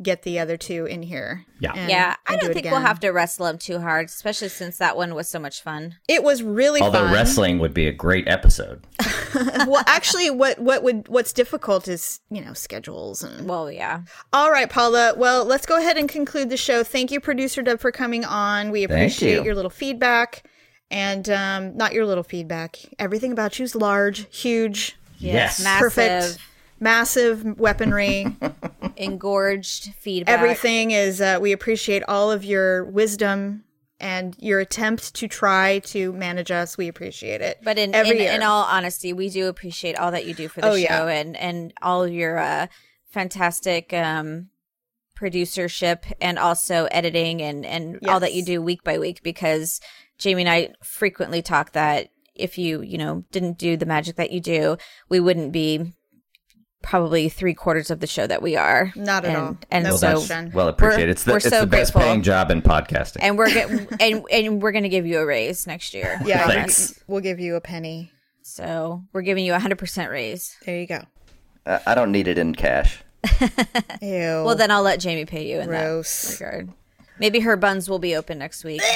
[0.00, 1.44] get the other two in here.
[1.58, 1.72] Yeah.
[1.74, 4.06] and- yeah, I and do don't it think we'll have to wrestle them too hard,
[4.06, 5.96] especially since that one was so much fun.
[6.06, 7.12] It was really Although fun.
[7.14, 8.86] wrestling would be a great episode.
[9.34, 13.48] well, actually, what what would what's difficult is you know schedules and.
[13.48, 14.02] Well, yeah.
[14.32, 15.14] All right, Paula.
[15.16, 16.84] Well, let's go ahead and conclude the show.
[16.84, 18.70] Thank you, producer Deb, for coming on.
[18.70, 19.44] We appreciate you.
[19.44, 20.44] your little feedback,
[20.90, 22.78] and um, not your little feedback.
[22.98, 25.62] Everything about you's large, huge, Yes.
[25.62, 26.38] Massive, perfect,
[26.78, 28.26] massive weaponry.
[28.96, 30.34] engorged feedback.
[30.38, 31.20] Everything is.
[31.20, 33.64] Uh, we appreciate all of your wisdom
[33.98, 36.76] and your attempt to try to manage us.
[36.76, 37.58] We appreciate it.
[37.62, 38.32] But in every in, year.
[38.32, 41.08] in all honesty, we do appreciate all that you do for the Oh, show yeah.
[41.08, 42.66] and and all of your uh,
[43.10, 44.48] fantastic um,
[45.18, 49.22] producership and also editing and and all that you do week by week.
[49.22, 49.80] Because
[50.18, 54.30] Jamie and I frequently talk that if you you know didn't do the magic that
[54.30, 54.76] you do,
[55.08, 55.92] we wouldn't be
[56.82, 58.92] probably three quarters of the show that we are.
[58.94, 59.56] Not at and, all.
[59.70, 60.52] And No so question.
[60.54, 61.10] well appreciated.
[61.10, 62.02] It's the, we're it's so the best grateful.
[62.12, 63.18] paying job in podcasting.
[63.20, 63.68] and we're get,
[64.00, 66.20] and and we're gonna give you a raise next year.
[66.24, 67.02] yeah, Thanks.
[67.06, 68.12] we'll give you a penny.
[68.42, 70.56] So we're giving you a hundred percent raise.
[70.64, 71.02] There you go.
[71.64, 73.02] Uh, I don't need it in cash.
[74.00, 74.44] Ew.
[74.44, 76.38] Well, then I'll let Jamie pay you in Gross.
[76.38, 76.72] that regard.
[77.18, 78.80] Maybe her buns will be open next week.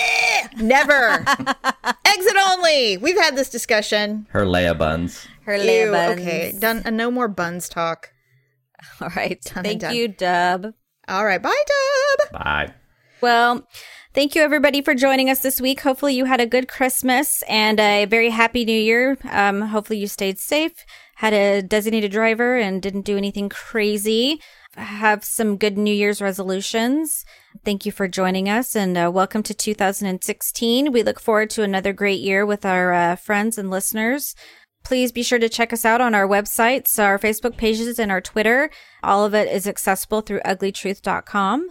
[0.57, 1.25] Never.
[2.05, 2.97] Exit only.
[2.97, 4.27] We've had this discussion.
[4.31, 5.27] Her Leia buns.
[5.45, 6.21] Her lay Ew, buns.
[6.21, 6.83] okay, done.
[6.85, 8.12] Uh, no more buns talk.
[9.01, 9.41] All right.
[9.55, 10.73] and Thank you, Dub.
[11.09, 12.33] All right, bye, Dub.
[12.45, 12.75] Bye.
[13.21, 13.67] Well,
[14.15, 15.81] thank you everybody for joining us this week.
[15.81, 19.19] Hopefully, you had a good Christmas and a very happy New Year.
[19.31, 20.73] Um, hopefully, you stayed safe,
[21.17, 24.41] had a designated driver, and didn't do anything crazy.
[24.77, 27.25] Have some good New Year's resolutions.
[27.65, 30.93] Thank you for joining us and uh, welcome to 2016.
[30.93, 34.35] We look forward to another great year with our uh, friends and listeners.
[34.85, 38.21] Please be sure to check us out on our websites, our Facebook pages, and our
[38.21, 38.71] Twitter.
[39.03, 41.69] All of it is accessible through ugleetruth.com.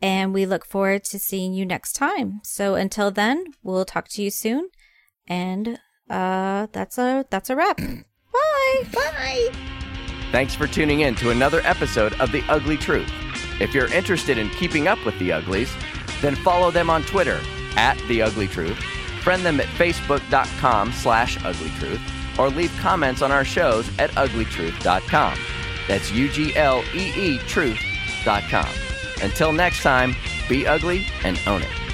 [0.00, 2.40] And we look forward to seeing you next time.
[2.42, 4.70] So until then, we'll talk to you soon.
[5.26, 5.78] And
[6.08, 7.76] uh that's a that's a wrap.
[8.32, 8.84] Bye.
[8.92, 9.50] Bye.
[10.32, 13.10] Thanks for tuning in to another episode of The Ugly Truth.
[13.60, 15.74] If you're interested in keeping up with the Uglies,
[16.20, 17.40] then follow them on Twitter
[17.76, 18.78] at The Ugly Truth,
[19.22, 25.38] friend them at facebook.com slash uglytruth, or leave comments on our shows at ugleetruth.com.
[25.88, 28.68] That's U-G-L-E-E truth.com.
[29.22, 30.14] Until next time,
[30.48, 31.87] be ugly and own it.